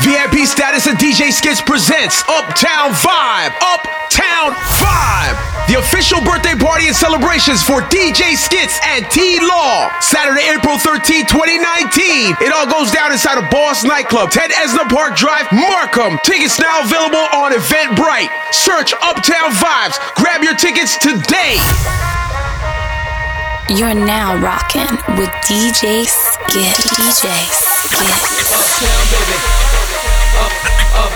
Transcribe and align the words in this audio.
VIP 0.00 0.48
status 0.48 0.86
of 0.86 0.96
DJ 0.96 1.28
Skitz 1.28 1.60
presents 1.60 2.24
Uptown 2.24 2.96
Vibe. 2.96 3.52
Uptown 3.60 4.56
Vibe. 4.80 5.36
The 5.68 5.76
official 5.76 6.24
birthday 6.24 6.56
party 6.56 6.88
and 6.88 6.96
celebrations 6.96 7.62
for 7.62 7.82
DJ 7.92 8.32
Skitz 8.32 8.80
and 8.96 9.04
T 9.12 9.38
Law. 9.44 9.92
Saturday, 10.00 10.48
April 10.56 10.78
13, 10.78 11.26
2019. 11.28 12.32
It 12.40 12.48
all 12.48 12.64
goes 12.64 12.90
down 12.90 13.12
inside 13.12 13.36
of 13.36 13.50
Boss 13.50 13.84
nightclub, 13.84 14.30
10 14.30 14.50
Esna 14.50 14.88
Park 14.88 15.16
Drive, 15.16 15.44
Markham. 15.52 16.18
Tickets 16.24 16.58
now 16.58 16.80
available 16.80 17.28
on 17.36 17.52
Eventbrite. 17.52 18.32
Search 18.56 18.94
Uptown 19.04 19.52
Vibes. 19.52 20.00
Grab 20.16 20.42
your 20.42 20.56
tickets 20.56 20.96
today. 20.96 21.60
You're 23.68 23.94
now 23.94 24.40
rocking 24.40 24.96
with 25.20 25.30
DJ 25.44 26.08
Skit. 26.08 26.72
DJ 26.88 27.44
Skit. 27.52 28.08
Uptown, 28.48 29.04
baby. 29.12 29.79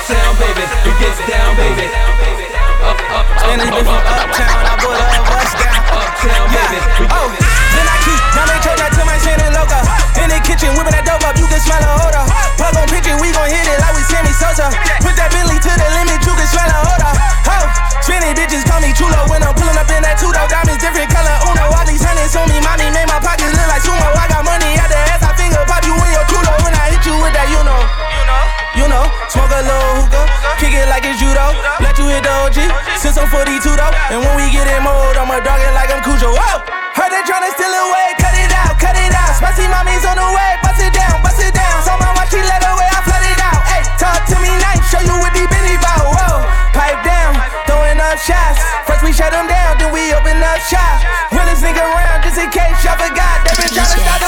Up, 0.05 0.13
uptown, 0.13 0.37
baby. 0.37 0.65
It 0.85 0.97
gets 1.01 1.17
down, 1.25 1.57
baby. 1.57 1.89
Up, 1.89 3.01
up, 3.09 3.25
up, 3.25 3.49
Anything 3.49 3.89
from 3.89 4.05
uptown, 4.05 4.61
I 4.69 4.77
put 4.77 5.01
a 5.01 5.21
bus 5.25 5.53
down. 5.57 5.81
uptown, 5.97 6.45
baby. 6.53 7.09
Oh, 7.09 7.33
then 7.33 7.87
I 7.89 7.97
keep 8.05 8.21
now 8.37 8.45
they 8.45 8.61
charge 8.61 8.85
that 8.85 8.93
to 8.93 9.03
my 9.09 9.17
chin 9.25 9.41
and 9.41 9.57
loca. 9.57 9.81
In 10.21 10.29
the 10.29 10.45
kitchen, 10.45 10.77
whipping 10.77 10.93
that 10.93 11.09
dope 11.09 11.25
up, 11.25 11.41
you 11.41 11.49
can 11.49 11.57
smell 11.57 11.81
a 11.81 12.05
odor. 12.05 12.21
Plug 12.61 12.77
on 12.77 12.87
pitching, 12.93 13.17
we 13.17 13.33
gon' 13.33 13.49
hit 13.49 13.65
it 13.65 13.81
like 13.81 13.97
we 13.97 14.05
Sammy 14.05 14.29
Sosa. 14.37 14.69
Put 15.01 15.17
that 15.17 15.33
Bentley 15.33 15.57
to 15.57 15.73
the 15.73 15.89
limit, 15.97 16.21
you 16.21 16.37
can 16.37 16.49
smell 16.53 16.69
a 16.69 16.79
odor. 16.85 17.13
Oh, 17.49 17.65
spinning 18.05 18.37
bitches 18.37 18.61
call 18.69 18.85
me 18.85 18.93
chulo 18.93 19.25
when 19.33 19.41
I'm 19.41 19.57
pulling 19.57 19.81
up 19.81 19.89
in 19.89 20.05
that 20.05 20.21
two 20.21 20.29
dog 20.37 20.53
diamonds, 20.53 20.85
different 20.85 21.09
color 21.17 21.33
Uno. 21.49 21.65
All 21.73 21.87
these 21.89 22.05
hundreds 22.05 22.37
on 22.37 22.45
me, 22.53 22.61
mommy 22.61 22.93
made 22.93 23.09
my 23.09 23.25
pockets 23.25 23.57
look 23.57 23.69
like 23.73 23.81
sumo. 23.81 24.05
I 24.13 24.29
got 24.29 24.45
money 24.45 24.77
out 24.77 24.93
the 24.93 25.01
ass, 25.17 25.25
I 25.25 25.33
finger 25.33 25.65
pop 25.65 25.81
you 25.89 25.97
in 25.97 26.11
your 26.13 26.29
culo 26.29 26.53
when 26.61 26.77
I 26.77 26.93
hit 26.93 27.09
you 27.09 27.17
with 27.25 27.33
that, 27.33 27.49
you 27.49 27.65
know. 27.65 27.81
You 28.75 28.91
know, 28.91 29.07
smoke 29.35 29.51
a 29.51 29.67
little 29.67 30.07
hookah, 30.07 30.27
kick 30.63 30.71
it 30.79 30.87
like 30.87 31.03
it's 31.03 31.19
judo. 31.19 31.51
Let 31.83 31.99
you 31.99 32.07
hit 32.07 32.23
the 32.23 32.31
OG, 32.47 32.59
since 33.03 33.19
I'm 33.19 33.27
42 33.27 33.67
though. 33.67 33.95
And 34.15 34.23
when 34.23 34.35
we 34.39 34.47
get 34.55 34.71
in 34.71 34.87
mode, 34.87 35.19
I'ma 35.19 35.43
dog 35.43 35.59
it 35.59 35.75
like 35.75 35.91
I'm 35.91 36.01
Cujo. 36.07 36.31
Whoa! 36.31 36.63
Heard 36.95 37.11
they 37.11 37.23
tryna 37.27 37.51
steal 37.59 37.75
away, 37.75 38.15
cut 38.23 38.35
it 38.39 38.55
out, 38.55 38.79
cut 38.79 38.95
it 38.95 39.11
out. 39.11 39.35
Spicy 39.35 39.67
mommy's 39.67 40.07
on 40.07 40.15
the 40.15 40.29
way, 40.31 40.51
bust 40.63 40.79
it 40.79 40.95
down, 40.95 41.19
bust 41.27 41.43
it 41.43 41.51
down. 41.51 41.83
So 41.83 41.99
my 41.99 42.15
watch, 42.15 42.31
she 42.31 42.39
let 42.47 42.63
away, 42.63 42.87
I 42.87 43.01
flood 43.03 43.27
it 43.27 43.41
out. 43.43 43.61
Hey, 43.67 43.83
talk 43.99 44.23
to 44.31 44.37
me 44.39 44.55
nice, 44.63 44.87
show 44.87 45.03
you 45.03 45.19
what 45.19 45.35
these 45.35 45.51
bitches 45.51 45.83
bout. 45.83 46.07
Whoa, 46.07 46.47
pipe 46.71 47.03
down, 47.03 47.35
throwing 47.67 47.99
up 47.99 48.15
shots. 48.23 48.63
First 48.87 49.03
we 49.03 49.11
shut 49.11 49.35
them 49.35 49.51
down, 49.51 49.83
then 49.83 49.91
we 49.91 50.15
open 50.15 50.39
up 50.39 50.63
shop. 50.63 51.03
Realest 51.35 51.67
nigga 51.67 51.83
around, 51.83 52.23
just 52.23 52.39
in 52.39 52.47
case 52.55 52.79
y'all 52.87 52.95
forgot. 52.95 53.43
They 53.43 53.59
been 53.59 53.75
tryna 53.75 53.99
stop 53.99 54.24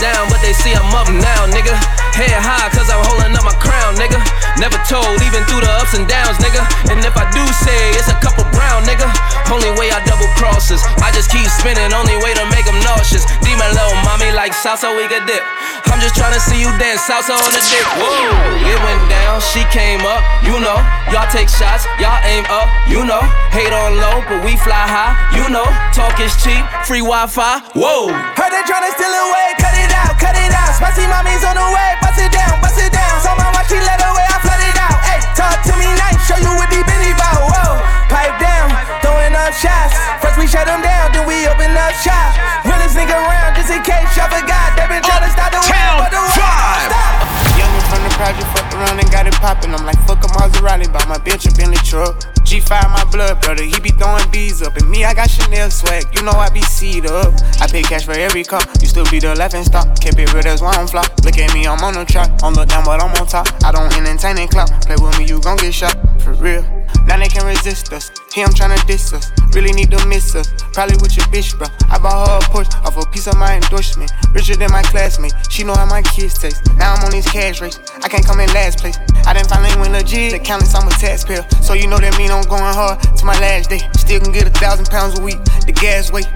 down, 0.00 0.32
but 0.32 0.40
they 0.40 0.56
see 0.56 0.72
I'm 0.72 0.88
up 0.96 1.12
now, 1.12 1.44
nigga. 1.52 1.76
Head 2.16 2.32
high, 2.32 2.72
cause 2.72 2.88
I'm 2.88 3.04
holding 3.04 3.36
up 3.36 3.44
my 3.44 3.54
crown, 3.60 3.94
nigga. 4.00 4.16
Never 4.56 4.80
told, 4.88 5.20
even 5.20 5.44
through 5.44 5.60
the 5.60 5.72
ups 5.76 5.92
and 5.92 6.08
downs, 6.08 6.40
nigga. 6.40 6.64
And 6.88 7.04
if 7.04 7.14
I 7.14 7.28
do 7.30 7.44
say 7.52 7.92
it's 8.00 8.08
a 8.08 8.16
couple 8.24 8.48
brown, 8.50 8.88
nigga. 8.88 9.06
Only 9.52 9.70
way 9.76 9.92
I 9.92 10.00
double 10.08 10.28
crosses. 10.40 10.80
I 11.04 11.12
just 11.12 11.28
keep 11.28 11.44
spinning, 11.46 11.92
only 11.92 12.16
way 12.24 12.32
to 12.32 12.44
make 12.48 12.64
them 12.64 12.80
nauseous. 12.80 13.28
Demon 13.44 13.70
little 13.76 13.94
mommy 14.02 14.32
like 14.32 14.56
salsa, 14.56 14.88
we 14.96 15.04
could 15.06 15.28
dip. 15.28 15.44
I'm 15.88 16.00
just 16.00 16.16
trying 16.16 16.34
to 16.34 16.42
see 16.42 16.60
you 16.60 16.70
dance 16.76 17.04
salsa 17.08 17.32
on 17.36 17.50
the 17.52 17.60
dick. 17.60 17.84
Whoa, 17.96 18.32
it 18.64 18.78
went 18.84 19.02
down, 19.08 19.40
she 19.40 19.64
came 19.72 20.04
up, 20.04 20.20
you 20.44 20.56
know. 20.60 20.78
Y'all 21.12 21.28
take 21.28 21.48
shots, 21.48 21.84
y'all 22.00 22.20
aim 22.24 22.44
up, 22.48 22.68
you 22.88 23.04
know. 23.04 23.20
Hate 23.52 23.72
on 23.72 24.00
low, 24.00 24.24
but 24.24 24.40
we 24.40 24.56
fly 24.60 24.84
high, 24.88 25.12
you 25.36 25.48
know. 25.52 25.66
Talk 25.92 26.16
is 26.20 26.32
cheap, 26.40 26.64
free 26.88 27.04
Wi 27.04 27.26
Fi, 27.28 27.60
whoa. 27.76 28.08
Heard 28.38 28.52
they 28.52 28.64
tryna 28.64 28.90
steal 28.96 29.12
away, 29.12 29.48
cut 29.60 29.76
it 29.76 29.92
out, 29.92 30.16
cut 30.16 30.36
it 30.36 30.52
out. 30.56 30.72
Spicy 30.72 31.04
mommy's 31.04 31.44
on 31.44 31.60
the 31.60 31.68
way, 31.68 31.90
bust 32.00 32.16
it 32.16 32.32
down, 32.32 32.56
bust 32.64 32.80
it 32.80 32.88
down. 32.88 33.20
So 33.20 33.36
my 33.36 33.50
watch, 33.52 33.68
she 33.68 33.76
let 33.76 34.00
away, 34.00 34.24
I 34.24 34.38
flood 34.40 34.62
it 34.64 34.78
out. 34.80 34.96
Hey, 35.04 35.20
talk 35.36 35.60
to 35.68 35.72
me 35.76 35.88
nice, 36.00 36.16
show 36.24 36.40
you 36.40 36.48
what 36.56 36.72
these 36.72 36.86
bitches 36.88 37.12
bout. 37.20 37.44
Whoa, 37.44 37.76
pipe 38.08 38.40
down, 38.40 38.72
throwing 39.04 39.36
up 39.36 39.52
shots. 39.52 39.92
First 40.24 40.40
we 40.40 40.48
shut 40.48 40.64
them 40.64 40.80
down, 40.80 41.12
then 41.12 41.28
we 41.28 41.44
open 41.44 41.59
up 41.80 41.94
shop. 41.96 42.36
Realest 42.68 42.96
nigga 42.96 43.16
around, 43.16 43.56
just 43.56 43.72
in 43.72 43.80
case 43.82 44.12
y'all 44.16 44.28
forgot. 44.28 44.76
They 44.76 44.84
been 44.92 45.02
tryna 45.02 45.32
stop 45.32 45.50
the 45.50 45.60
way, 45.64 45.72
Uptown 45.72 45.96
but 46.04 46.10
the 46.12 46.20
way 46.20 46.36
Vibe. 46.36 46.92
don't. 46.92 47.16
Youngin' 47.56 47.84
from 47.88 48.00
the 48.04 48.12
project, 48.20 48.48
fucked 48.52 48.74
around 48.76 48.98
and 49.00 49.10
got 49.10 49.26
it 49.26 49.34
poppin'. 49.40 49.72
I'm 49.74 49.84
like, 49.88 49.98
fuck 50.04 50.20
a 50.24 50.28
Maserati, 50.36 50.92
bought 50.92 51.08
my 51.08 51.18
bitch 51.18 51.48
a 51.48 51.52
Bentley 51.56 51.80
truck. 51.82 52.20
G5 52.44 52.70
my 52.90 53.04
blood 53.10 53.40
brother, 53.42 53.62
he 53.64 53.78
be 53.80 53.90
throwing 53.90 54.28
bees 54.30 54.60
up. 54.60 54.76
And 54.76 54.90
me, 54.90 55.04
I 55.04 55.14
got 55.14 55.30
Chanel 55.30 55.70
swag, 55.70 56.04
you 56.14 56.22
know 56.22 56.32
I 56.32 56.50
be 56.50 56.62
seed 56.62 57.06
up. 57.06 57.32
I 57.60 57.66
pay 57.66 57.82
cash 57.82 58.04
for 58.04 58.12
every 58.12 58.44
car, 58.44 58.60
you 58.80 58.88
still 58.88 59.08
be 59.10 59.20
the 59.20 59.34
laughing 59.36 59.64
stock. 59.64 59.86
Kept 60.00 60.18
it 60.18 60.32
real, 60.34 60.42
that's 60.42 60.60
why 60.60 60.72
I'm 60.72 60.86
flop. 60.86 61.08
Look 61.24 61.38
at 61.38 61.54
me, 61.54 61.66
I'm 61.66 61.82
on 61.84 61.94
the 61.94 62.04
track. 62.04 62.30
On 62.42 62.54
look 62.54 62.68
down, 62.68 62.84
but 62.84 63.00
I'm 63.00 63.12
on 63.20 63.26
top. 63.26 63.46
I 63.64 63.72
don't 63.72 63.92
entertain 63.96 64.38
and 64.38 64.50
clout. 64.50 64.70
Play 64.86 64.96
with 64.98 65.16
me, 65.18 65.26
you 65.26 65.40
gon' 65.40 65.56
get 65.56 65.72
shot. 65.72 65.96
For 66.20 66.32
real. 66.34 66.62
Now 67.06 67.18
they 67.18 67.28
can't 67.28 67.44
resist 67.44 67.92
us. 67.92 68.10
Here 68.34 68.44
I'm 68.46 68.52
tryna 68.52 68.84
diss 68.86 69.12
us. 69.12 69.30
Really 69.54 69.72
need 69.72 69.90
to 69.90 70.06
miss 70.06 70.32
her. 70.34 70.42
Probably 70.72 70.96
with 71.02 71.16
your 71.16 71.26
bitch, 71.26 71.58
bro. 71.58 71.66
I 71.90 71.98
bought 71.98 72.28
her 72.28 72.38
a 72.38 72.40
Porsche 72.50 72.74
off 72.86 72.96
a 72.96 73.04
piece 73.10 73.26
of 73.26 73.36
my 73.36 73.56
endorsement. 73.56 74.12
Richer 74.32 74.56
than 74.56 74.70
my 74.70 74.82
classmate. 74.82 75.32
She 75.50 75.64
know 75.64 75.74
how 75.74 75.86
my 75.86 76.02
kids 76.02 76.38
taste. 76.38 76.62
Now 76.76 76.94
I'm 76.94 77.04
on 77.04 77.10
these 77.10 77.26
cash 77.26 77.60
race. 77.60 77.78
I 78.02 78.08
can't 78.08 78.24
come 78.24 78.40
in 78.40 78.48
last 78.54 78.78
place. 78.78 78.98
I 79.26 79.34
didn't 79.34 79.48
finally 79.48 79.74
win 79.80 79.92
legit. 79.92 80.32
The 80.32 80.38
countless, 80.38 80.74
I'm 80.74 80.86
a 80.86 80.90
taxpayer. 80.92 81.44
So 81.62 81.74
you 81.74 81.86
know 81.86 81.98
that 81.98 82.16
mean 82.16 82.30
I'm 82.30 82.44
going 82.44 82.62
hard 82.62 83.02
to 83.02 83.24
my 83.24 83.38
last 83.40 83.70
day. 83.70 83.80
Still 83.98 84.20
can 84.20 84.32
get 84.32 84.46
a 84.46 84.50
thousand 84.50 84.86
pounds 84.86 85.18
a 85.18 85.22
week. 85.22 85.42
The 85.66 85.72
gas 85.72 86.12
weight. 86.12 86.28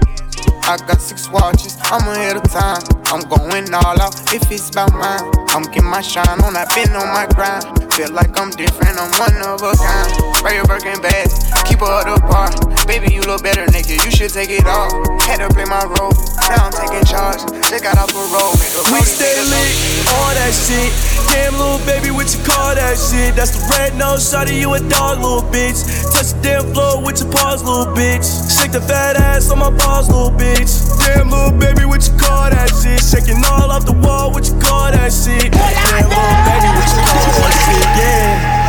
I 0.67 0.77
got 0.77 0.99
six 0.99 1.29
watches, 1.29 1.77
I'm 1.83 2.07
ahead 2.09 2.37
of 2.37 2.43
time. 2.49 2.81
I'm 3.07 3.21
going 3.29 3.73
all 3.73 4.01
out 4.01 4.15
if 4.33 4.49
it's 4.51 4.69
about 4.69 4.93
mine. 4.93 5.31
I'm 5.53 5.63
getting 5.71 5.89
my 5.89 6.01
shine 6.01 6.41
on, 6.41 6.57
I've 6.57 6.69
been 6.75 6.91
on 6.97 7.07
my 7.13 7.27
grind. 7.35 7.63
Feel 7.93 8.11
like 8.11 8.37
I'm 8.39 8.49
different, 8.51 8.97
I'm 8.97 9.11
one 9.21 9.39
of 9.45 9.61
a 9.61 9.71
kind. 9.77 10.35
Spray 10.35 10.55
your 10.55 10.65
Birkin 10.65 10.99
bag, 11.01 11.29
keep 11.63 11.79
her 11.79 12.03
the 12.03 12.19
bar. 12.27 12.51
Baby, 12.87 13.13
you 13.13 13.21
look 13.21 13.43
better 13.43 13.65
naked, 13.71 14.03
you 14.03 14.11
should 14.11 14.33
take 14.33 14.49
it 14.49 14.65
off. 14.65 14.91
Had 15.23 15.39
to 15.39 15.47
play 15.53 15.65
my 15.65 15.85
role, 15.95 16.11
now 16.49 16.67
I'm 16.67 16.73
taking 16.73 17.05
charge. 17.05 17.39
Just 17.69 17.83
got 17.83 17.97
off 17.97 18.11
a 18.11 18.23
roll, 18.33 18.51
make 18.59 18.73
the 18.73 18.83
We 18.91 18.99
stay 19.05 19.37
lit, 19.39 19.73
all 20.11 20.33
that 20.35 20.51
shit. 20.51 20.91
Damn, 21.31 21.55
little 21.57 21.79
baby, 21.85 22.11
what 22.11 22.27
you 22.33 22.41
call 22.43 22.75
that 22.75 22.97
shit? 22.99 23.35
That's 23.35 23.55
the 23.55 23.63
red 23.75 23.95
nose 23.95 24.29
shot 24.29 24.51
you 24.51 24.73
a 24.73 24.79
dog, 24.79 25.19
little 25.19 25.43
bitch. 25.49 25.83
Touch 26.11 26.35
the 26.35 26.39
damn 26.43 26.73
floor 26.73 27.01
with 27.03 27.21
your 27.21 27.31
paws, 27.31 27.63
little 27.63 27.93
bitch. 27.95 28.27
Shake 28.51 28.71
the 28.71 28.81
fat 28.81 29.15
ass 29.15 29.51
on 29.51 29.59
my 29.59 29.71
balls, 29.71 30.07
little 30.07 30.31
bitch. 30.31 30.71
Damn, 30.99 31.29
little 31.29 31.51
baby, 31.51 31.85
what 31.85 32.05
you 32.07 32.13
call 32.19 32.49
that 32.51 32.69
shit? 32.83 32.94
Shaking 32.99 33.43
all 33.45 33.71
off 33.71 33.85
the 33.85 33.93
wall, 33.93 34.31
what 34.31 34.47
you 34.47 34.53
call 34.59 34.91
that 34.91 35.11
shit? 35.11 35.51
Damn, 35.51 36.09
little 36.09 36.35
baby, 36.47 36.69
what 36.75 36.89
you 36.89 37.01
call 37.05 37.39
that 37.39 37.55
shit? 37.65 37.85
Yeah. 37.99 38.64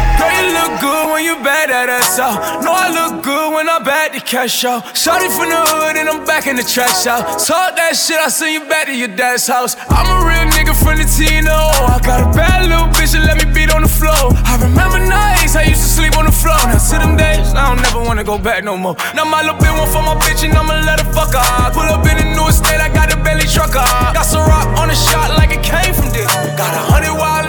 Good 0.80 1.08
when 1.08 1.24
you 1.24 1.36
back 1.40 1.68
at 1.70 1.88
ass 1.88 2.18
out. 2.18 2.62
Know 2.62 2.72
I 2.72 2.92
look 2.92 3.24
good 3.24 3.54
when 3.54 3.68
I'm 3.68 3.82
back 3.82 4.12
the 4.12 4.20
cash 4.20 4.64
out. 4.64 4.96
Shorty 4.96 5.28
from 5.32 5.48
the 5.48 5.56
hood 5.56 5.96
and 5.96 6.08
I'm 6.08 6.24
back 6.24 6.46
in 6.46 6.56
the 6.56 6.62
trash 6.62 7.06
out. 7.06 7.40
Talk 7.40 7.76
that 7.76 7.96
shit, 7.96 8.20
I 8.20 8.28
send 8.28 8.52
you 8.52 8.60
back 8.68 8.86
to 8.86 8.94
your 8.94 9.08
dad's 9.08 9.46
house. 9.46 9.76
I'm 9.88 10.04
a 10.04 10.18
real 10.28 10.44
nigga 10.52 10.76
from 10.76 11.00
the 11.00 11.08
Tino. 11.08 11.52
I 11.52 11.96
got 12.04 12.20
a 12.20 12.28
bad 12.36 12.68
little 12.68 12.92
bitch 12.92 13.16
that 13.16 13.24
let 13.24 13.40
me 13.40 13.48
beat 13.52 13.72
on 13.72 13.82
the 13.82 13.88
floor. 13.88 14.36
I 14.44 14.60
remember 14.60 15.00
nights 15.00 15.56
I 15.56 15.64
used 15.64 15.80
to 15.80 15.88
sleep 15.88 16.16
on 16.18 16.26
the 16.28 16.36
floor. 16.36 16.60
Now 16.68 16.76
to 16.76 16.96
them 17.00 17.16
days, 17.16 17.56
I 17.56 17.72
don't 17.72 17.80
never 17.80 18.04
wanna 18.04 18.24
go 18.24 18.36
back 18.36 18.60
no 18.62 18.76
more. 18.76 18.96
Now 19.16 19.24
my 19.24 19.40
little 19.40 19.56
bit 19.56 19.72
one 19.72 19.88
for 19.88 20.04
my 20.04 20.16
bitch 20.20 20.44
and 20.44 20.52
I'ma 20.52 20.84
let 20.84 21.00
her 21.00 21.08
fuck 21.16 21.32
her. 21.32 21.72
Pull 21.72 21.88
up 21.88 22.04
in 22.04 22.20
the 22.20 22.28
new 22.36 22.46
estate, 22.52 22.84
I 22.84 22.92
got 22.92 23.08
a 23.08 23.16
belly 23.24 23.48
trucker. 23.48 23.80
Got 24.12 24.28
some 24.28 24.44
rock 24.44 24.68
on 24.76 24.92
the 24.92 24.98
shot 24.98 25.32
like 25.40 25.56
it 25.56 25.64
came 25.64 25.96
from 25.96 26.12
this. 26.12 26.28
Got 26.60 26.76
a 26.76 26.84
hundred 26.92 27.16
wild 27.16 27.48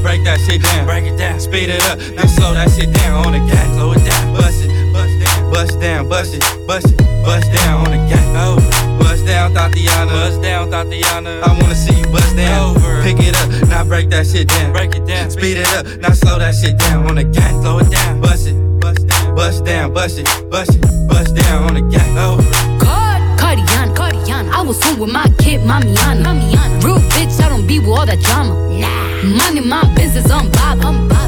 Break 0.00 0.24
that 0.24 0.40
shit 0.40 0.62
down. 0.62 0.86
Break 0.86 1.04
it 1.04 1.16
down, 1.16 1.40
speed 1.40 1.68
it 1.68 1.82
up, 1.90 1.98
then 1.98 2.28
slow 2.28 2.54
that 2.54 2.70
shit 2.70 2.92
down 2.92 3.26
on 3.26 3.32
the 3.32 3.42
gas. 3.50 3.66
Slow 3.74 3.92
it 3.92 4.04
down, 4.04 4.34
bust 4.34 4.64
it, 4.64 4.70
bust 4.92 5.14
down, 5.20 5.50
bust 5.50 5.80
down, 5.80 6.08
bust 6.08 6.34
it, 6.34 6.42
bust 6.66 6.86
it, 6.86 6.98
bust 7.24 7.52
down 7.52 7.86
on 7.86 7.90
the 7.92 8.00
gas. 8.08 8.26
Over, 8.36 8.98
bust 8.98 9.26
down 9.26 9.40
down, 9.40 9.54
Tatiana. 9.54 10.10
Bust 10.10 10.42
down, 10.42 10.70
Tatiana. 10.70 11.40
I 11.40 11.52
wanna 11.60 11.74
see 11.74 11.94
you 11.98 12.06
bust 12.06 12.36
down. 12.36 12.76
Over. 12.76 13.02
Pick 13.02 13.18
it 13.20 13.34
up, 13.36 13.68
now 13.68 13.84
break 13.84 14.10
that 14.10 14.26
shit 14.26 14.48
down. 14.48 14.72
Break 14.72 14.94
it 14.94 15.06
down. 15.06 15.30
Speed 15.30 15.56
it 15.58 15.68
up, 15.74 15.86
now 16.00 16.12
slow 16.12 16.38
that 16.38 16.54
shit 16.54 16.78
down. 16.78 17.06
On 17.08 17.14
the 17.14 17.24
gang, 17.24 17.62
slow 17.62 17.78
it 17.78 17.90
down. 17.90 18.20
Bust 18.20 18.46
it, 18.46 18.56
bust 18.80 19.06
down, 19.06 19.34
bust 19.34 19.64
down, 19.64 19.92
bust 19.92 20.18
it, 20.18 20.26
bust 20.50 20.74
it, 20.74 20.82
bust 21.08 21.34
down. 21.34 21.68
On 21.68 21.74
the 21.74 21.82
gang, 21.82 22.18
over. 22.18 22.42
God, 22.84 23.20
Cardiana, 23.38 23.94
Cardiana. 23.94 24.50
I 24.52 24.62
was 24.62 24.82
home 24.82 25.00
with 25.00 25.12
my 25.12 25.28
kid, 25.38 25.60
Mamiana. 25.62 26.22
Mamiana. 26.24 26.84
Real 26.84 27.00
bitch, 27.12 27.40
I 27.40 27.48
don't 27.48 27.66
be 27.66 27.78
with 27.78 27.88
all 27.88 28.06
that 28.06 28.20
drama. 28.20 28.54
Nah. 28.78 29.09
Money, 29.22 29.60
my 29.60 29.84
business, 29.94 30.30
I'm 30.30 30.50
Bob. 30.50 30.80
I'm 30.80 31.06
Bob. 31.06 31.20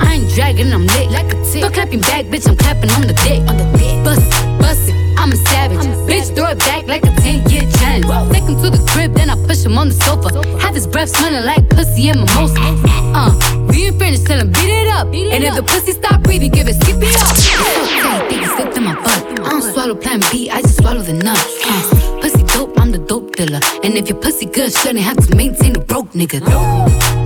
I 0.00 0.14
ain't 0.14 0.30
dragging, 0.30 0.72
I'm 0.72 0.86
lit 0.86 1.10
like 1.10 1.26
a 1.26 1.34
tick. 1.42 1.58
Stop 1.58 1.72
clapping 1.72 2.00
back, 2.00 2.26
bitch, 2.26 2.46
I'm 2.48 2.54
clapping 2.56 2.88
on 2.90 3.02
the 3.02 3.14
dick. 3.26 3.42
On 3.50 3.56
the 3.56 3.66
dick. 3.76 4.04
Bust 4.04 4.22
it, 4.22 4.60
bust 4.60 4.88
it. 4.88 4.94
I'm 5.18 5.32
a 5.32 5.36
savage. 5.36 5.84
I'm 5.84 6.06
Bitch, 6.06 6.32
throw 6.36 6.50
it 6.50 6.58
back 6.60 6.86
like 6.86 7.02
a 7.02 7.10
10 7.10 7.50
year 7.50 7.62
challenge. 7.78 8.06
Take 8.32 8.44
him 8.44 8.54
to 8.62 8.70
the 8.70 8.78
crib, 8.92 9.14
then 9.14 9.28
I 9.28 9.34
push 9.44 9.64
him 9.64 9.76
on 9.76 9.88
the 9.88 9.94
sofa. 9.94 10.38
Have 10.60 10.76
his 10.76 10.86
breath 10.86 11.08
smelling 11.08 11.44
like 11.44 11.68
pussy 11.68 12.10
and 12.10 12.20
mimosa. 12.20 12.54
Uh, 13.16 13.32
we 13.70 13.86
ain't 13.86 13.98
finished, 13.98 14.26
tell 14.26 14.38
him 14.38 14.52
beat 14.52 14.68
it 14.68 14.88
up. 14.88 15.06
and 15.06 15.42
if 15.42 15.54
the 15.54 15.62
pussy 15.62 15.92
stop 15.92 16.22
breathing, 16.22 16.50
give 16.50 16.68
it 16.68 16.74
skip 16.74 16.96
it 17.00 17.16
up. 17.16 18.28
Think 18.28 18.42
he 18.42 18.46
slipped 18.46 18.76
in 18.76 18.84
my 18.84 18.94
butt. 18.94 19.40
I 19.40 19.50
don't 19.50 19.62
swallow 19.62 19.94
plan 19.94 20.20
B, 20.30 20.50
I 20.50 20.60
just 20.60 20.76
swallow 20.76 21.00
the 21.00 21.14
nut. 21.14 21.38
Uh, 21.64 22.20
pussy 22.20 22.42
dope, 22.42 22.78
I'm 22.78 22.92
the 22.92 22.98
dope 22.98 23.25
And 23.38 23.94
if 23.98 24.08
your 24.08 24.18
pussy 24.18 24.46
good, 24.46 24.72
shouldn't 24.72 25.00
have 25.00 25.18
to 25.18 25.36
maintain 25.36 25.76
a 25.76 25.78
broke 25.78 26.12
nigga. 26.12 26.40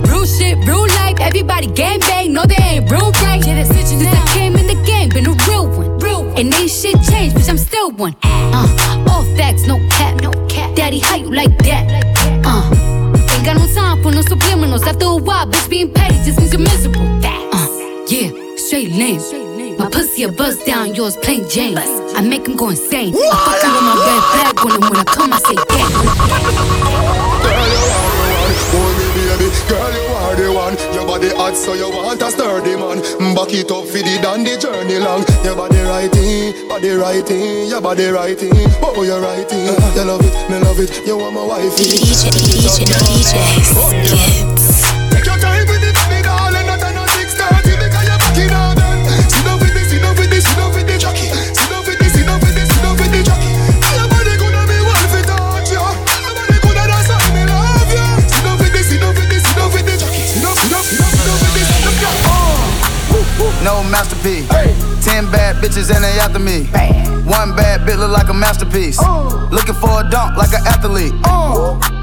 Real 0.09 0.25
shit, 0.25 0.57
real 0.67 0.85
life, 0.99 1.17
everybody 1.21 1.67
gang 1.67 1.99
bang, 1.99 2.33
no 2.33 2.43
they 2.43 2.55
ain't 2.55 2.91
real 2.91 3.11
right. 3.23 3.41
Yeah, 3.45 3.63
Since 3.63 3.93
I 3.93 4.33
came 4.33 4.57
in 4.57 4.67
the 4.67 4.75
game, 4.85 5.09
been 5.09 5.25
a 5.25 5.31
real 5.47 5.67
one. 5.67 5.99
Real 5.99 6.25
one. 6.25 6.37
And 6.37 6.53
ain't 6.53 6.69
shit 6.69 7.01
changed, 7.09 7.37
bitch, 7.37 7.49
I'm 7.49 7.57
still 7.57 7.91
one. 7.91 8.13
Uh, 8.23 9.05
all 9.09 9.23
facts, 9.37 9.65
no 9.65 9.77
cap, 9.89 10.21
no 10.21 10.31
cap. 10.47 10.75
Daddy, 10.75 10.99
how 10.99 11.15
you 11.15 11.31
like 11.31 11.57
that? 11.59 11.87
Uh, 12.45 12.69
ain't 13.33 13.45
got 13.45 13.55
no 13.55 13.65
time 13.73 14.03
for 14.03 14.11
no 14.11 14.21
subliminals. 14.21 14.85
After 14.85 15.05
a 15.05 15.15
while, 15.15 15.47
bitch, 15.47 15.69
being 15.69 15.93
petty 15.93 16.15
just 16.25 16.39
means 16.39 16.51
you're 16.51 16.61
miserable. 16.61 17.07
Uh, 17.23 17.67
yeah, 18.09 18.31
straight 18.57 18.91
lane. 18.91 19.50
My 19.81 19.89
pussy 19.89 20.23
a 20.23 20.31
buzz 20.31 20.57
down, 20.63 20.93
yours 20.93 21.17
plain 21.17 21.47
Jane. 21.49 21.75
I 21.77 22.21
make 22.21 22.45
him 22.47 22.55
go 22.55 22.69
insane. 22.69 23.15
I 23.15 23.17
fuck 23.57 23.73
with 23.73 23.81
my 23.81 23.95
red 24.05 24.23
flag 24.29 24.55
when, 24.63 24.73
I- 24.73 24.89
when 24.89 24.99
I 24.99 25.03
come, 25.03 25.33
I 25.33 25.39
say 25.39 25.55
gang. 25.55 25.91
Girl, 27.41 27.65
you 27.73 27.81
are 27.89 28.13
the 28.13 28.29
one. 28.29 28.53
Oh, 28.77 28.91
baby, 28.97 29.49
girl, 29.67 29.91
you 29.97 30.05
are 30.21 30.35
the 30.35 30.47
one. 30.53 30.75
Your 30.93 31.05
body 31.07 31.29
hot, 31.29 31.55
so 31.57 31.73
you 31.73 31.89
want 31.89 32.21
a 32.21 32.29
sturdy 32.29 32.75
man. 32.75 33.01
Back 33.33 33.53
it 33.53 33.71
up 33.71 33.85
for 33.87 33.97
the 33.97 34.19
down 34.21 34.43
the 34.43 34.55
journey 34.61 34.99
long. 34.99 35.25
Your 35.43 35.55
body 35.55 35.81
righty, 35.81 36.67
body 36.67 36.89
righty, 36.91 37.65
your 37.67 37.81
body 37.81 38.05
righty. 38.09 38.49
Oh, 38.83 39.01
you're 39.01 39.19
righty. 39.19 39.57
You 39.57 40.03
love 40.05 40.21
it, 40.21 40.49
me 40.49 40.59
love 40.59 40.79
it. 40.79 41.07
You 41.07 41.17
want 41.17 41.33
my 41.33 41.43
wifey. 41.43 41.83
DJ, 41.97 42.29
DJ, 42.29 42.85
DJ 42.85 44.50
No 63.63 63.83
masterpiece. 63.83 64.47
Ten 65.05 65.29
bad 65.31 65.57
bitches 65.57 65.93
and 65.93 66.03
they 66.03 66.17
after 66.19 66.39
me. 66.39 66.65
One 67.29 67.55
bad 67.55 67.81
bitch 67.81 67.97
look 67.97 68.11
like 68.11 68.29
a 68.29 68.33
masterpiece. 68.33 68.99
Looking 69.51 69.75
for 69.75 70.01
a 70.01 70.09
dunk 70.09 70.37
like 70.37 70.53
an 70.53 70.65
athlete. 70.65 71.13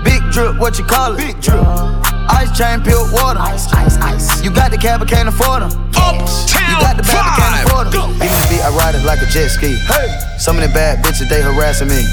Big 0.04 0.22
drip, 0.30 0.58
what 0.58 0.78
you 0.78 0.84
call 0.84 1.14
it? 1.14 1.18
Big 1.18 1.40
drip. 1.40 1.58
Uh, 1.58 2.00
ice 2.30 2.56
chain, 2.56 2.80
pure 2.82 3.02
water. 3.12 3.40
Ice, 3.40 3.66
ice, 3.72 3.98
ice. 3.98 4.42
You 4.42 4.50
got 4.50 4.70
the 4.70 4.78
cab, 4.78 5.00
but 5.00 5.08
can't 5.08 5.28
afford 5.28 5.62
them. 5.62 5.70
You 5.98 6.76
got 6.78 6.96
the 6.96 7.02
bag, 7.02 7.26
can't 7.36 7.66
afford 7.66 7.86
them. 7.90 8.14
The 8.18 8.46
beat, 8.48 8.62
I 8.62 8.70
ride 8.78 8.94
it 8.94 9.04
like 9.04 9.20
a 9.20 9.26
jet 9.26 9.48
ski. 9.48 9.74
Some 10.38 10.56
of 10.56 10.62
the 10.62 10.70
bad 10.72 11.04
bitches, 11.04 11.28
they 11.28 11.42
harassing 11.42 11.88
me. 11.88 12.06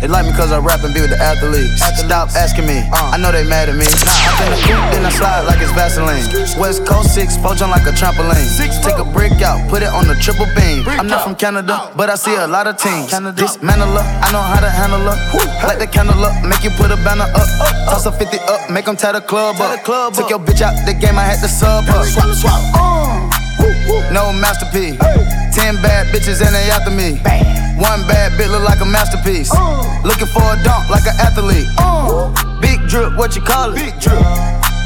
They 0.00 0.06
like 0.06 0.26
me 0.26 0.32
cause 0.32 0.52
I 0.52 0.58
rap 0.58 0.84
and 0.84 0.94
be 0.94 1.00
with 1.00 1.10
the 1.10 1.18
athletes. 1.18 1.82
Stop 1.98 2.30
asking 2.38 2.66
me, 2.66 2.86
I 2.94 3.18
know 3.18 3.32
they 3.32 3.42
mad 3.42 3.68
at 3.68 3.74
me. 3.74 3.82
I 3.82 4.30
been 4.38 4.54
a 4.54 4.60
coupe, 4.62 4.86
then 4.94 5.02
I 5.04 5.10
slide 5.10 5.42
like 5.42 5.58
it's 5.58 5.72
Vaseline. 5.74 6.22
West 6.54 6.86
Coast 6.86 7.14
6, 7.14 7.36
four 7.42 7.54
jump 7.58 7.74
like 7.74 7.82
a 7.82 7.90
trampoline. 7.90 8.46
Take 8.86 8.98
a 8.98 9.04
brick 9.04 9.42
out, 9.42 9.58
put 9.68 9.82
it 9.82 9.90
on 9.90 10.06
the 10.06 10.14
triple 10.14 10.46
beam. 10.54 10.86
I'm 10.86 11.08
not 11.08 11.24
from 11.24 11.34
Canada, 11.34 11.90
but 11.96 12.10
I 12.10 12.14
see 12.14 12.34
a 12.34 12.46
lot 12.46 12.66
of 12.68 12.76
teams. 12.78 13.10
Dismantle 13.34 13.98
her, 13.98 14.06
I 14.22 14.30
know 14.30 14.40
how 14.42 14.60
to 14.60 14.70
handle 14.70 15.02
her. 15.02 15.18
Light 15.66 15.80
the 15.80 15.86
candle 15.86 16.22
up, 16.24 16.44
make 16.46 16.62
you 16.62 16.70
put 16.70 16.92
a 16.92 16.96
banner 17.02 17.26
up. 17.34 17.48
Toss 17.90 18.06
a 18.06 18.12
50 18.12 18.38
up, 18.46 18.70
make 18.70 18.84
them 18.84 18.96
tie 18.96 19.12
the 19.12 19.20
club 19.20 19.56
up. 19.58 19.82
Took 20.14 20.30
your 20.30 20.38
bitch 20.38 20.62
out 20.62 20.78
the 20.86 20.94
game, 20.94 21.18
I 21.18 21.24
had 21.24 21.40
to 21.42 21.48
sub 21.48 21.84
her. 21.90 22.04
Uh. 22.78 23.17
No 24.12 24.32
masterpiece. 24.32 24.98
Ten 25.54 25.76
bad 25.82 26.06
bitches 26.14 26.40
and 26.44 26.54
they 26.54 26.70
after 26.70 26.90
me. 26.90 27.18
One 27.78 28.02
bad 28.08 28.32
bitch 28.38 28.50
look 28.50 28.64
like 28.64 28.80
a 28.80 28.86
masterpiece. 28.86 29.50
Looking 30.04 30.30
for 30.32 30.42
a 30.42 30.56
dunk 30.62 30.88
like 30.90 31.06
an 31.06 31.16
athlete. 31.20 31.66
Big 32.60 32.80
drip, 32.88 33.16
what 33.16 33.34
you 33.36 33.42
call 33.42 33.72
it? 33.72 33.76
Big 33.76 33.94
drip. 34.00 34.18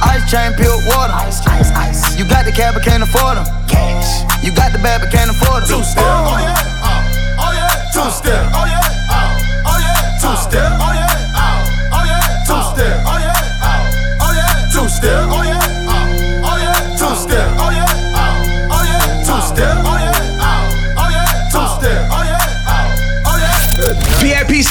Ice 0.03 0.25
chain, 0.31 0.53
pure 0.59 0.75
water. 0.91 1.15
Ice, 1.15 1.41
ice, 1.47 1.71
ice. 1.73 2.19
You 2.19 2.29
got 2.29 2.45
the 2.45 2.53
cab, 2.53 2.75
but 2.75 2.83
can't 2.83 3.03
afford 3.03 3.37
them. 3.39 3.47
Cash. 3.69 4.25
You 4.45 4.51
got 4.55 4.73
the 4.73 4.79
bag, 4.79 5.01
but 5.01 5.11
can't 5.13 5.31
afford 5.31 5.63
them. 5.63 5.79
Two 5.79 5.85
step, 5.85 6.03
oh 6.05 6.39
yeah, 6.43 6.59
oh, 6.83 7.01
oh 7.39 7.53
yeah. 7.55 7.95
Two 7.95 8.11
step, 8.11 8.43
oh 8.53 8.67
yeah, 8.67 8.83
oh, 9.15 9.71
oh 9.71 9.79
yeah. 9.79 10.19
Two 10.19 10.35
step, 10.43 10.73
oh 10.83 10.93
yeah, 10.93 11.39
oh, 11.39 11.63
oh 11.95 12.05
yeah. 12.05 12.43
Two 12.43 12.59
step, 12.75 12.95
oh 13.07 13.19
yeah, 13.23 13.39
oh, 13.63 14.27
oh 14.27 14.33
yeah. 14.35 14.75
Two 14.75 14.89
step, 14.91 15.31
oh 15.31 15.43
yeah, 15.47 15.52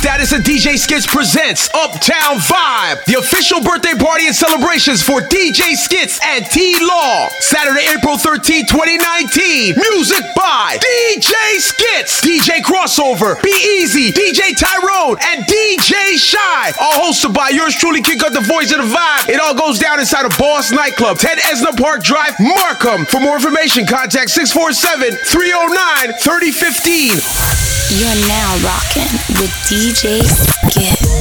status 0.01 0.33
of 0.33 0.41
DJ 0.41 0.81
Skitz 0.81 1.05
presents 1.05 1.69
Uptown 1.77 2.41
Vibe, 2.41 3.05
the 3.05 3.21
official 3.21 3.61
birthday 3.61 3.93
party 3.93 4.25
and 4.25 4.35
celebrations 4.35 5.03
for 5.03 5.21
DJ 5.21 5.77
Skitz 5.77 6.17
and 6.25 6.43
T 6.49 6.73
Law. 6.81 7.29
Saturday, 7.39 7.85
April 7.93 8.17
13, 8.17 8.65
2019. 8.65 9.77
Music 9.77 10.25
by 10.35 10.81
DJ 10.81 11.37
Skitz, 11.61 12.17
DJ 12.17 12.65
Crossover, 12.65 13.37
Be 13.43 13.53
Easy, 13.77 14.11
DJ 14.11 14.57
Tyrone, 14.57 15.21
and 15.21 15.45
DJ 15.45 16.17
Shy. 16.17 16.73
All 16.81 17.13
hosted 17.13 17.35
by 17.35 17.49
yours 17.49 17.75
truly, 17.75 18.01
Kidkut 18.01 18.33
the 18.33 18.41
Voice 18.41 18.71
of 18.71 18.81
the 18.81 18.89
Vibe. 18.89 19.29
It 19.29 19.39
all 19.39 19.53
goes 19.53 19.77
down 19.77 19.99
inside 19.99 20.25
of 20.25 20.35
Boss 20.35 20.71
Nightclub, 20.71 21.19
10 21.19 21.37
Esna 21.37 21.77
Park 21.77 22.01
Drive, 22.01 22.33
Markham. 22.39 23.05
For 23.05 23.19
more 23.19 23.35
information, 23.35 23.85
contact 23.85 24.31
647 24.31 25.13
309 25.29 26.17
3015. 26.17 27.70
You're 27.99 28.27
now 28.27 28.55
rocking 28.63 29.11
with 29.37 29.51
DJ 29.67 30.21
Skitz. 30.21 31.20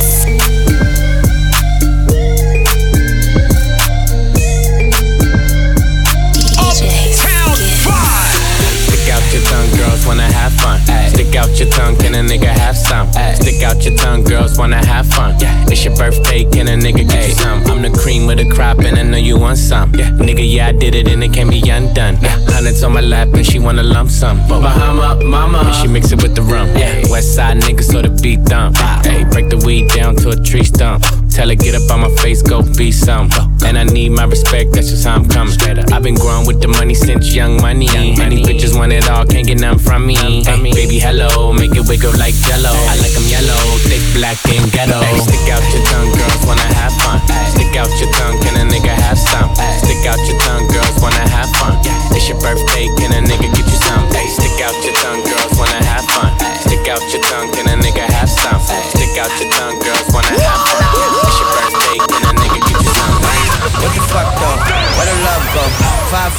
Wanna. 10.64 11.08
Stick 11.10 11.34
out 11.36 11.58
your 11.58 11.68
tongue, 11.70 11.96
can 11.96 12.14
a 12.14 12.22
nigga 12.22 12.46
have 12.46 12.76
some? 12.76 13.12
Stick 13.34 13.62
out 13.62 13.84
your 13.84 13.96
tongue, 13.96 14.24
girls 14.24 14.58
wanna 14.58 14.84
have 14.84 15.06
fun. 15.06 15.36
It's 15.70 15.84
your 15.84 15.96
birthday, 15.96 16.44
can 16.44 16.68
a 16.68 16.76
nigga 16.76 17.08
get 17.08 17.28
you 17.28 17.34
some? 17.34 17.62
I'm 17.66 17.82
the 17.82 17.90
cream 17.90 18.26
with 18.26 18.38
the 18.38 18.48
crop, 18.50 18.78
and 18.78 18.98
I 18.98 19.02
know 19.02 19.16
you 19.16 19.38
want 19.38 19.58
some. 19.58 19.92
Nigga, 19.92 20.44
yeah, 20.44 20.68
I 20.68 20.72
did 20.72 20.94
it, 20.94 21.08
and 21.08 21.22
it 21.22 21.32
can't 21.32 21.50
be 21.50 21.60
undone. 21.68 22.16
Hundreds 22.48 22.82
on 22.82 22.92
my 22.92 23.00
lap, 23.00 23.28
and 23.34 23.46
she 23.46 23.58
wanna 23.58 23.82
lump 23.82 24.10
sum. 24.10 24.38
Bahama, 24.48 25.22
mama, 25.24 25.58
and 25.58 25.74
she 25.76 25.88
mix 25.88 26.12
it 26.12 26.22
with 26.22 26.34
the 26.34 26.42
rum. 26.42 26.68
Yeah. 26.76 27.08
West 27.10 27.34
side 27.34 27.58
niggas, 27.58 27.90
so 27.92 28.02
the 28.02 28.10
beat 28.22 28.40
thump. 28.46 28.76
Hey, 29.04 29.24
break 29.24 29.48
the 29.48 29.58
weed 29.58 29.88
down 29.88 30.16
to 30.16 30.30
a 30.30 30.36
tree 30.36 30.64
stump. 30.64 31.04
Tell 31.30 31.48
her, 31.48 31.54
get 31.54 31.74
up 31.74 31.90
on 31.90 32.00
my 32.00 32.10
face, 32.22 32.42
go 32.42 32.62
be 32.76 32.92
some. 32.92 33.30
And 33.64 33.78
I 33.78 33.84
need 33.84 34.10
my 34.10 34.24
respect, 34.24 34.72
that's 34.72 34.90
just 34.90 35.06
how 35.06 35.14
I'm 35.14 35.28
coming. 35.28 35.54
I've 35.92 36.02
been 36.02 36.16
growing 36.16 36.46
with 36.46 36.60
the 36.60 36.68
money 36.68 36.94
since 36.94 37.34
young 37.34 37.60
money. 37.60 37.86
Many 38.16 38.42
bitches 38.42 38.76
want 38.76 38.92
it 38.92 39.08
all, 39.08 39.24
can't 39.24 39.46
get 39.46 39.60
nothing 39.60 39.78
from 39.78 40.06
me. 40.06 40.16
Hey, 40.16 40.42
baby, 40.72 40.98
hello, 40.98 41.52
make 41.52 41.74
it 41.76 41.86
wiggle 41.88 42.12
like 42.18 42.34
jello. 42.34 42.72
I 42.90 42.96
like 42.98 43.14
'em 43.16 43.26
yellow, 43.30 43.62
thick, 43.88 44.02
black, 44.14 44.38
and 44.50 44.66
ghetto. 44.72 44.98
Hey, 45.00 45.18
stick 45.20 45.46
out 45.54 45.62
your 45.72 45.84
tongue, 45.86 46.10
girls 46.12 46.42
wanna 46.46 46.68
have 46.74 46.92
fun. 47.00 47.20
Stick 47.54 47.76
out 47.76 47.90
your 48.00 48.10
tongue, 48.18 48.36
can 48.42 48.56
a 48.58 48.64
nigga 48.66 48.92
have 48.92 49.18
some? 49.18 49.54
Stick 49.80 50.04
out 50.10 50.18
your 50.26 50.38
tongue, 50.44 50.66
girls 50.68 50.96
wanna 51.00 51.24
have 51.30 51.50
fun. 51.56 51.78
It's 52.12 52.28
your 52.28 52.38
birthday, 52.40 52.90
can 52.98 53.12
a 53.12 53.20
nigga 53.22 53.48
get 53.54 53.66
you 53.70 53.78
some? 53.86 54.04
Hey, 54.12 54.26
stick 54.28 54.60
out 54.66 54.74
your 54.84 54.94
tongue, 54.98 55.22
girls 55.22 55.54
wanna 55.56 55.80
have 55.84 56.04
fun. 56.10 56.30
Stick 56.66 56.88
out 56.90 57.02
your 57.12 57.22
tongue, 57.30 57.48
can 57.54 57.68
a 57.70 57.76
nigga 57.78 58.04
have 58.18 58.28
some? 58.28 58.60
Stick 58.92 59.14
out 59.16 59.30
your 59.40 59.50
tongue, 59.52 59.78
girls 59.78 60.09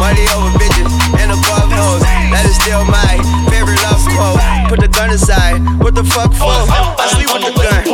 Money 0.00 0.24
over 0.32 0.48
bitches 0.56 0.88
and 1.20 1.28
above 1.28 1.68
hoes. 1.68 2.00
That 2.32 2.48
is 2.48 2.56
still 2.56 2.88
my 2.88 3.20
favorite 3.52 3.76
love 3.84 4.00
quote. 4.16 4.40
Put 4.72 4.80
the 4.80 4.88
gun 4.88 5.12
aside. 5.12 5.60
What 5.76 5.92
the 5.94 6.04
fuck 6.08 6.32
for? 6.32 6.48
I 6.48 7.04
sleep 7.12 7.28
with 7.28 7.44
the 7.44 7.52
gun. 7.52 7.84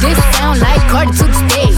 This 0.00 0.16
sound 0.32 0.64
like 0.64 0.80
Cardi 0.88 1.12
to 1.12 1.28
the 1.28 1.38
stage. 1.44 1.76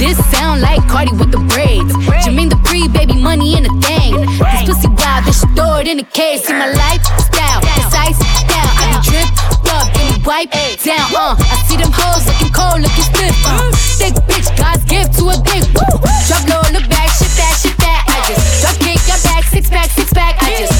This 0.00 0.16
sound 0.32 0.64
like 0.64 0.80
Cardi 0.88 1.12
with 1.12 1.28
the 1.28 1.42
braids. 1.52 1.92
Jermaine 2.24 2.48
the 2.48 2.56
pre 2.64 2.88
baby 2.88 3.20
money 3.20 3.60
in 3.60 3.68
a 3.68 3.72
thing. 3.84 4.16
This 4.24 4.64
pussy 4.64 4.88
wild, 4.88 5.28
then 5.28 5.36
she 5.36 5.46
throw 5.52 5.76
it 5.76 5.86
in 5.86 6.00
a 6.00 6.08
case. 6.08 6.48
See 6.48 6.56
my 6.56 6.72
lifestyle, 6.72 7.60
it's 7.76 7.92
ice 7.92 8.20
down. 8.48 8.72
I 8.80 8.88
be 8.88 8.98
drip, 9.04 9.28
rub, 9.68 9.84
then 9.92 10.04
we 10.08 10.16
wipe 10.24 10.48
down. 10.80 11.12
Uh, 11.12 11.36
I 11.36 11.56
see 11.68 11.76
them 11.76 11.92
hoes 11.92 12.24
looking 12.24 12.52
cold, 12.56 12.80
looking 12.80 13.04
stiff. 13.04 13.36
Uh, 13.44 13.68
thick 14.00 14.16
bitch, 14.24 14.48
God's 14.56 14.84
gift 14.88 15.20
to 15.20 15.28
a 15.28 15.36
dick. 15.44 15.68
Drop 16.24 16.42
low, 16.48 16.64
look 16.72 16.88
back, 16.88 17.12
shit 17.12 17.29
pack, 19.70 19.90
six 19.90 20.12
pack. 20.12 20.42
I 20.42 20.58
just 20.58 20.79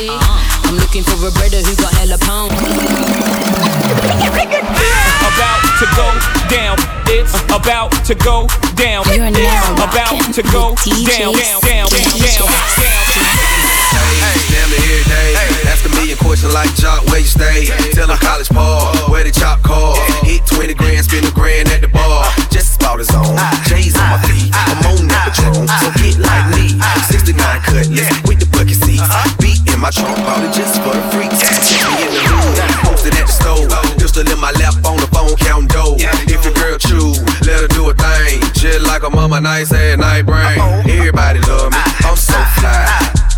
kind 0.00 0.20
dusty. 0.20 0.68
I'm 0.68 0.76
looking 0.76 1.02
for 1.02 1.16
a 1.26 1.30
brother 1.32 1.60
who 1.60 1.76
got 1.76 1.92
hella 1.94 2.18
pound. 2.18 2.52
about 5.28 5.60
to 5.78 5.86
go 5.96 6.08
down. 6.48 6.76
It's 7.08 7.34
about 7.50 7.90
to 8.06 8.14
go 8.14 8.46
down. 8.76 9.04
You're 9.12 9.26
It's 9.26 9.38
now 9.38 9.74
about 9.74 10.14
to 10.34 10.42
go 10.42 10.74
down, 10.84 11.34
down, 11.34 11.34
down, 11.34 11.60
down, 11.60 11.88
down, 11.90 12.40
Damn 14.50 14.70
it 14.70 14.82
every 14.82 15.04
day. 15.10 15.34
Ask 15.66 15.84
a 15.84 15.88
million 15.90 16.16
questions 16.18 16.54
like 16.54 16.72
Jock, 16.76 17.04
where 17.06 17.20
you 17.20 17.26
stay? 17.26 17.66
Tell 17.92 18.06
them 18.06 18.18
college 18.18 18.48
ball, 18.50 18.94
where 19.10 19.24
the 19.24 19.30
chop 19.30 19.62
call. 19.62 19.96
Hit 20.22 20.46
20 20.46 20.74
grand, 20.74 21.04
spend 21.04 21.26
a 21.26 21.30
grand 21.32 21.68
at 21.68 21.80
the 21.80 21.88
bar. 21.88 22.26
Just 22.50 22.80
about 22.80 22.98
his 22.98 23.10
own. 23.10 23.36
J's 23.66 23.96
on 23.98 24.10
my 24.10 24.18
feet. 24.26 24.54
I'm 24.54 24.78
on 24.86 25.08
that 25.08 25.20
Patron, 25.34 25.66
so 25.66 25.90
get 25.98 26.18
like 26.18 26.46
me. 26.54 26.78
69 27.10 27.38
cutlass 27.62 28.10
with 28.26 28.29
my 29.80 29.90
trunk, 29.90 30.16
bought 30.28 30.44
it 30.44 30.52
just 30.52 30.76
for 30.84 30.92
the 30.92 31.02
freaks. 31.08 31.40
Check 31.40 31.88
me 31.96 32.04
in 32.04 32.12
the 32.12 32.20
hood, 32.28 32.60
posted 32.84 33.16
at 33.16 33.24
the 33.24 33.32
stove. 33.32 33.72
Pistol 33.96 34.28
in 34.28 34.38
my 34.38 34.52
lap 34.60 34.76
on 34.84 35.00
the 35.00 35.08
phone, 35.08 35.34
counting 35.40 35.68
dough. 35.68 35.96
If 36.28 36.44
your 36.44 36.52
girl 36.54 36.76
chew, 36.76 37.16
let 37.48 37.64
her 37.64 37.68
do 37.72 37.88
a 37.88 37.94
thing. 37.96 38.44
Just 38.52 38.84
like 38.86 39.02
a 39.02 39.10
mama, 39.10 39.40
nice 39.40 39.72
ass 39.72 39.96
night 39.96 40.28
brain. 40.28 40.60
Everybody 40.84 41.40
love 41.48 41.72
me, 41.72 41.80
I'm 42.04 42.16
so 42.16 42.36
fly. 42.60 42.84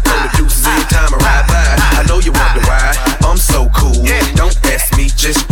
Throw 0.02 0.18
the 0.18 0.30
deuces 0.36 0.66
every 0.66 0.86
time 0.90 1.14
I 1.14 1.18
ride 1.22 1.46
by. 1.46 2.02
I 2.02 2.02
know 2.10 2.18
you 2.18 2.34
wonder 2.34 2.62
why 2.66 2.90
I'm 3.22 3.38
so 3.38 3.70
cool. 3.70 4.02
Don't 4.34 4.58
ask 4.66 4.96
me, 4.98 5.06
just 5.14 5.46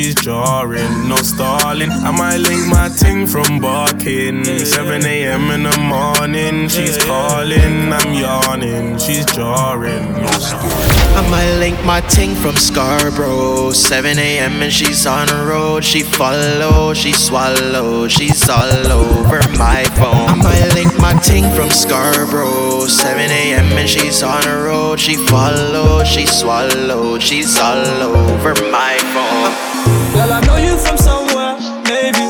She's 0.00 0.14
jarring, 0.14 1.08
no 1.10 1.16
stalling. 1.16 1.90
I 1.90 2.10
might 2.10 2.38
link 2.38 2.66
my 2.68 2.88
ting 2.88 3.26
from 3.26 3.60
barking. 3.60 4.42
7 4.46 5.04
a.m. 5.04 5.50
in 5.50 5.64
the 5.64 5.78
morning, 5.78 6.70
she's 6.70 6.96
calling, 7.04 7.92
I'm 7.92 8.14
yawning. 8.14 8.96
She's 8.96 9.26
jarring, 9.26 10.10
no 10.14 10.26
stalling. 10.38 11.16
I 11.20 11.28
might 11.30 11.58
link 11.58 11.84
my 11.84 12.00
ting 12.00 12.34
from 12.34 12.56
Scarborough. 12.56 13.72
7 13.72 14.18
a.m. 14.18 14.62
and 14.62 14.72
she's 14.72 15.06
on 15.06 15.26
the 15.26 15.44
road. 15.44 15.84
She 15.84 16.02
follow, 16.02 16.94
she 16.94 17.12
swallow, 17.12 18.08
she's 18.08 18.48
all 18.48 18.90
over 18.90 19.42
my 19.58 19.84
phone. 19.98 20.30
I 20.30 20.34
might 20.34 20.72
link 20.72 20.98
my 20.98 21.12
ting 21.20 21.44
from 21.50 21.68
Scarborough. 21.68 22.86
7 22.86 23.20
a.m. 23.30 23.66
and 23.76 23.86
she's 23.86 24.22
on 24.22 24.40
the 24.44 24.62
road. 24.64 24.98
She 24.98 25.16
follow, 25.26 26.02
she 26.04 26.24
swallow, 26.24 27.18
she's 27.18 27.58
all 27.58 27.84
over 28.02 28.54
my 28.72 28.96
phone. 29.12 29.69
Girl, 30.14 30.32
I 30.32 30.40
know 30.46 30.56
you 30.56 30.76
from 30.76 30.96
somewhere, 30.98 31.54
maybe. 31.86 32.24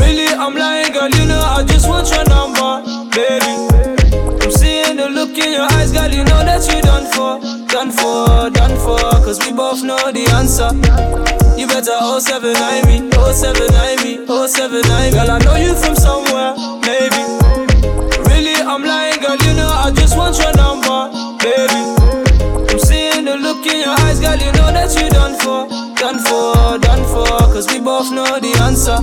Really, 0.00 0.28
I'm 0.32 0.54
lying, 0.54 0.92
girl. 0.92 1.10
You 1.10 1.26
know 1.26 1.40
I 1.40 1.64
just 1.64 1.88
want 1.88 2.08
your 2.10 2.24
number, 2.24 2.82
baby. 3.12 3.52
I'm 4.42 4.50
seeing 4.50 4.96
the 4.96 5.08
look 5.08 5.36
in 5.36 5.52
your 5.52 5.68
eyes, 5.76 5.92
girl. 5.92 6.08
You 6.10 6.24
know 6.24 6.42
that 6.44 6.64
you 6.72 6.80
done 6.82 7.06
for, 7.12 7.38
done 7.68 7.90
for, 7.90 8.50
done 8.50 8.76
for. 8.80 8.98
Cause 9.24 9.38
we 9.44 9.52
both 9.52 9.82
know 9.82 10.10
the 10.10 10.24
answer. 10.34 10.72
You 11.58 11.66
better 11.66 11.92
079 12.20 12.88
me, 12.88 13.10
079 13.12 14.00
me, 14.00 14.26
079 14.26 15.12
Girl, 15.12 15.30
I 15.30 15.38
know 15.44 15.56
you 15.56 15.74
from 15.76 15.94
somewhere, 15.94 16.56
maybe. 16.88 17.20
Really, 18.24 18.56
I'm 18.64 18.82
lying, 18.82 19.20
girl. 19.20 19.36
You 19.44 19.52
know 19.52 19.68
I 19.68 19.92
just 19.92 20.16
want 20.16 20.38
your 20.38 20.52
number, 20.56 21.12
baby. 21.44 21.80
I'm 22.72 22.78
seeing 22.80 23.26
the 23.28 23.36
look 23.36 23.66
in 23.66 23.84
your 23.84 23.94
eyes, 24.08 24.18
girl. 24.20 24.40
You 24.40 24.50
know 24.56 24.72
that 24.72 24.88
you 24.96 25.10
done 25.12 25.36
for, 25.36 25.68
done 26.00 26.18
for, 26.18 26.78
done 26.78 27.04
for. 27.04 27.28
Cause 27.52 27.66
we 27.70 27.78
both 27.78 28.10
know 28.10 28.40
the 28.40 28.52
answer. 28.64 28.96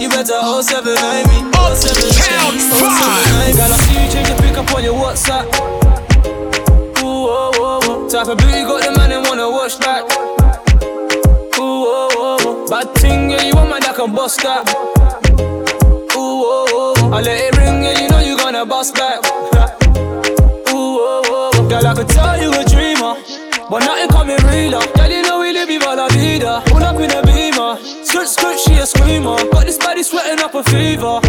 You 0.00 0.08
better 0.08 0.38
079 0.38 0.94
me, 1.26 1.38
079 1.74 2.54
079 2.54 3.58
Girl, 3.58 3.72
I 3.74 3.78
see 3.82 3.98
you 3.98 4.06
change 4.12 4.28
your 4.28 4.38
pick 4.38 4.56
up 4.56 4.72
on 4.74 4.84
your 4.84 4.94
WhatsApp. 4.94 5.44
Ooh, 7.02 7.26
oh, 7.26 7.50
oh, 7.58 7.80
oh. 7.82 8.08
Type 8.08 8.28
of 8.28 8.38
beauty 8.38 8.62
got 8.62 8.82
the 8.86 8.96
man 8.96 9.10
and 9.12 9.26
wanna 9.26 9.50
watch 9.50 9.78
back. 9.80 10.04
Ooh, 11.58 11.82
oh, 11.90 12.08
oh, 12.14 12.38
oh. 12.40 12.68
Bad 12.70 12.94
thing, 12.94 13.30
yeah, 13.30 13.42
you 13.42 13.54
want 13.54 13.70
my 13.70 13.80
that 13.80 13.96
can 13.96 14.14
bust 14.14 14.40
that. 14.42 14.62
Ooh, 16.14 16.46
oh, 16.46 16.66
oh, 16.70 16.94
oh. 16.96 17.12
I 17.12 17.20
let 17.22 17.40
it 17.40 17.56
ring, 17.58 17.82
yeah, 17.82 18.00
you 18.00 18.08
know 18.08 18.20
you 18.20 18.36
gonna 18.36 18.64
bust 18.64 18.94
back. 18.94 19.18
Ooh, 20.70 21.02
oh, 21.02 21.22
oh. 21.26 21.50
oh. 21.54 21.68
Girl, 21.68 21.86
I 21.86 21.94
could 21.94 22.08
tell 22.08 22.40
you 22.40 22.52
a 22.54 22.64
dreamer. 22.64 23.18
But 23.70 23.80
nothing 23.80 24.08
coming 24.10 24.36
realer. 24.46 24.84
Girl, 24.94 25.10
you 25.10 25.22
vida. 26.24 26.62
Pull 26.66 26.82
up 26.82 26.96
in 27.04 27.10
a 27.10 27.22
beamer. 27.22 27.76
Skirt, 28.04 28.28
skirt, 28.28 28.58
she 28.58 28.74
a 28.74 28.86
screamer. 28.86 29.36
Got 29.52 29.66
this 29.66 29.78
body 29.78 30.02
sweating 30.02 30.40
up 30.40 30.54
a 30.54 30.62
fever. 30.64 31.20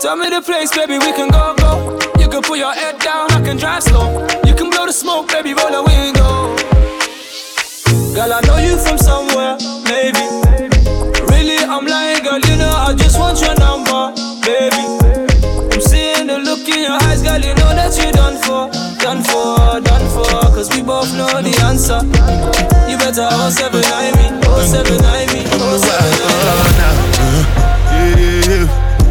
Tell 0.00 0.16
me 0.16 0.30
the 0.30 0.40
place, 0.40 0.70
baby, 0.74 0.96
we 0.98 1.12
can 1.12 1.28
go, 1.28 1.54
go. 1.58 1.72
You 2.20 2.28
can 2.28 2.42
put 2.42 2.58
your 2.58 2.72
head 2.72 2.98
down, 3.00 3.30
I 3.32 3.40
can 3.42 3.56
drive 3.56 3.82
slow. 3.82 4.08
You 4.46 4.54
can 4.54 4.70
blow 4.70 4.86
the 4.86 4.92
smoke, 4.92 5.28
baby, 5.28 5.52
roll 5.52 5.72
the 5.76 5.82
window. 5.82 6.56
Girl, 8.14 8.32
I 8.32 8.40
know 8.46 8.58
you 8.58 8.78
from 8.78 8.98
somewhere, 8.98 9.56
maybe. 9.84 10.24
Really, 11.32 11.58
I'm 11.58 11.86
lying, 11.86 12.22
girl, 12.24 12.40
you 12.40 12.56
know 12.56 12.70
I 12.70 12.94
just 12.96 13.18
want 13.18 13.40
your 13.40 13.54
number, 13.56 14.14
baby. 14.46 14.99
That 17.90 18.06
you 18.06 18.12
done 18.12 18.36
for, 18.42 18.70
done 18.98 19.22
for, 19.22 19.80
done 19.80 20.06
for. 20.10 20.30
Cause 20.54 20.70
we 20.74 20.82
both 20.82 21.12
know 21.16 21.26
the 21.42 21.54
answer. 21.66 21.98
You 22.90 22.96
better 22.98 23.26
all 23.26 23.50
seven 23.50 23.82
nine 23.82 24.14
me, 24.14 24.30
all 24.46 24.62
seven 24.62 24.96
nine 25.02 25.26
me, 25.34 25.42
all 25.58 25.78
seven 25.78 26.10
nine 26.10 27.00
me. 27.00 27.34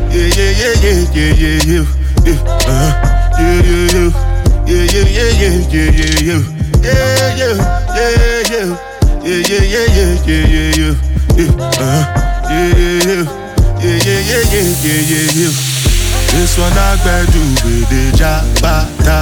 Yeah, 0.10 0.28
yeah, 0.36 0.52
yeah, 0.56 0.76
yeah, 0.80 1.04
yeah, 1.04 1.34
yeah, 1.36 1.60
yeah, 1.66 1.86
yeah, 2.26 2.40
uh, 2.68 2.92
yeah, 3.40 3.60
yeah, 3.60 4.16
yeah, 4.68 4.84
yeah, 4.88 5.08
yeah, 5.10 5.60
yeah, 5.60 5.90
yeah, 5.90 6.40
yeah, 6.60 6.90
yeah, 6.90 7.20
yeah, 7.20 7.56
yeah, 7.80 8.16
yeah, 8.40 8.76
yeah, 9.20 9.60
yeah, 9.60 9.86
yeah, 9.90 10.16
yeah, 10.24 10.46
yeah, 10.50 10.76
yeah, 10.80 11.56
uh, 11.80 12.04
yeah, 12.50 12.74
yeah, 12.80 13.26
yeah, 13.80 13.98
yeah, 14.00 14.20
yeah, 14.20 14.44
yeah, 14.50 14.68
yeah, 14.84 15.02
yeah, 15.10 15.36
yeah. 15.36 15.89
This 16.32 16.58
one 16.58 16.72
I 16.74 17.26
do 17.32 17.42
with 17.66 17.90
the 17.90 18.12
jabata. 18.18 19.20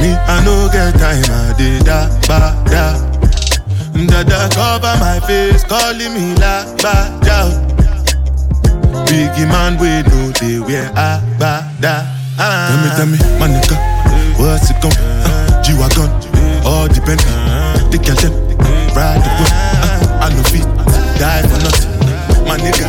Me, 0.00 0.12
I 0.14 0.42
no 0.44 0.68
get 0.72 0.94
time, 0.98 1.24
I 1.28 1.54
did 1.58 1.84
da 1.84 2.08
ba 2.28 2.54
da. 2.70 3.10
Dada 4.06 4.48
cover 4.54 4.96
my 4.98 5.20
face, 5.26 5.64
calling 5.64 6.14
me 6.14 6.34
la 6.36 6.64
ba 6.82 6.94
da. 7.24 7.50
Biggie 9.06 9.48
man, 9.48 9.76
we 9.80 10.02
know 10.08 10.30
they 10.40 10.58
wear 10.60 10.88
a 10.96 11.20
ba 11.38 11.64
da. 11.80 12.04
Tell 12.36 12.76
me, 12.80 12.88
tell 12.96 13.06
me, 13.06 13.18
my 13.38 13.48
nigga, 13.48 13.76
what's 14.38 14.70
it 14.70 14.80
gon' 14.80 14.92
uh, 14.96 15.62
G-Wagon, 15.62 16.08
all 16.64 16.88
depend 16.88 17.20
The 17.92 17.98
girl 18.00 18.16
them, 18.16 18.32
ride 18.96 19.20
the 19.20 19.30
whip 19.36 19.52
uh, 19.52 20.24
I 20.24 20.32
no 20.32 20.42
fit, 20.48 20.64
die 21.20 21.42
for 21.44 21.60
nothing 21.60 22.48
My 22.48 22.56
nigga, 22.56 22.88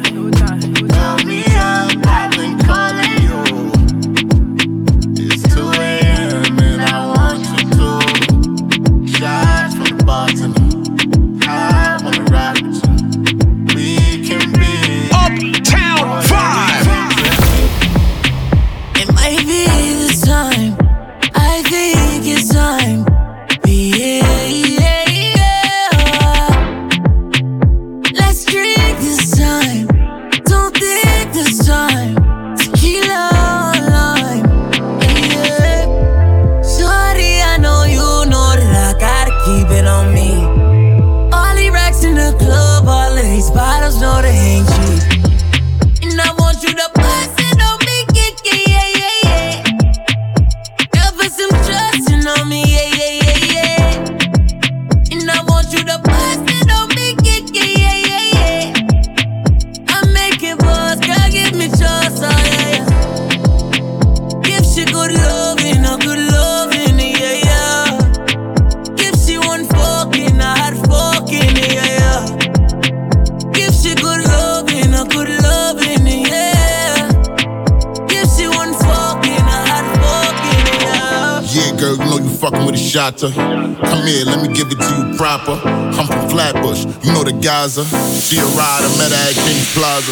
here, 84.11 84.25
let 84.25 84.39
me 84.43 84.53
give 84.53 84.67
it 84.71 84.79
to 84.79 84.91
you 84.99 85.15
proper. 85.15 85.55
I'm 85.63 86.07
from 86.07 86.29
Flatbush, 86.29 86.83
you 87.03 87.11
know 87.15 87.23
the 87.23 87.33
Gaza. 87.33 87.85
She 88.19 88.37
a 88.39 88.45
rider, 88.51 88.91
met 88.99 89.11
her 89.11 89.23
at 89.31 89.35
King's 89.35 89.71
Plaza. 89.73 90.11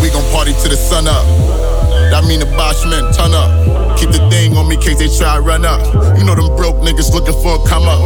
We 0.00 0.08
gon' 0.10 0.24
party 0.32 0.52
till 0.60 0.72
the 0.72 0.76
sun 0.76 1.06
up. 1.06 1.24
That 2.10 2.24
mean 2.24 2.40
the 2.40 2.48
Boschman, 2.56 3.12
turn 3.12 3.34
up. 3.36 3.50
Keep 3.98 4.10
the 4.10 4.22
thing 4.30 4.56
on 4.56 4.68
me 4.68 4.76
case 4.76 4.98
they 4.98 5.08
try 5.08 5.36
to 5.36 5.42
run 5.42 5.64
up. 5.64 5.80
You 6.18 6.24
know 6.24 6.34
them 6.34 6.48
broke 6.56 6.80
niggas 6.80 7.12
looking 7.12 7.36
for 7.44 7.60
a 7.60 7.68
come 7.68 7.84
up. 7.84 8.00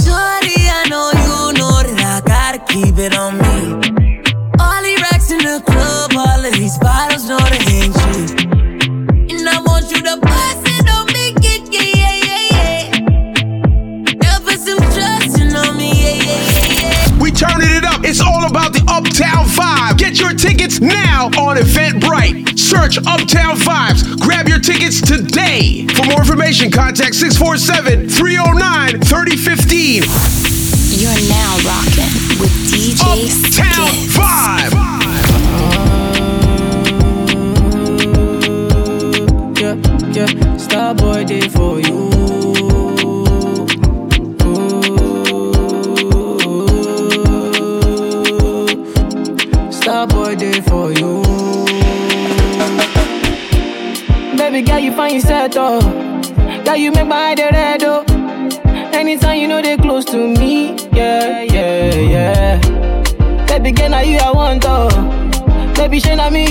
Shorty, 0.00 0.56
I 0.68 0.84
know 0.88 1.12
you 1.12 1.58
know 1.60 1.76
that 1.84 2.00
I 2.00 2.20
gotta 2.24 2.60
keep 2.72 2.98
it 2.98 3.14
on 3.16 3.36
me. 3.38 3.84
All 4.60 4.80
the 4.82 4.94
racks 5.08 5.30
in 5.30 5.38
the 5.38 5.62
club, 5.64 6.12
all 6.16 6.44
of 6.44 6.52
these 6.52 6.78
bottles 6.78 7.28
know 7.28 7.38
they 7.38 7.67
Search 22.88 23.06
Uptown 23.06 23.56
Vibes. 23.56 24.18
Grab 24.18 24.48
your 24.48 24.60
tickets 24.60 25.02
today. 25.02 25.86
For 25.88 26.06
more 26.06 26.20
information, 26.20 26.70
contact 26.70 27.16
647 27.16 28.08
309 28.08 29.00
3015. 29.02 30.37
Michel 65.98 66.20
Ami 66.20 66.47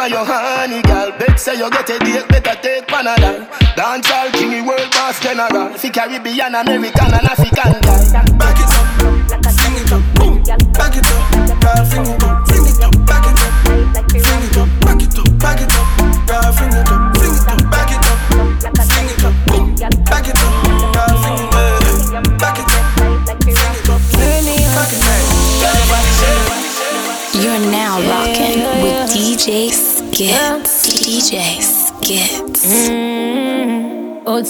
for 0.00 0.08
your 0.08 0.24
honey, 0.24 0.80
girl. 0.82 1.12
Bet 1.18 1.38
say 1.38 1.56
you 1.56 1.68
get 1.70 1.90
a 1.90 1.98
date, 1.98 2.26
better 2.28 2.56
take 2.62 2.86
Panadol. 2.86 3.44
Dance 3.76 4.10
all 4.10 4.28
kingy 4.32 4.66
world 4.66 4.90
boss 4.92 5.20
general. 5.20 5.74
Fi 5.76 5.90
Caribbean, 5.90 6.54
American, 6.54 7.12
and 7.12 7.28
African, 7.28 7.72
girl. 7.84 8.00
Back 8.40 8.60
it 8.62 8.72
up, 8.72 9.44
sing 9.52 9.76
it 9.76 9.92
up, 9.92 10.02
boom. 10.16 10.42
Back 10.72 10.96
it 10.96 11.04
up, 11.04 11.60
girl, 11.60 11.84
sing 11.84 12.06
it 12.08 12.22
up, 12.24 12.48
sing 12.48 12.64
it 12.64 12.80
up, 12.80 13.06
back 13.06 13.19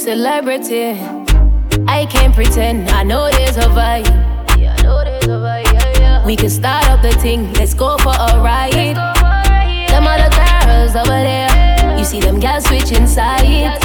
celebrity. 0.00 0.96
I 1.86 2.06
can't 2.08 2.34
pretend. 2.34 2.88
I 2.88 3.02
know 3.02 3.30
there's 3.30 3.58
a 3.58 3.68
vibe. 3.68 4.08
Yeah, 4.58 4.74
I 4.78 4.82
know 4.82 5.04
there's 5.04 5.24
a 5.24 5.36
vibe. 5.44 5.64
Yeah, 5.74 6.00
yeah. 6.00 6.24
We 6.24 6.36
can 6.36 6.48
start 6.48 6.88
up 6.88 7.02
the 7.02 7.12
thing. 7.20 7.52
Let's 7.52 7.74
go 7.74 7.98
for 7.98 8.08
a 8.08 8.40
ride. 8.40 8.72
Them 8.72 10.06
other 10.06 10.30
girls 10.34 10.96
over 10.96 11.20
there. 11.28 11.98
You 11.98 12.04
see 12.04 12.18
them 12.18 12.40
girls 12.40 12.64
switching 12.64 13.06
sides. 13.06 13.84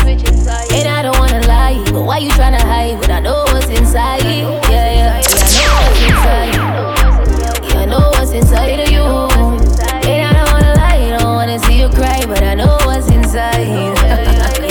And 0.71 0.87
I 0.87 1.01
don't 1.01 1.19
wanna 1.19 1.45
lie. 1.47 1.83
But 1.91 2.03
why 2.03 2.19
you 2.19 2.29
tryna 2.29 2.61
hide 2.61 2.97
when 3.01 3.11
I 3.11 3.19
know 3.19 3.43
what's 3.51 3.67
inside? 3.67 4.23
Yeah, 4.23 4.71
yeah. 4.71 5.21
Yeah, 5.51 5.75
I 5.75 5.75
know 5.75 5.81
what's 5.83 6.01
inside. 6.07 7.67
Yeah, 7.67 7.79
I 7.81 7.85
know 7.85 8.09
what's 8.15 8.31
inside 8.31 8.79
of 8.79 8.89
you. 8.89 9.03
And 10.09 10.21
I 10.27 10.31
don't 10.33 10.49
wanna 10.53 10.73
lie. 10.75 11.17
Don't 11.19 11.35
wanna 11.35 11.59
see 11.59 11.77
you 11.81 11.89
cry. 11.89 12.25
But 12.25 12.41
I 12.41 12.53
know 12.55 12.77
what's 12.85 13.09
inside. 13.11 14.64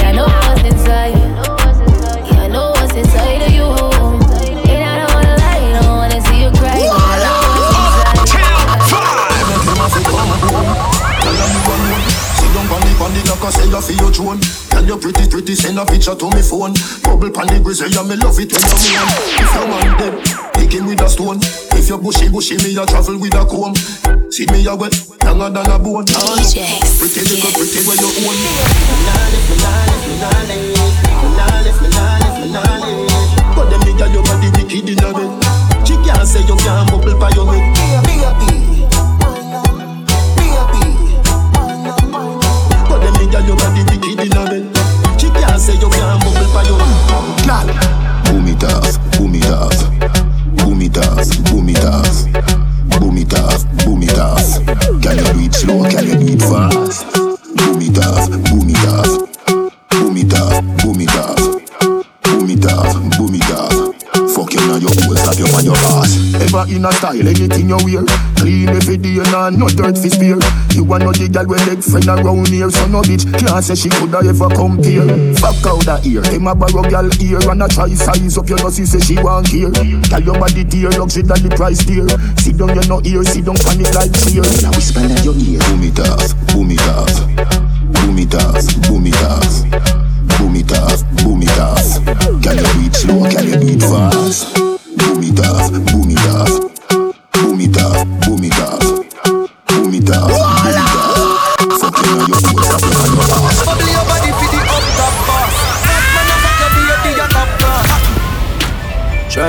Locker, 13.44 13.61
say 13.61 13.68
you 13.68 13.80
feel 13.80 13.96
your 13.96 14.11
drone. 14.11 14.40
Tell 14.70 14.85
you 14.85 14.96
pretty 14.96 15.28
pretty, 15.28 15.54
send 15.54 15.78
a 15.78 15.85
picture 15.85 16.14
to 16.14 16.30
me 16.30 16.42
phone. 16.42 16.72
Bubble 17.02 17.30
pan 17.30 17.46
the 17.48 17.61
grizzly, 17.61 17.88
yeah 17.92 18.02
me 18.02 18.16
love 18.16 18.38
it 18.40 18.52
when 18.52 18.64
you 18.64 19.04
moan. 19.04 19.28
If 19.37 19.52
your 19.54 19.68
man 19.68 19.98
dead, 19.98 20.14
pick 20.54 20.72
him 20.72 20.87
with 20.87 21.02
a 21.02 21.09
stone. 21.09 21.38
If 21.76 21.88
you 21.88 21.98
bushy 21.98 22.28
bushy, 22.28 22.57
me 22.64 22.76
a 22.76 22.87
travel 22.87 23.18
with 23.20 23.35
a 23.35 23.44
comb. 23.44 23.74
See 24.33 24.46
me 24.48 24.66
a 24.66 24.74
wet, 24.74 24.94
longer 25.24 25.50
than 25.52 25.70
a 25.70 25.78
bone. 25.78 26.07
Pretty 26.09 27.20
little 27.20 27.52
pretty 27.52 27.80
where 27.85 27.98
you 28.00 28.11
own. 28.24 28.37
But 33.54 33.70
them 33.70 33.80
nigga 33.87 34.12
your 34.12 34.24
body 34.24 34.48
wicked 34.57 34.88
in 34.88 34.98
a 35.04 35.12
bed. 35.12 35.30
She 35.87 35.94
can't 36.02 36.26
say 36.26 36.40
you 36.48 36.57
can't 36.57 36.90
bubble 36.90 37.18
by 37.18 37.30
your 37.30 37.46
head. 37.52 37.64
But 37.76 38.40
them 38.40 38.84
nigga 43.35 43.47
your 43.47 43.57
body 43.57 43.83
wicked 43.85 44.20
in 44.20 44.37
a 44.37 44.44
bed. 44.47 45.20
She 45.20 45.29
can't 45.31 45.61
say 45.61 45.75
you 45.75 45.90
can't 45.90 46.23
bubble 46.23 46.53
by 46.55 46.62
your. 46.62 46.79
Nah. 47.47 47.66
Boom 48.25 48.47
it 48.47 48.64
off, 48.64 48.99
boom 49.18 49.35
it 49.35 49.47
off, 49.51 49.75
boom 50.57 50.83
it 50.83 50.99
off, 50.99 51.29
boom 51.51 51.68
it 51.68 51.85
off, 51.85 53.01
boom 53.01 53.18
it 53.18 53.35
off, 53.35 53.64
boom 53.85 54.03
it 54.03 54.18
off. 54.18 54.64
Can 55.03 55.18
you 55.18 55.33
do 55.33 55.40
it 55.40 55.55
slow? 55.55 55.83
Can 55.90 56.07
you 56.07 56.16
do 56.16 56.33
it 56.35 56.42
fast? 56.42 57.07
Boom 57.14 57.83
it 57.83 57.99
off, 57.99 58.31
boom 58.31 58.70
it 58.70 58.87
off, 58.87 59.29
boom 59.90 60.16
it 60.16 60.35
off, 60.35 60.62
boom 60.83 61.01
it 61.01 61.16
off, 61.16 61.38
boom 62.23 62.51
it 62.51 62.66
off, 62.66 63.18
boom 63.18 63.35
it 63.35 63.51
off. 63.51 63.94
Fuck 64.35 64.53
you 64.55 64.61
now, 64.66 64.77
your 64.77 64.90
whole 64.90 65.16
slap 65.16 65.38
you 65.38 65.47
on 65.47 65.64
your 65.64 65.77
ass. 65.77 66.35
Ever 66.35 66.64
in 66.70 66.85
a 66.85 66.92
style, 66.92 67.29
anything 67.29 67.68
you 67.68 67.79
wear 67.85 68.24
Clean 69.25 69.33
every 69.33 69.33
day, 69.33 69.33
nah, 69.33 69.51
no 69.51 69.69
dirt 69.69 69.99
fi 69.99 70.09
spear 70.09 70.39
You 70.75 70.85
a 70.85 70.99
know 70.99 71.13
the 71.13 71.29
gal 71.31 71.47
with 71.47 71.65
leg 71.67 71.83
friend 71.83 72.09
around 72.09 72.49
here 72.49 72.71
So 72.71 72.87
no 72.89 73.03
bitch 73.03 73.25
can't 73.39 73.65
say 73.65 73.75
she 73.75 73.89
coulda 73.89 74.21
ever 74.25 74.49
compare 74.53 75.07
Fuck 75.37 75.65
out 75.67 75.85
that 75.87 76.07
ear, 76.07 76.23
them 76.23 76.47
a 76.47 76.55
borrow 76.55 76.83
gal 76.89 77.09
ear 77.23 77.41
And 77.51 77.63
a 77.63 77.69
try 77.69 77.93
size 77.95 78.39
up 78.39 78.49
your 78.49 78.59
nose, 78.59 78.77
say 78.77 79.01
she 79.01 79.17
want 79.23 79.49
here 79.49 79.71
Tell 80.11 80.23
your 80.23 80.39
body 80.39 80.65
dear, 80.65 80.91
luxury 80.91 81.23
than 81.23 81.41
the 81.43 81.51
price 81.57 81.85
dear 81.85 82.09
Sit 82.39 82.57
down, 82.59 82.75
you 82.75 82.85
no 82.89 83.01
ear, 83.05 83.25
sit 83.25 83.45
down, 83.45 83.57
panic 83.57 83.93
like 83.95 84.15
fear 84.29 84.45
Now 84.63 84.73
whisper 84.75 85.05
in 85.05 85.17
your 85.25 85.37
ear 85.37 85.61
Boom 85.71 85.85
it 85.85 86.01
off, 86.01 86.31
boom 86.53 86.71
it 86.71 86.85
off, 86.93 87.15
boom 87.93 88.19
it 88.19 88.35
off, 88.35 88.65
boom 88.89 89.07
it 89.07 89.23
off, 89.25 89.65
boom 90.39 90.57
it 90.57 90.73
off, 90.73 91.01
boom 91.23 91.43
it 91.43 91.59
off. 91.59 92.05
Can 92.43 92.59
you 92.59 92.65
do 92.65 92.87
it 92.87 92.95
slow? 92.95 93.23
Can 93.31 93.47
you 93.49 93.57
do 93.57 93.69
it 93.75 93.83
fast? 93.83 94.55
Boom 94.55 95.23
it 95.23 95.41
off, 95.41 95.71
boom 95.73 96.11
it 96.11 96.27
off, 96.29 96.74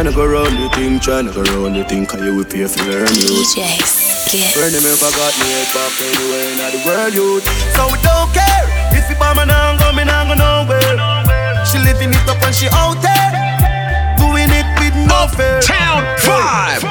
Tryna 0.05 0.21
go 0.21 0.25
round 0.27 0.53
the 0.61 0.69
thing, 0.77 0.99
tryna 1.01 1.33
go 1.33 1.41
round 1.41 1.73
the 1.73 1.83
thing, 1.83 2.05
cause 2.05 2.21
you 2.21 2.35
will 2.37 2.45
pay 2.45 2.69
for 2.69 2.77
learn 2.85 3.09
you. 3.09 3.25
DJ 3.25 3.65
Skitz. 3.81 4.53
Burn 4.53 4.69
them 4.69 4.85
if 4.85 5.01
I 5.01 5.09
got 5.17 5.33
me 5.41 5.49
head 5.49 5.65
back 5.73 5.97
anywhere 5.97 6.45
in 6.45 6.57
the 6.61 6.81
world, 6.85 7.09
youth. 7.09 7.45
So 7.73 7.89
we 7.89 7.97
don't 8.05 8.29
care 8.29 8.69
if 8.93 9.09
you 9.09 9.17
bomb 9.17 9.41
and 9.41 9.49
I'm 9.49 9.81
going, 9.81 10.05
I'm 10.05 10.29
going 10.29 10.37
nowhere. 10.37 11.65
She 11.65 11.81
living 11.81 12.13
it 12.13 12.21
up 12.29 12.37
and 12.37 12.53
she 12.53 12.69
out 12.69 13.01
there, 13.01 13.33
doing 14.21 14.45
it 14.53 14.69
with 14.77 14.93
no 15.09 15.25
fear. 15.33 15.57
Uptown 15.57 16.05
vibe. 16.21 16.85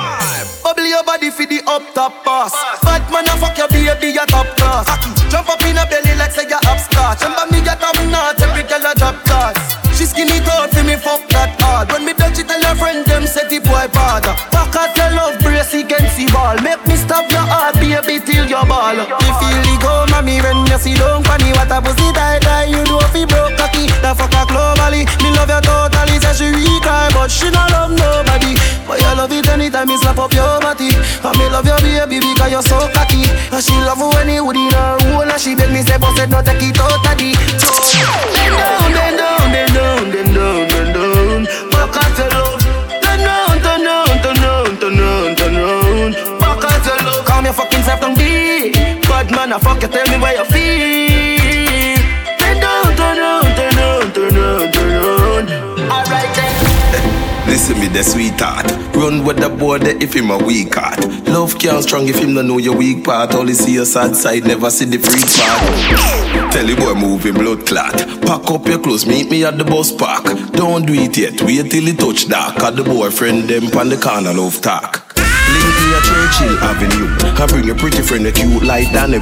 Bubble 0.67 0.83
your 0.83 1.07
body 1.07 1.31
for 1.31 1.47
the 1.47 1.63
up 1.71 1.87
top 1.95 2.19
boss. 2.27 2.51
Bad 2.83 3.07
man, 3.15 3.31
I 3.31 3.39
fuck 3.39 3.55
your 3.55 3.71
baby, 3.71 4.11
your 4.11 4.27
top 4.27 4.51
class. 4.59 4.91
Jump 5.31 5.47
up 5.55 5.63
in 5.63 5.79
her 5.79 5.87
belly 5.87 6.19
like 6.19 6.35
say 6.35 6.51
you're 6.51 6.59
upscotch. 6.67 7.23
Remember 7.23 7.47
me 7.47 7.63
get 7.63 7.79
up 7.79 7.95
not 8.11 8.43
every 8.43 8.67
girl 8.67 8.83
a 8.83 8.91
drop 8.99 9.23
class. 9.23 9.55
She 9.95 10.07
skinny 10.07 10.41
tall 10.43 10.67
for 10.67 10.83
me 10.83 10.97
fuck 10.97 11.23
that 11.31 11.55
hard. 11.63 11.93
When 11.93 12.05
me 12.05 12.13
touch 12.13 12.39
it, 12.39 12.44
tell 12.44 12.44
her 12.44 12.44
friend 12.95 13.07
them 13.07 13.27
set 13.27 13.51
the 13.51 13.59
boy 13.59 13.87
bad. 13.91 14.23
Back 14.55 14.75
at 14.77 14.95
your 14.97 15.11
love 15.19 15.39
brace 15.43 15.75
against 15.75 16.17
the 16.17 16.31
ball. 16.31 16.55
Make 16.63 16.83
me 16.87 16.95
stop 16.95 17.27
your 17.31 17.43
heart, 17.43 17.75
baby, 17.75 18.23
till 18.23 18.47
your 18.47 18.65
ball. 18.67 18.95
You 18.95 19.33
feel 19.43 19.67
it 19.67 19.81
go, 19.83 20.07
mommy, 20.11 20.39
when 20.39 20.67
you 20.67 20.79
see 20.79 20.95
don't 20.95 21.27
funny. 21.27 21.51
What 21.59 21.73
a 21.75 21.83
pussy 21.83 22.13
tight, 22.15 22.43
tight, 22.43 22.71
you 22.71 22.83
know 22.87 23.03
you 23.15 23.27
broke 23.27 23.57
cocky. 23.59 23.91
The 24.03 24.15
fuck 24.15 24.31
her 24.35 24.47
globally, 24.47 25.07
me 25.23 25.31
love 25.35 25.51
you 25.51 25.61
totally. 25.63 26.17
Say 26.23 26.55
she 26.55 26.79
cry, 26.81 27.11
but 27.11 27.31
she 27.31 27.51
not 27.51 27.71
love 27.75 27.91
nobody. 27.91 28.55
But 28.87 29.01
you 29.03 29.13
love 29.19 29.33
it 29.33 29.49
anytime 29.49 29.89
me 29.89 29.97
slap 29.99 30.19
up 30.19 30.33
your 30.33 30.61
body. 30.63 30.95
And 30.95 31.35
me 31.39 31.47
love 31.51 31.67
your 31.67 31.81
baby 31.83 32.21
because 32.21 32.51
you're 32.53 32.63
so 32.63 32.79
cocky. 32.95 33.27
And 33.51 33.63
she 33.63 33.75
love 33.83 33.99
you 33.99 34.11
when 34.15 34.31
you 34.31 34.51
in 34.51 34.71
her 34.71 34.99
hole. 35.11 35.27
And 35.27 35.41
she 35.41 35.55
beg 35.55 35.73
me 35.73 35.83
say, 35.83 35.99
boss 35.99 36.15
no 36.29 36.43
take 36.43 36.63
it 36.63 36.79
out 36.79 37.03
the 37.03 37.35
down, 38.05 38.31
bend 38.31 38.55
down, 38.55 38.93
bend 38.93 39.17
down, 39.17 39.51
bend 39.51 39.75
down, 39.75 40.11
bend 40.13 40.35
down. 40.35 40.74
Fucking 47.55 47.83
self 47.83 48.01
down 48.01 48.15
deep. 48.15 48.75
Bad 49.07 49.31
man, 49.31 49.53
I 49.53 49.59
fuck 49.59 49.81
you, 49.83 49.89
tell 49.89 50.07
me 50.11 50.19
where 50.19 50.35
you 50.35 50.45
feel. 50.51 52.03
Bend 52.39 52.61
down, 52.61 52.97
turn 52.99 53.19
round, 53.19 53.51
turn 53.57 53.75
round, 53.79 54.15
turn 54.15 54.35
round, 54.35 54.75
turn 54.75 54.91
round. 55.03 55.49
Alright 55.91 56.31
then. 56.35 57.47
Listen 57.47 57.79
me, 57.79 57.89
the 57.89 58.03
sweetheart. 58.03 58.67
Run 58.97 59.25
with 59.25 59.39
the 59.39 59.49
boy 59.49 59.79
if 59.81 60.15
him 60.15 60.31
a 60.31 60.39
weak 60.39 60.75
heart. 60.75 60.99
Love 61.29 61.59
can't 61.59 61.83
strong 61.83 62.09
if 62.09 62.19
him 62.19 62.35
no 62.35 62.43
know 62.43 62.59
your 62.59 62.77
weak 62.77 63.05
part. 63.05 63.35
Only 63.35 63.55
see 63.55 63.75
your 63.75 63.85
sad 63.85 64.17
side, 64.17 64.45
never 64.45 64.71
see 64.71 64.87
the 64.87 64.99
freak 64.99 65.29
part. 65.39 66.53
Tell 66.53 66.67
the 66.67 66.75
boy 66.77 66.95
move 66.95 67.25
him 67.25 67.35
blood 67.35 67.67
clot. 67.67 67.95
Pack 68.23 68.51
up 68.51 68.67
your 68.67 68.79
clothes, 68.79 69.07
meet 69.07 69.31
me 69.31 69.45
at 69.45 69.59
the 69.59 69.65
bus 69.65 69.93
park. 69.93 70.25
Don't 70.53 70.87
do 70.87 70.95
it 70.95 71.17
yet, 71.17 71.41
wait 71.43 71.71
till 71.71 71.89
it 71.89 71.99
touch 71.99 72.29
dark. 72.29 72.57
Cause 72.57 72.77
the 72.77 72.85
boyfriend 72.85 73.49
them 73.49 73.71
pan 73.71 73.89
the 73.89 73.97
corner 73.97 74.33
love 74.33 74.61
talk. 74.61 75.04
Chill 76.39 76.59
avenue. 76.59 77.09
I 77.39 77.47
bring 77.47 77.65
your 77.65 77.77
pretty 77.77 78.03
friend 78.03 78.27
a 78.27 78.33
cute 78.33 78.63
like 78.63 78.91
Danny 78.93 79.19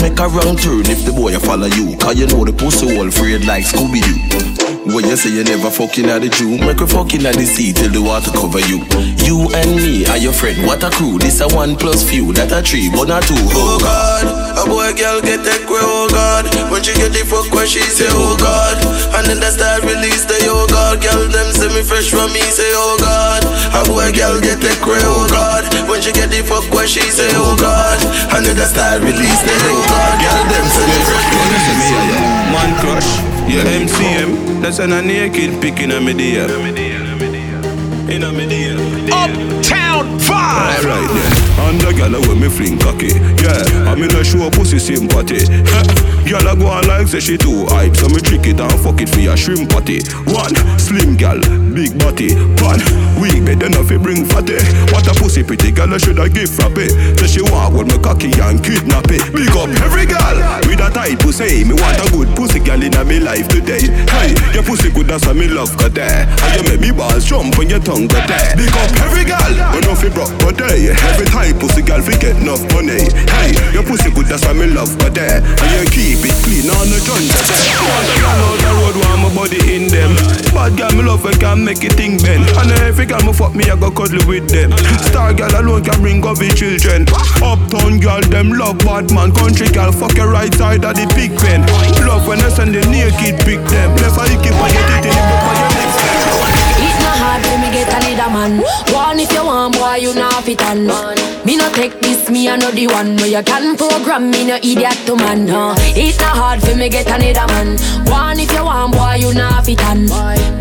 Make 0.00 0.18
a 0.18 0.28
round 0.28 0.58
turn 0.60 0.84
if 0.86 1.04
the 1.04 1.12
boy 1.12 1.36
follow 1.38 1.66
you. 1.66 1.96
Cause 1.98 2.18
you 2.18 2.26
know 2.26 2.44
the 2.44 2.52
pussy 2.52 2.96
all 2.96 3.08
afraid 3.08 3.46
like 3.46 3.64
Scooby 3.64 4.00
Doo. 4.02 4.62
When 4.84 5.04
you 5.06 5.16
say 5.16 5.30
you 5.30 5.44
never 5.44 5.70
fucking 5.70 6.06
at 6.06 6.22
the 6.22 6.28
Jew, 6.28 6.58
make 6.58 6.80
a 6.80 6.86
fucking 6.86 7.24
at 7.24 7.36
the 7.36 7.46
sea 7.46 7.72
till 7.72 7.90
the 7.90 8.02
water 8.02 8.32
cover 8.32 8.58
you. 8.66 8.82
You 9.22 9.46
and 9.54 9.76
me 9.76 10.04
are 10.06 10.18
your 10.18 10.32
friend, 10.32 10.66
what 10.66 10.82
a 10.82 10.90
crew. 10.90 11.18
This 11.18 11.40
a 11.40 11.46
one 11.46 11.76
plus 11.76 12.02
few, 12.02 12.32
that 12.34 12.50
a 12.50 12.60
three, 12.66 12.90
but 12.90 13.06
not 13.06 13.22
two. 13.22 13.38
Oh 13.54 13.78
God, 13.78 14.51
a 14.62 14.68
boy 14.68 14.94
girl 14.94 15.18
get 15.18 15.42
that 15.42 15.66
queer, 15.66 15.82
oh 15.82 16.06
God. 16.06 16.46
When 16.70 16.82
she 16.82 16.94
get 16.94 17.10
the 17.10 17.26
fuck 17.26 17.50
when 17.50 17.66
she 17.66 17.82
say 17.82 18.06
oh 18.14 18.38
God. 18.38 18.78
And 19.18 19.26
then 19.26 19.42
the 19.42 19.50
start 19.50 19.82
release 19.82 20.22
the 20.24 20.38
oh 20.46 20.66
God. 20.70 21.02
Girl 21.02 21.26
them 21.26 21.50
say 21.50 21.66
me 21.74 21.82
fresh 21.82 22.08
from 22.10 22.30
me, 22.30 22.40
say 22.54 22.70
oh 22.78 22.96
God. 23.02 23.42
A 23.74 23.82
boy 23.90 24.14
girl 24.14 24.38
get 24.38 24.62
that 24.62 24.78
queer, 24.78 25.02
oh 25.02 25.26
God. 25.26 25.66
When 25.90 25.98
she 26.00 26.14
get 26.14 26.30
the 26.30 26.46
fuck 26.46 26.64
when 26.70 26.86
she 26.86 27.02
say 27.10 27.28
oh 27.34 27.58
God. 27.58 27.98
And 28.38 28.46
then 28.46 28.54
the 28.54 28.66
start 28.70 29.02
release 29.02 29.42
the 29.42 29.54
oh 29.66 29.82
God. 29.90 30.14
Girl 30.22 30.44
them 30.46 30.66
say 30.70 30.84
me 30.86 30.98
fresh 31.02 31.26
from 31.26 31.46
me, 31.50 31.58
say 31.58 31.74
oh 31.90 32.06
God. 32.14 32.54
Man 32.54 32.70
crush, 32.78 33.10
yeah 33.50 33.66
MCM. 33.82 34.62
That's 34.62 34.78
an 34.78 34.92
a 34.94 35.02
naked 35.02 35.58
picking 35.60 35.90
a 35.90 35.98
me 36.00 36.14
there. 36.14 36.46
In 38.12 38.22
a 38.22 38.30
me 38.30 38.46
there. 38.46 38.78
Uptown 39.10 40.18
Vibe. 40.22 40.86
Alright 40.86 41.10
then. 41.10 41.41
And 41.58 41.80
the 41.80 41.92
gyal 41.92 42.16
when 42.28 42.40
me 42.40 42.48
fling 42.48 42.78
cocky. 42.78 43.12
Yeah, 43.40 43.90
I 43.90 43.94
mean 43.94 44.10
I 44.12 44.22
show 44.22 44.50
pussy 44.50 44.78
sympathy. 44.78 45.44
gyal 46.24 46.48
a 46.48 46.56
go 46.56 46.66
on 46.66 46.86
like 46.88 47.08
say 47.08 47.20
she 47.20 47.36
too 47.36 47.66
hype, 47.68 47.96
so 47.96 48.08
me 48.08 48.20
trick 48.20 48.46
it 48.46 48.60
and 48.60 48.78
fuck 48.80 49.00
it 49.00 49.08
for 49.08 49.20
your 49.20 49.36
shrimp 49.36 49.70
party. 49.70 50.00
One 50.28 50.54
slim 50.78 51.16
gyal, 51.16 51.40
big 51.74 51.98
body. 51.98 52.34
One 52.62 52.80
weak 53.20 53.44
bed 53.44 53.62
enough 53.62 53.88
fi 53.88 53.96
bring 53.96 54.24
fatty. 54.24 54.60
What 54.92 55.08
a 55.08 55.14
pussy 55.16 55.42
pretty 55.42 55.72
gyal 55.72 55.92
I 55.92 55.98
should 55.98 56.18
I 56.18 56.28
give 56.28 56.50
frappe. 56.50 56.88
Say 57.18 57.26
she 57.26 57.42
walk 57.42 57.72
with 57.72 57.88
me 57.88 57.98
cocky 57.98 58.32
and 58.32 58.62
kidnap 58.62 59.10
it. 59.10 59.22
Big 59.32 59.52
up 59.56 59.72
every 59.82 60.06
gyal 60.06 60.36
with 60.68 60.80
a 60.80 60.88
tight 60.92 61.18
pussy. 61.20 61.64
Me 61.64 61.74
want 61.74 61.98
a 62.00 62.06
good 62.12 62.28
pussy 62.36 62.60
gyal 62.60 62.82
inna 62.82 63.04
me 63.04 63.20
life 63.20 63.48
today. 63.48 63.88
Hey, 64.12 64.36
your 64.54 64.62
pussy 64.62 64.90
good 64.90 65.10
why 65.10 65.32
me 65.32 65.48
love 65.48 65.76
got 65.76 65.94
there. 65.94 66.28
And 66.28 66.50
you 66.56 66.62
make 66.68 66.80
me 66.80 66.90
balls 66.92 67.24
jump 67.24 67.56
when 67.58 67.68
your 67.68 67.80
tongue 67.80 68.06
got 68.06 68.28
there. 68.28 68.56
Big 68.56 68.72
up 68.72 68.92
every 69.04 69.22
when 69.72 69.82
no 69.84 69.94
fi 69.94 70.08
broke 70.08 70.32
but 70.40 70.56
day. 70.58 70.92
Every 70.92 71.26
time 71.26 71.41
pussy 71.50 71.82
girl 71.82 71.98
fi 71.98 72.14
get 72.22 72.38
enough 72.38 72.62
money. 72.70 73.10
Hey, 73.26 73.50
your 73.74 73.82
pussy 73.82 74.14
good, 74.14 74.30
that's 74.30 74.46
why 74.46 74.54
me 74.54 74.70
love 74.70 74.94
got 75.02 75.18
there. 75.18 75.42
And 75.42 75.70
you 75.74 75.84
keep 75.90 76.22
it 76.22 76.36
clean 76.46 76.70
on 76.70 76.86
the 76.86 77.02
joint. 77.02 77.26
Want 77.26 78.06
a 78.06 78.14
girl 78.22 78.38
out 78.46 78.58
the 78.62 78.70
road, 78.78 78.96
want 79.02 79.18
my 79.26 79.30
body 79.34 79.58
in 79.66 79.90
them. 79.90 80.14
Bad 80.54 80.78
girl 80.78 80.92
me 80.94 81.02
love, 81.02 81.26
I 81.26 81.34
can 81.34 81.64
make 81.66 81.82
it 81.82 81.98
thing 81.98 82.22
bend. 82.22 82.46
And 82.62 82.70
every 82.86 83.06
girl 83.10 83.24
me 83.26 83.32
fuck 83.34 83.58
me, 83.58 83.66
I 83.66 83.74
go 83.74 83.90
cuddle 83.90 84.22
with 84.30 84.46
them. 84.46 84.70
Star 85.10 85.34
girl 85.34 85.50
alone 85.58 85.82
can 85.82 85.98
bring 85.98 86.22
up 86.22 86.38
the 86.38 86.46
children. 86.54 87.10
Uptown 87.42 87.98
girl, 87.98 88.22
them 88.30 88.54
love 88.54 88.78
bad 88.86 89.10
man. 89.10 89.34
Country 89.34 89.66
girl, 89.74 89.90
fuck 89.90 90.14
your 90.14 90.30
right 90.30 90.52
side 90.54 90.84
of 90.84 90.94
the 90.94 91.10
big 91.18 91.34
pen. 91.42 91.66
Love 92.06 92.28
when 92.28 92.38
I 92.38 92.48
send 92.54 92.76
the 92.76 92.86
naked 92.86 93.42
pick 93.42 93.58
them. 93.66 93.90
Left 93.98 94.20
I 94.20 94.30
keep 94.38 94.54
on 94.54 94.70
your 94.70 94.84
titty, 94.86 95.71
hard 97.22 97.42
for 97.46 97.56
me 97.62 97.70
get 97.70 97.86
a 97.86 97.98
leader 98.02 98.30
man. 98.34 98.52
One 98.90 99.20
if 99.20 99.30
you 99.32 99.44
want, 99.44 99.78
boy, 99.78 100.02
you 100.02 100.14
not 100.14 100.42
fit 100.44 100.62
on. 100.62 100.86
Me 101.46 101.56
no 101.56 101.70
take 101.72 101.98
this, 102.00 102.28
me 102.28 102.48
I 102.48 102.56
know 102.56 102.70
the 102.70 102.86
one 102.88 103.16
where 103.16 103.30
you 103.30 103.42
can 103.42 103.76
program 103.76 104.30
me, 104.30 104.44
no 104.44 104.56
idiot 104.56 104.98
to 105.06 105.16
man. 105.16 105.46
No. 105.46 105.74
It's 105.94 106.18
not 106.18 106.36
hard 106.36 106.60
for 106.62 106.74
me 106.74 106.88
get 106.88 107.06
a 107.06 107.16
leader 107.18 107.46
man. 107.46 107.78
One 108.10 108.38
if 108.38 108.50
you 108.52 108.64
want, 108.64 108.92
boy, 108.92 109.22
you 109.22 109.34
not 109.34 109.64
fit 109.64 109.82
on. 109.86 110.06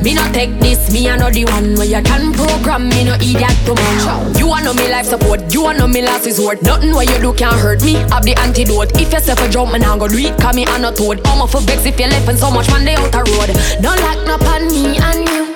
Me 0.03 0.13
no 0.13 0.25
take 0.31 0.53
this, 0.59 0.91
me 0.93 1.09
I 1.09 1.17
know 1.17 1.29
the 1.29 1.45
one 1.45 1.75
where 1.75 1.89
you 1.89 2.01
can 2.03 2.33
program 2.33 2.89
me, 2.89 3.05
no 3.05 3.15
idiot 3.15 3.57
to 3.65 3.73
man. 3.73 4.37
You 4.37 4.47
want 4.47 4.65
know 4.65 4.73
me 4.73 4.89
life 4.89 5.07
support, 5.07 5.41
you 5.53 5.63
want 5.63 5.79
know 5.79 5.87
me 5.87 6.01
last 6.01 6.25
resort. 6.25 6.61
Nothing 6.61 6.93
what 6.93 7.09
you 7.09 7.17
do 7.19 7.33
can't 7.33 7.57
hurt 7.57 7.83
me. 7.83 7.97
I've 8.13 8.23
the 8.23 8.37
antidote. 8.39 8.93
If 8.99 9.13
you 9.13 9.19
say 9.19 9.35
for 9.35 9.49
jump, 9.49 9.71
man, 9.71 9.83
I 9.83 9.97
go 9.97 10.07
do 10.07 10.17
it. 10.17 10.37
Call 10.39 10.53
me 10.53 10.65
on 10.67 10.85
a 10.85 10.91
toad. 10.91 11.21
I'm 11.25 11.47
for 11.47 11.61
vex 11.61 11.85
if 11.85 11.99
you 11.99 12.07
left 12.07 12.29
and 12.29 12.37
so 12.37 12.51
much 12.51 12.69
man 12.69 12.85
they 12.85 12.95
out 12.95 13.11
the 13.11 13.21
road. 13.33 13.49
Don't 13.81 13.99
lock 14.05 14.19
no 14.29 14.35
on 14.47 14.67
me 14.67 14.97
and 14.97 15.29
you. 15.29 15.50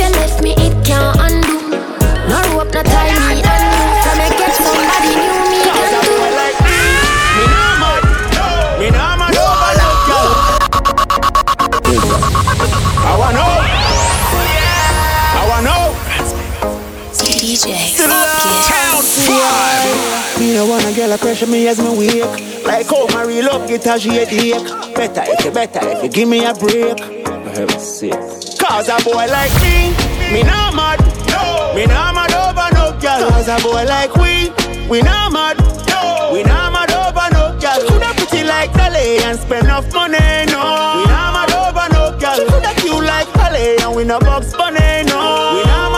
If 0.00 0.06
you 0.06 0.16
left 0.16 0.40
me, 0.42 0.52
it 0.56 0.72
can't 0.82 1.12
undo. 1.20 1.76
No 2.24 2.40
rope, 2.56 2.72
no 2.72 2.80
tie 2.82 3.12
me 3.28 3.44
and 3.44 3.64
you. 3.68 3.84
From 4.00 4.16
me 4.16 4.28
get 4.32 4.56
somebody 4.56 5.12
new, 5.12 5.36
me 5.52 5.60
can 5.60 5.92
do. 6.00 6.12
Me 7.36 7.44
nah 7.52 7.76
mad, 7.76 8.00
me 8.80 8.86
nah 8.96 9.12
mad 9.20 9.36
over 9.36 9.72
no 9.76 9.88
girl. 10.08 10.30
I 13.04 13.12
wanna 13.20 13.36
know, 13.36 13.52
I 15.36 15.42
wanna 15.50 15.68
know. 15.68 15.84
DJ 17.12 17.66
Town 18.00 19.04
five. 19.04 20.40
Me 20.40 20.46
no 20.54 20.62
wanna 20.64 20.92
girl 20.94 21.12
a 21.12 21.18
pressure 21.18 21.46
me 21.46 21.68
as 21.68 21.78
me 21.78 21.90
wake. 21.98 22.64
Like 22.64 22.86
how 22.88 23.06
my 23.08 23.24
real 23.24 23.44
love 23.44 23.68
get 23.68 23.84
a 23.84 24.00
shade 24.00 24.32
ache. 24.32 24.64
Better 24.94 25.24
if 25.26 25.44
you 25.44 25.50
better 25.50 25.80
if 25.82 26.02
you 26.02 26.08
give 26.08 26.26
me 26.28 26.42
a 26.46 26.54
break. 26.54 26.98
For 26.98 27.50
heaven's 27.50 27.82
sake. 27.82 28.49
Cause 28.70 28.88
a 28.88 28.96
boy 29.02 29.26
like 29.26 29.52
me, 29.62 29.90
me 30.32 30.42
not 30.44 30.74
mad. 30.74 31.00
No. 31.26 31.74
Me 31.74 31.86
not 31.86 32.14
mad 32.14 32.32
over 32.32 32.70
no 32.72 32.94
girl. 33.02 33.28
Cause 33.28 33.48
a 33.48 33.58
boy 33.62 33.84
like 33.84 34.14
we, 34.14 34.50
we 34.88 35.02
not 35.02 35.32
mad. 35.32 35.58
No. 35.90 36.30
We 36.32 36.44
not 36.44 36.72
mad 36.72 36.92
over 36.92 37.26
no 37.34 37.58
girl. 37.58 37.82
Coulda 37.88 38.14
pretty 38.14 38.46
like 38.46 38.72
Dolly 38.72 39.18
and 39.26 39.38
spend 39.40 39.64
enough 39.66 39.92
money. 39.92 40.18
No. 40.54 41.02
We 41.02 41.10
not 41.10 41.34
mad 41.34 41.50
over 41.50 41.86
no 41.92 42.16
girl. 42.22 42.46
Coulda 42.48 42.72
cute 42.80 43.04
like 43.04 43.26
Holly 43.34 43.76
and 43.82 43.96
we 43.96 44.04
no 44.04 44.20
box 44.20 44.54
bunny. 44.54 45.02
No. 45.10 45.58
We 45.58 45.64
not 45.66 45.89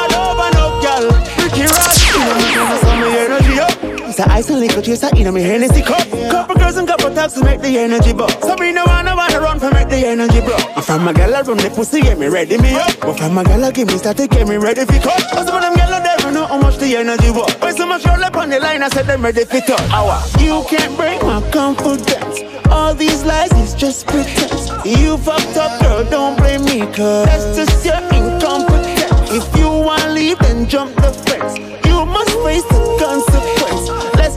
up. 4.13 4.19
It's 4.19 4.21
a 4.21 4.31
ice 4.31 4.51
and 4.51 4.61
liquor 4.61 4.83
chaser 4.83 5.09
in 5.17 5.33
me 5.33 5.43
Hennessy 5.43 5.83
cup. 5.83 6.09
Couple 6.31 6.57
girls 6.57 6.77
and 6.77 6.87
couple 6.87 7.15
tags 7.15 7.35
to 7.35 7.45
make 7.45 7.61
the 7.61 7.79
energy 7.79 8.13
bump. 8.13 8.31
So 8.43 8.55
me 8.57 8.73
no 8.73 8.85
wanna 8.87 9.17
wanna 9.17 9.41
run 9.41 9.59
for 9.59 9.71
make 9.71 9.89
the 9.89 10.07
energy 10.07 10.41
bro. 10.41 10.57
And 10.77 10.85
from 10.85 11.05
my 11.05 11.13
gal 11.13 11.35
I 11.35 11.43
run 11.43 11.57
the 11.57 11.71
pussy 11.71 12.01
get 12.03 12.19
me 12.19 12.29
ready 12.29 12.59
me 12.59 12.75
up. 12.75 12.93
But 13.01 13.19
from 13.19 13.35
my 13.35 13.45
gal 13.45 13.65
I 13.65 13.71
give 13.71 13.89
me 13.89 13.97
start 13.99 14.17
to 14.19 14.27
get 14.27 14.47
me 14.47 14.57
ready 14.57 14.85
for 14.85 14.99
cut. 15.01 15.23
Cause 15.31 15.47
some 15.47 15.57
of 15.57 15.63
them 15.63 15.75
gal 15.75 16.03
never 16.03 16.31
know 16.31 16.47
how 16.47 16.59
much 16.59 16.79
the 16.79 16.97
energy 16.97 17.31
was. 17.31 17.55
When 17.61 17.75
so 17.77 17.87
much 17.87 18.05
roll 18.05 18.23
up 18.23 18.37
on 18.37 18.51
the 18.51 18.61
line 18.61 18.83
I 18.83 18.89
said 18.89 19.07
them 19.07 19.23
ready 19.23 19.45
for 19.45 19.61
touch. 19.61 19.81
Hour. 19.91 20.21
You 20.41 20.65
can't 20.69 20.97
break 20.97 21.23
my 21.23 21.41
confidence. 21.51 22.43
All 22.71 22.95
these 22.95 23.25
lies 23.25 23.53
is 23.53 23.75
just 23.75 24.07
pretense. 24.07 24.71
You 24.85 25.17
fucked 25.19 25.57
up 25.57 25.81
girl 25.81 26.05
don't 26.05 26.37
blame 26.37 26.65
me 26.65 26.81
cause 26.93 27.27
that's 27.27 27.57
just 27.57 27.85
your 27.85 28.03
incompetence. 28.13 29.33
If 29.33 29.57
you 29.57 29.69
wanna 29.69 30.11
leave 30.11 30.39
then 30.41 30.69
jump 30.69 30.95
the 30.97 31.13
fence. 31.25 31.57
You 31.87 32.05
must 32.05 32.33
face 32.45 32.65
the 32.65 32.97
consequence. 33.01 33.42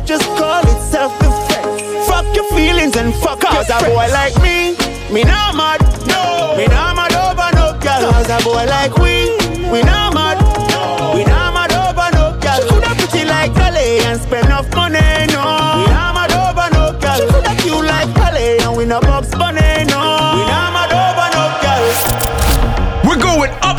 Just 0.05 0.25
call 0.37 0.61
it 0.61 0.81
self-defense. 0.81 2.07
Fuck 2.07 2.25
your 2.35 2.45
feelings 2.53 2.95
and 2.95 3.11
fuck 3.15 3.39
Cause 3.41 3.69
a 3.71 3.79
boy 3.89 4.07
like 4.13 4.35
me, 4.41 4.77
me 5.11 5.23
not 5.23 5.55
mad. 5.55 5.81
No. 6.05 6.53
Me 6.55 6.67
not 6.67 6.95
mad 6.95 7.13
over 7.13 7.49
no 7.57 7.73
girl. 7.81 8.11
Cause 8.11 8.29
a 8.29 8.37
boy 8.43 8.65
like 8.69 8.95
we, 8.97 9.33
we 9.71 9.81
not 9.81 10.13
mad. 10.13 10.37
No. 10.69 11.13
We 11.15 11.23
not 11.25 11.53
mad 11.55 11.73
over 11.73 12.09
no 12.15 12.37
girl. 12.39 12.61
She 12.61 12.69
coulda 12.69 12.93
pretty 12.95 13.25
like 13.25 13.53
Dolly 13.55 13.99
and 14.05 14.21
spend 14.21 14.45
enough 14.45 14.69
money. 14.75 14.99
No. 15.33 15.41
We 15.81 15.89
not 15.89 16.13
mad 16.13 16.31
over 16.37 16.69
no 16.75 16.93
girl. 16.99 17.17
She 17.17 17.25
coulda 17.25 17.55
cute 17.61 17.85
like 17.85 18.09
Holly 18.15 18.59
and 18.59 18.77
we 18.77 18.85
no 18.85 19.01
box 19.01 19.31
bunny. 19.31 19.85
No. 19.89 19.94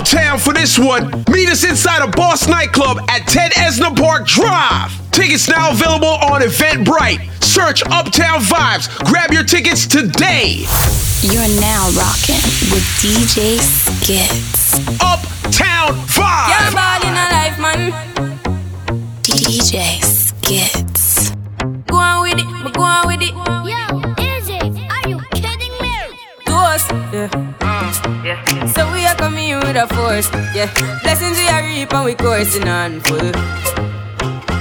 Going 0.07 0.19
uptown 0.25 0.39
for 0.39 0.53
this 0.53 0.79
one. 0.79 1.25
Meet 1.31 1.49
us 1.49 1.65
inside 1.65 2.03
a 2.03 2.07
Boss 2.07 2.47
nightclub 2.47 2.99
at 3.09 3.27
Ted 3.27 3.53
Esna 3.53 3.97
Park 3.97 4.27
Drive. 4.27 4.93
Tickets 5.11 5.49
now 5.49 5.73
available 5.73 6.07
on 6.07 6.43
Eventbrite. 6.43 7.43
Search 7.43 7.83
Uptown 7.87 8.41
Vibes. 8.41 8.89
Grab 9.05 9.33
your 9.33 9.43
tickets 9.43 9.87
today. 9.87 10.65
You're 11.23 11.61
now 11.61 11.91
rocking 11.91 12.43
with 12.71 12.85
DJ 13.01 13.59
Skitz. 13.59 14.77
Uptown 15.01 15.95
Vibe. 16.07 16.49
You're 16.51 16.73
ball 16.73 17.03
in 17.03 17.15
a 17.15 17.27
life, 17.33 17.59
man. 17.59 17.93
DJ 19.23 19.99
Skitz. 20.03 21.35
Go 21.87 21.97
on 21.97 22.23
with 22.23 22.39
it, 22.39 22.47
but 22.63 22.75
go 22.75 22.83
on 22.83 23.07
with 23.07 23.23
it. 23.23 23.35
Yo, 23.35 24.25
Izzy, 24.25 24.89
are 24.89 25.09
you 25.09 25.19
kidding 25.33 25.73
me? 25.81 26.19
To 26.47 26.53
us, 26.53 26.91
yeah. 27.13 27.76
Yeah. 28.25 28.67
So 28.67 28.91
we 28.93 29.05
are 29.07 29.15
coming 29.15 29.51
in 29.51 29.61
with 29.61 29.77
a 29.77 29.87
force, 29.95 30.31
yeah. 30.55 30.73
Blessings 31.03 31.37
we 31.39 31.49
are 31.49 31.63
reap 31.63 31.93
and 31.93 32.05
we 32.05 32.15
coursing 32.15 32.69
on 32.69 33.01
full. 33.01 33.31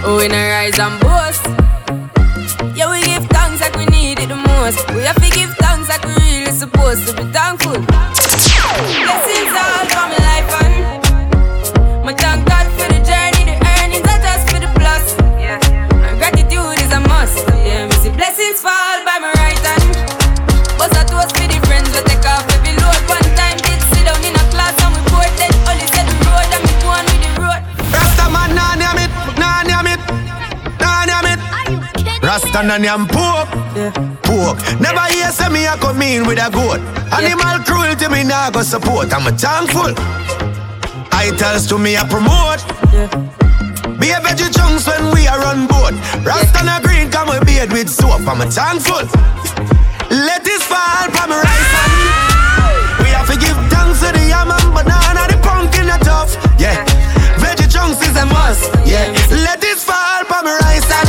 Oh, 0.08 0.18
we 0.18 0.28
not 0.28 0.38
rise 0.38 0.78
and 0.80 1.00
boast. 1.02 1.44
Yeah, 2.76 2.90
we 2.92 3.02
and 32.76 32.84
yam 32.84 33.08
pork. 33.08 33.48
Pork. 34.28 34.60
Never 34.84 35.08
hear 35.08 35.32
say 35.32 35.48
me 35.50 35.66
a 35.66 35.78
come 35.78 36.02
in 36.02 36.28
with 36.28 36.40
a 36.40 36.52
goat. 36.52 36.84
Animal 37.16 37.64
cruelty 37.64 38.08
me 38.12 38.24
nah 38.24 38.52
go 38.52 38.62
support. 38.64 39.14
I'm 39.14 39.26
a 39.28 39.32
thankful. 39.32 39.96
Titles 41.10 41.68
to 41.68 41.78
me 41.80 41.96
I 41.96 42.04
promote. 42.04 42.60
Be 44.00 44.12
a 44.12 44.20
veggie 44.20 44.52
chunks 44.52 44.86
when 44.88 45.14
we 45.16 45.26
are 45.28 45.40
on 45.48 45.68
board. 45.68 45.96
Rasta 46.28 46.60
and 46.60 46.70
a 46.76 46.86
green 46.86 47.10
come 47.10 47.30
with 47.30 47.46
beard 47.46 47.72
with 47.72 47.90
soap. 47.90 48.28
I'm 48.28 48.42
a 48.42 48.46
thankful. 48.52 49.08
Let 50.12 50.44
this 50.44 50.64
fall 50.64 51.08
from 51.16 51.30
my 51.32 51.40
rice 51.40 51.72
and 51.80 51.96
we 53.00 53.10
have 53.16 53.28
to 53.32 53.38
give 53.40 53.56
thanks 53.72 54.04
to 54.04 54.12
the 54.12 54.28
yam 54.28 54.52
and 54.52 54.70
banana, 54.76 55.24
the 55.32 55.40
pumpkin 55.40 55.88
the 55.88 55.98
tough. 56.04 56.36
Yeah, 56.60 56.84
veggie 57.40 57.72
chunks 57.72 58.04
is 58.04 58.16
a 58.20 58.26
must. 58.26 58.68
Yeah, 58.84 59.08
let 59.32 59.62
this 59.62 59.82
fall 59.84 60.26
from 60.28 60.44
my 60.44 60.60
rice 60.60 60.92
and 60.92 61.05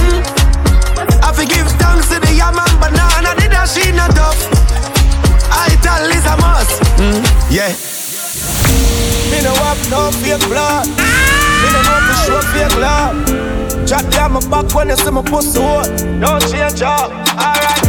dashi 3.66 3.94
not 3.94 4.14
tough. 4.14 4.38
I 5.50 5.74
tell 5.82 6.10
is 6.10 6.26
a 6.26 6.36
must. 6.38 6.82
Mm, 6.98 7.22
yeah. 7.50 7.74
Me 9.30 9.42
no 9.42 9.52
have 9.66 9.82
no 9.90 10.10
fake 10.22 10.46
blood. 10.48 10.86
Me 10.86 11.68
no 11.74 11.80
know 11.82 11.98
for 12.06 12.16
sure 12.24 12.42
fake 12.54 12.76
love. 12.78 13.16
Chat 13.86 14.10
down 14.12 14.32
my 14.32 14.40
back 14.48 14.72
when 14.74 14.88
you 14.88 14.96
see 14.96 15.10
my 15.10 15.22
pussy 15.22 15.60
hot. 15.60 15.88
Don't 16.20 16.42
change 16.50 16.82
up. 16.82 17.10
Alright. 17.34 17.82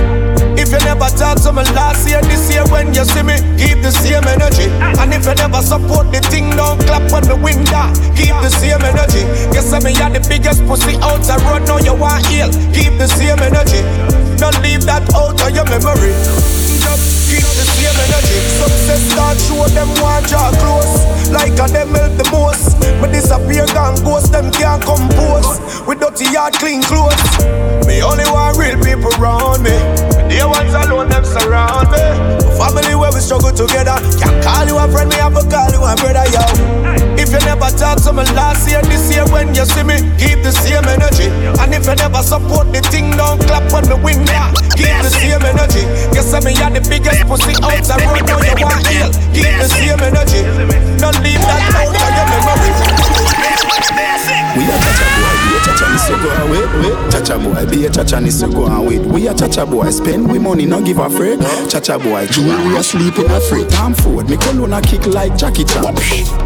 If 0.57 0.71
you 0.71 0.79
never 0.79 1.09
talk 1.17 1.37
to 1.43 1.53
me 1.53 1.63
last 1.77 2.09
year, 2.09 2.21
this 2.21 2.51
year 2.51 2.65
when 2.69 2.93
you 2.93 3.05
see 3.05 3.21
me, 3.21 3.37
keep 3.57 3.81
the 3.81 3.91
same 3.91 4.25
energy. 4.25 4.69
And 4.81 5.13
if 5.13 5.25
you 5.25 5.35
never 5.35 5.61
support 5.61 6.11
the 6.11 6.19
thing, 6.29 6.49
don't 6.57 6.81
clap 6.81 7.05
when 7.11 7.23
the 7.23 7.35
wing 7.35 7.63
down. 7.65 7.93
Keep 8.17 8.33
the 8.41 8.49
same 8.49 8.81
energy. 8.81 9.21
Guess 9.53 9.73
I 9.73 9.79
me 9.79 9.93
are 10.01 10.09
the 10.09 10.25
biggest 10.27 10.65
pussy 10.65 10.97
out 11.01 11.21
the 11.21 11.37
road. 11.45 11.67
Now 11.67 11.77
you 11.77 11.93
want 11.93 12.25
heal. 12.25 12.49
Keep 12.73 12.97
the 12.97 13.07
same 13.07 13.39
energy. 13.39 14.26
Don't 14.37 14.61
leave 14.61 14.85
that 14.85 15.01
out 15.17 15.41
of 15.41 15.49
your 15.49 15.65
memory. 15.65 16.13
Just 16.77 17.25
keep 17.25 17.41
the 17.41 17.65
same 17.73 17.97
energy. 18.05 18.39
Success 18.61 19.01
start 19.11 19.37
show 19.41 19.65
them 19.73 19.89
want 19.97 20.29
draw 20.29 20.53
close. 20.61 21.01
Like 21.33 21.57
a 21.57 21.65
them 21.67 21.89
help 21.97 22.13
the 22.21 22.27
most. 22.29 22.77
But 23.01 23.11
disappear 23.11 23.65
gone 23.73 23.97
ghost, 24.05 24.31
them 24.31 24.51
can't 24.53 24.81
compose. 24.85 25.57
With 25.89 25.96
dirty 26.17 26.33
yard, 26.33 26.53
clean 26.53 26.81
clothes. 26.81 27.13
Me 27.85 28.01
only 28.01 28.25
want 28.33 28.57
real 28.57 28.77
people 28.81 29.13
around 29.21 29.61
me. 29.61 29.75
The 30.25 30.41
ones 30.49 30.73
alone, 30.73 31.09
them 31.09 31.23
surround 31.23 31.93
me. 31.93 32.01
Family 32.57 32.95
where 32.97 33.13
we 33.13 33.21
struggle 33.21 33.53
together. 33.53 33.93
Can't 34.17 34.41
call 34.41 34.65
you 34.65 34.77
a 34.77 34.85
friend, 34.89 35.09
me 35.09 35.17
have 35.21 35.37
to 35.37 35.45
call 35.45 35.69
you 35.69 35.81
a 35.85 35.93
brother, 35.93 36.25
yo. 36.33 36.41
If 37.21 37.29
you 37.29 37.41
never 37.45 37.69
talk 37.77 38.01
to 38.03 38.11
me 38.13 38.25
last 38.33 38.65
year, 38.65 38.81
this 38.89 39.13
year 39.13 39.25
when 39.29 39.53
you 39.53 39.65
see 39.65 39.83
me, 39.85 40.01
keep 40.17 40.41
the 40.41 40.51
same 40.51 40.85
energy. 40.89 41.29
And 41.61 41.73
if 41.73 41.85
you 41.85 41.95
never 41.95 42.21
support 42.25 42.73
the 42.73 42.81
thing, 42.89 43.13
don't 43.13 43.37
clap 43.45 43.69
when 43.69 43.85
the 43.85 43.97
win 43.97 44.25
down. 44.25 44.57
Keep 44.73 44.97
the 45.05 45.11
same 45.13 45.43
energy. 45.45 45.85
Guess 46.17 46.33
I 46.33 46.41
me 46.41 46.57
are 46.57 46.73
the 46.73 46.81
biggest 46.81 47.29
pussy 47.29 47.53
out 47.61 47.77
the 47.77 47.93
road, 48.09 48.25
now 48.25 48.41
you 48.41 48.57
want 48.65 48.85
heal. 48.89 49.09
Keep 49.37 49.53
the 49.61 49.69
same 49.69 50.01
energy. 50.01 50.41
Don't 50.97 51.17
leave 51.21 51.41
that 51.45 51.61
out 51.77 51.93
of 51.93 52.09
your 52.09 52.25
memory. 52.25 53.07
We 54.57 54.63
a 54.63 54.77
chacha 54.81 55.05
boy, 55.21 55.31
be 55.31 55.36
a 55.57 55.63
chacha 55.65 55.89
ni 55.91 55.97
so 55.97 56.15
go 56.21 56.29
away. 56.45 57.09
Chacha 57.11 57.37
boy, 57.37 57.65
be 57.69 57.85
a 57.85 57.89
chacha 57.89 58.21
ni 58.21 58.29
so 58.29 58.47
go 58.49 58.65
away. 58.67 58.99
We 58.99 59.27
a 59.27 59.33
chacha 59.33 59.65
boy, 59.65 59.89
spend 59.89 60.31
we 60.31 60.39
money, 60.39 60.65
no 60.65 60.81
give 60.81 60.99
a 60.99 61.09
freak. 61.09 61.39
Chacha 61.69 61.97
boy, 61.97 62.27
jewel 62.27 62.57
we 62.67 62.77
a 62.77 62.83
sleep 62.83 63.17
in 63.17 63.29
a 63.31 63.39
free 63.41 63.65
time 63.67 63.93
food. 63.93 64.29
Me 64.29 64.37
cologne 64.37 64.73
a 64.73 64.81
kick 64.81 65.05
like 65.07 65.35
Jackie 65.37 65.63
Chan. 65.63 65.95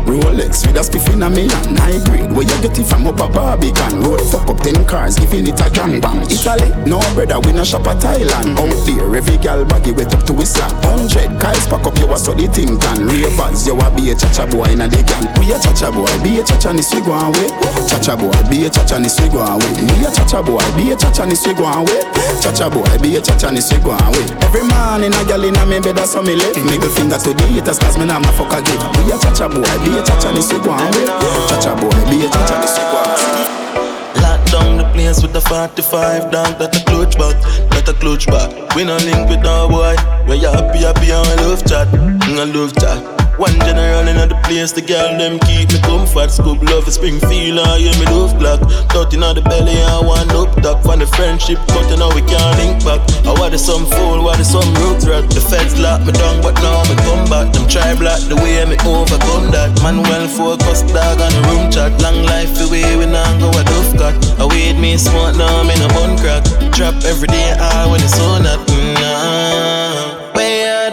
Rolex 0.08 0.66
with 0.66 0.78
a 0.78 0.84
spiff 0.84 1.12
in 1.14 1.24
a 1.24 1.28
and 1.28 1.80
high 1.80 2.00
grade. 2.06 2.32
Where 2.32 2.48
you 2.48 2.58
get 2.62 2.78
it 2.78 2.86
from 2.86 3.08
up 3.08 3.20
a 3.20 3.28
Barbican. 3.28 4.02
Road 4.02 4.22
fuck 4.32 4.48
up 4.48 4.60
ten 4.62 4.86
cars, 4.86 5.18
giving 5.18 5.48
it 5.48 5.60
a 5.60 5.70
gang 5.70 6.00
bang. 6.00 6.22
Italy, 6.32 6.70
no 6.88 7.00
brother, 7.14 7.40
we 7.42 7.52
no 7.52 7.64
shop 7.64 7.88
at 7.88 7.98
Thailand. 8.02 8.56
Out 8.58 8.72
there, 8.86 9.16
every 9.16 9.38
gal 9.38 9.66
baggy 9.66 9.92
wet 9.92 10.14
up 10.14 10.24
to 10.28 10.34
his 10.34 10.54
slap. 10.54 10.72
Hundred 10.84 11.40
guys 11.40 11.68
pack 11.68 11.86
up, 11.86 11.98
you 11.98 12.08
a 12.08 12.16
the 12.16 12.48
thing 12.52 12.80
can. 12.80 13.08
Ravers, 13.08 13.68
you 13.68 13.76
a 13.76 13.88
be 13.96 14.12
a 14.12 14.16
chacha 14.16 14.48
boy 14.48 14.72
in 14.72 14.82
a 14.82 14.88
the 14.88 15.04
gang. 15.04 15.28
We 15.40 15.52
a 15.52 15.60
chacha 15.60 15.92
boy, 15.92 16.12
be 16.24 16.40
a 16.40 16.44
chacha 16.44 16.74
ni 16.74 16.82
so 16.82 17.00
go 17.04 17.14
away. 17.14 17.50
Chacha 17.88 18.16
boy, 18.16 18.32
be 18.50 18.66
a 18.66 18.70
chacha 18.70 19.00
ni 19.02 19.10
so 19.10 19.26
go 19.30 19.42
away. 19.42 19.72
We 19.98 20.06
a 20.06 20.10
chacha 20.14 20.42
boy, 20.46 20.62
be 20.78 20.92
a 20.92 20.96
chacha 20.96 21.26
ni 21.26 21.36
so 21.36 21.54
go 21.54 21.66
away. 21.66 22.02
Chacha 22.42 22.70
boy, 22.70 22.86
be 23.02 23.18
a 23.18 23.22
chacha 23.22 23.52
ni 23.52 23.60
so 23.62 23.78
go 23.82 23.92
away. 23.98 24.26
Every 24.46 24.64
man 24.70 25.04
in 25.04 25.14
a 25.14 25.22
gal 25.26 25.44
in 25.44 25.56
a 25.58 25.66
me 25.66 25.80
bed 25.82 25.98
that's 25.98 26.14
how 26.14 26.22
me 26.22 26.36
live. 26.36 26.56
Middle 26.66 26.90
finger 26.94 27.18
to 27.18 27.34
the 27.34 27.46
haters 27.50 27.80
cause 27.80 27.98
me 27.98 28.06
nah 28.06 28.20
ma 28.20 28.32
fuck 28.38 28.54
a 28.54 28.62
give. 28.62 28.82
We 29.02 29.12
a 29.12 29.18
chacha 29.18 29.50
boy, 29.50 29.66
be 29.82 29.98
a 29.98 30.02
chacha 30.06 30.30
ni 30.32 30.42
so 30.42 30.62
go 30.62 30.72
away. 30.72 31.06
Chacha 31.50 31.74
boy, 31.76 31.90
be 32.10 32.26
a 32.26 32.30
chacha 32.30 32.56
ni 32.62 32.68
so 32.70 32.84
go 32.94 32.98
away. 33.02 34.22
Lock 34.22 34.42
down 34.52 34.78
the 34.78 34.86
place 34.94 35.22
with 35.22 35.34
the 35.34 35.42
45 35.42 36.32
down, 36.32 36.58
that 36.60 36.76
a 36.76 36.84
clutch 36.86 37.18
back, 37.18 37.36
that 37.72 37.90
a 37.90 37.94
clutch 37.94 38.28
back. 38.28 38.76
We 38.76 38.84
no 38.84 38.98
link 38.98 39.30
with 39.30 39.42
no 39.42 39.68
boy. 39.68 39.96
You 40.30 40.48
happy, 40.48 40.80
happy, 40.86 41.12
and 41.12 41.28
I 41.28 41.36
love 41.44 41.66
chat, 41.66 41.88
I 41.90 42.44
love 42.46 42.74
chat. 42.78 43.21
One 43.42 43.58
general 43.66 44.06
in 44.06 44.22
the 44.22 44.38
place, 44.46 44.70
the 44.70 44.86
girl 44.86 45.18
them 45.18 45.42
keep 45.50 45.74
me 45.74 45.82
comfort. 45.82 46.30
Scoop 46.30 46.62
love 46.62 46.86
for 46.86 46.94
Springfield, 46.94 47.58
and 47.58 47.82
yeah, 47.82 47.98
me 47.98 48.06
love 48.14 48.38
black. 48.38 48.62
Thought 48.94 49.18
in 49.18 49.26
the 49.26 49.42
belly, 49.42 49.82
I 49.82 49.98
want 49.98 50.30
up 50.38 50.54
top. 50.62 50.86
From 50.86 51.02
the 51.02 51.10
friendship 51.10 51.58
cut, 51.74 51.90
you 51.90 51.98
know 51.98 52.14
we 52.14 52.22
can't 52.22 52.54
link 52.62 52.86
back. 52.86 53.02
I 53.26 53.34
want 53.34 53.58
some 53.58 53.90
fool, 53.90 54.22
want 54.22 54.46
some 54.46 54.70
roots 54.78 55.10
rat. 55.10 55.26
The 55.34 55.42
feds 55.42 55.74
lock 55.82 56.06
me 56.06 56.14
down, 56.14 56.46
but 56.46 56.54
now 56.62 56.86
me 56.86 56.94
come 57.02 57.26
back. 57.34 57.50
Them 57.50 57.66
try 57.66 57.98
block 57.98 58.22
the 58.30 58.38
way 58.38 58.62
me 58.70 58.78
overcome 58.86 59.50
that. 59.50 59.74
Man 59.82 60.06
well 60.06 60.30
focused, 60.30 60.94
dog 60.94 61.18
on 61.18 61.34
the 61.34 61.42
room 61.50 61.74
chat. 61.74 61.98
Long 61.98 62.22
life 62.22 62.54
the 62.62 62.70
way 62.70 62.94
we 62.94 63.10
now 63.10 63.26
go 63.42 63.50
a 63.58 63.66
duff 63.66 63.90
cut. 63.98 64.14
I 64.38 64.46
wait 64.46 64.78
me 64.78 65.02
smart 65.02 65.34
now, 65.34 65.66
me 65.66 65.74
no 65.82 65.90
bun 65.98 66.14
crack. 66.22 66.46
Trap 66.78 66.94
every 67.10 67.26
day, 67.26 67.58
I 67.58 67.90
when 67.90 68.06
it's 68.06 68.22
on 68.22 68.46
that. 68.46 68.62
Nah, 69.02 70.30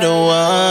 the 0.01 0.09
one, 0.09 0.68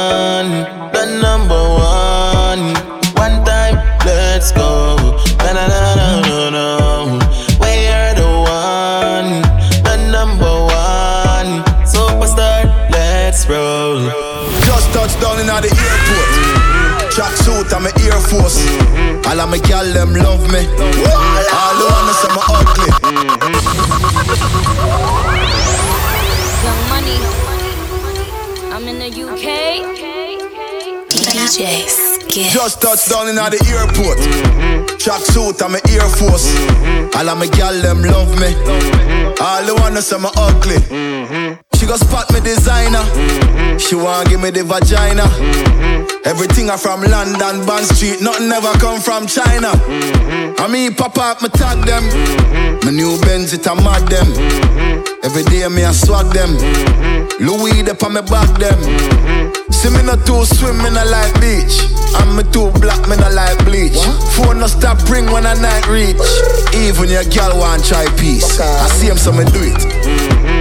I'm 18.28 18.36
an 18.36 18.40
Air 18.40 18.42
Force. 18.42 18.60
All 19.28 19.40
of 19.40 19.48
my 19.50 19.58
gal 19.60 19.86
them 19.94 20.13
love 20.13 20.52
me. 20.52 20.68
All 20.68 21.76
the 21.80 21.86
ones 21.96 22.18
say 22.18 22.30
me 22.36 22.42
ugly. 22.50 22.92
Mm-hmm. 23.08 23.88
Young 26.66 26.84
Money. 26.92 27.20
I'm 28.74 28.86
in 28.88 28.98
the 29.00 29.10
UK. 29.24 29.46
DJ 31.10 31.86
Skitz. 31.88 32.52
Just 32.52 32.82
touched 32.82 33.10
down 33.10 33.30
in 33.30 33.36
the 33.36 33.60
airport. 33.72 34.20
Track 35.00 35.22
suit, 35.22 35.62
I'm 35.62 35.76
an 35.76 35.82
Air 35.90 36.10
Force. 36.10 36.48
All 37.16 37.30
of 37.30 37.38
my 37.38 37.48
gal 37.48 37.82
them 37.82 38.04
love 38.04 38.38
me. 38.40 38.56
All 39.40 39.63
the 39.63 39.74
ones 39.80 40.06
say 40.06 40.18
me 40.20 40.30
ugly. 40.36 41.58
She 41.88 41.94
go 41.94 41.98
spot 42.04 42.28
me 42.34 42.42
designer. 42.42 43.00
She 43.80 43.96
want 43.96 44.28
give 44.28 44.42
me 44.42 44.52
the 44.52 44.68
vagina. 44.68 45.24
Everything 46.28 46.70
I 46.70 46.76
from 46.76 47.00
London, 47.00 47.64
Bond 47.64 47.88
Street. 47.88 48.20
Nothing 48.20 48.52
ever 48.52 48.76
come 48.84 49.00
from 49.00 49.24
China. 49.24 49.72
I 50.60 50.68
mean, 50.68 50.92
pop 51.00 51.16
up, 51.16 51.40
me 51.42 51.48
tag 51.48 51.80
them. 51.88 52.04
My 52.84 52.92
new 52.92 53.16
Benz, 53.24 53.54
it 53.54 53.64
a 53.72 53.76
mad 53.80 54.04
them. 54.12 54.28
Every 55.24 55.48
day 55.48 55.64
me 55.72 55.88
a 55.88 55.96
swag 55.96 56.28
them. 56.36 56.60
Louis, 57.40 57.80
they 57.88 57.96
on 57.96 58.12
me 58.12 58.22
back 58.28 58.52
them. 58.60 58.76
See 59.72 59.88
me 59.88 60.04
not 60.04 60.28
too 60.28 60.44
swim, 60.44 60.76
me 60.84 60.92
not 60.92 61.08
like 61.08 61.40
beach. 61.40 61.88
And 62.20 62.36
me 62.36 62.44
too 62.52 62.68
black, 62.84 63.00
me 63.08 63.16
not 63.16 63.32
like 63.32 63.64
bleach. 63.64 63.96
Phone 64.36 64.60
no 64.60 64.68
stop 64.68 65.00
ring 65.08 65.32
when 65.32 65.48
I 65.48 65.56
night 65.56 65.88
reach. 65.88 66.20
Even 66.76 67.08
your 67.08 67.24
girl 67.32 67.56
want 67.56 67.88
try 67.88 68.04
peace. 68.20 68.60
I 68.60 68.92
see 68.92 69.08
him, 69.08 69.16
so 69.16 69.32
me 69.32 69.48
do 69.56 69.64
it. 69.72 70.57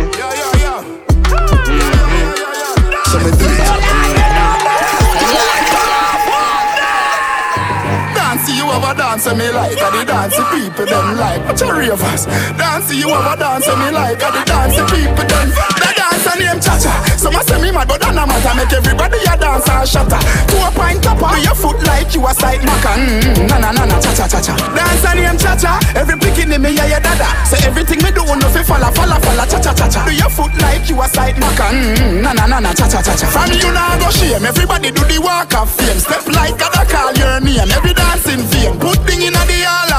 Dance 8.96 9.26
you 9.26 9.34
me 9.36 9.50
like 9.52 9.76
And 9.76 9.94
the 9.94 10.04
dance 10.04 10.36
people 10.50 10.86
them 10.86 11.16
like. 11.16 11.44
Watch 11.44 11.60
your 11.60 11.76
ravers 11.76 12.26
Dance 12.56 12.94
you 12.94 13.08
have 13.08 13.32
a 13.32 13.36
dance 13.36 13.68
me 13.68 13.90
like 13.92 14.22
And 14.22 14.34
the 14.34 14.42
dance 14.44 14.76
people 14.90 15.26
them. 15.28 15.48
The 15.52 15.90
dance 15.96 16.26
name 16.38 16.60
Cha-Cha 16.60 17.16
say 17.16 17.30
me 17.30 17.45
mad 17.76 17.86
but 17.88 18.00
that 18.00 18.14
no 18.16 18.24
matter. 18.24 18.52
Make 18.56 18.72
everybody 18.72 19.20
a 19.28 19.36
dance 19.36 19.68
and 19.68 19.84
shatter. 19.84 20.16
To 20.16 20.56
a 20.64 20.70
point 20.72 21.04
top 21.04 21.20
Do 21.20 21.36
your 21.44 21.52
foot 21.54 21.76
like 21.84 22.08
you 22.16 22.24
a 22.24 22.32
sight 22.32 22.64
maca 22.64 22.96
mm, 22.96 23.48
Na 23.52 23.60
na 23.60 23.70
na 23.76 23.84
na 23.84 23.96
cha-cha-cha-cha 24.00 24.56
Dance 24.72 25.04
name 25.12 25.36
Cha-Cha 25.36 25.76
Every 25.94 26.16
picking 26.16 26.48
in 26.52 26.62
me 26.62 26.72
yeah 26.72 26.88
yeah 26.96 27.00
dada. 27.04 27.28
Say 27.44 27.60
everything 27.68 28.00
me 28.00 28.10
do 28.16 28.24
no 28.24 28.48
fi 28.48 28.62
falla 28.64 28.88
falla 28.96 29.20
falla 29.20 29.44
cha-cha-cha-cha 29.44 30.00
Do 30.08 30.12
your 30.16 30.30
foot 30.32 30.52
like 30.64 30.88
you 30.88 30.96
a 31.02 31.06
sight 31.08 31.36
maca 31.36 31.68
mm, 31.68 32.22
Na 32.24 32.32
na 32.32 32.46
na 32.48 32.58
na 32.60 32.72
cha-cha-cha-cha 32.72 33.28
From 33.28 33.52
you 33.52 33.68
now 33.76 33.98
go 34.00 34.08
shame. 34.10 34.40
Everybody 34.46 34.90
do 34.90 35.02
the 35.04 35.18
walk 35.20 35.52
of 35.54 35.68
fame. 35.68 36.00
Step 36.00 36.24
like 36.32 36.56
other 36.64 36.86
call 36.88 37.12
your 37.20 37.40
name. 37.44 37.68
Every 37.68 37.92
dancing 37.92 38.40
fame 38.48 38.78
Put 38.80 39.04
thing 39.04 39.20
in 39.28 39.34
the 39.36 39.55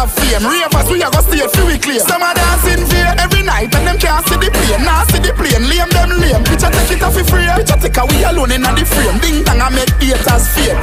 of 0.08 0.14
fame. 0.16 0.44
Ravers, 0.48 0.88
we 0.90 1.04
a 1.04 1.10
go 1.12 1.20
stay 1.22 1.44
for 1.52 1.66
we 1.68 1.76
clear. 1.78 2.00
Some 2.00 2.24
a 2.24 2.32
dancing 2.32 2.84
vain 2.88 3.12
every 3.20 3.44
night 3.44 3.74
and 3.76 3.84
them 3.88 3.98
can't 4.00 4.24
see 4.28 4.40
the 4.40 4.50
plane. 4.50 4.84
Nah 4.88 5.04
see 5.12 5.20
the 5.20 5.36
plane, 5.36 5.68
lame 5.68 5.92
them 5.92 6.12
lame. 6.16 6.44
Picture 6.48 6.72
take 6.72 6.96
it 6.96 7.04
off 7.04 7.14
for 7.14 7.24
free. 7.28 7.48
Picture 7.60 7.78
take 7.78 7.98
a 8.00 8.04
we 8.08 8.24
alone 8.24 8.52
in 8.56 8.64
the 8.64 8.86
frame. 8.88 9.20
Ding 9.20 9.44
dong 9.44 9.60
I 9.60 9.68
make 9.70 9.92
haters 10.00 10.48
fade. 10.56 10.80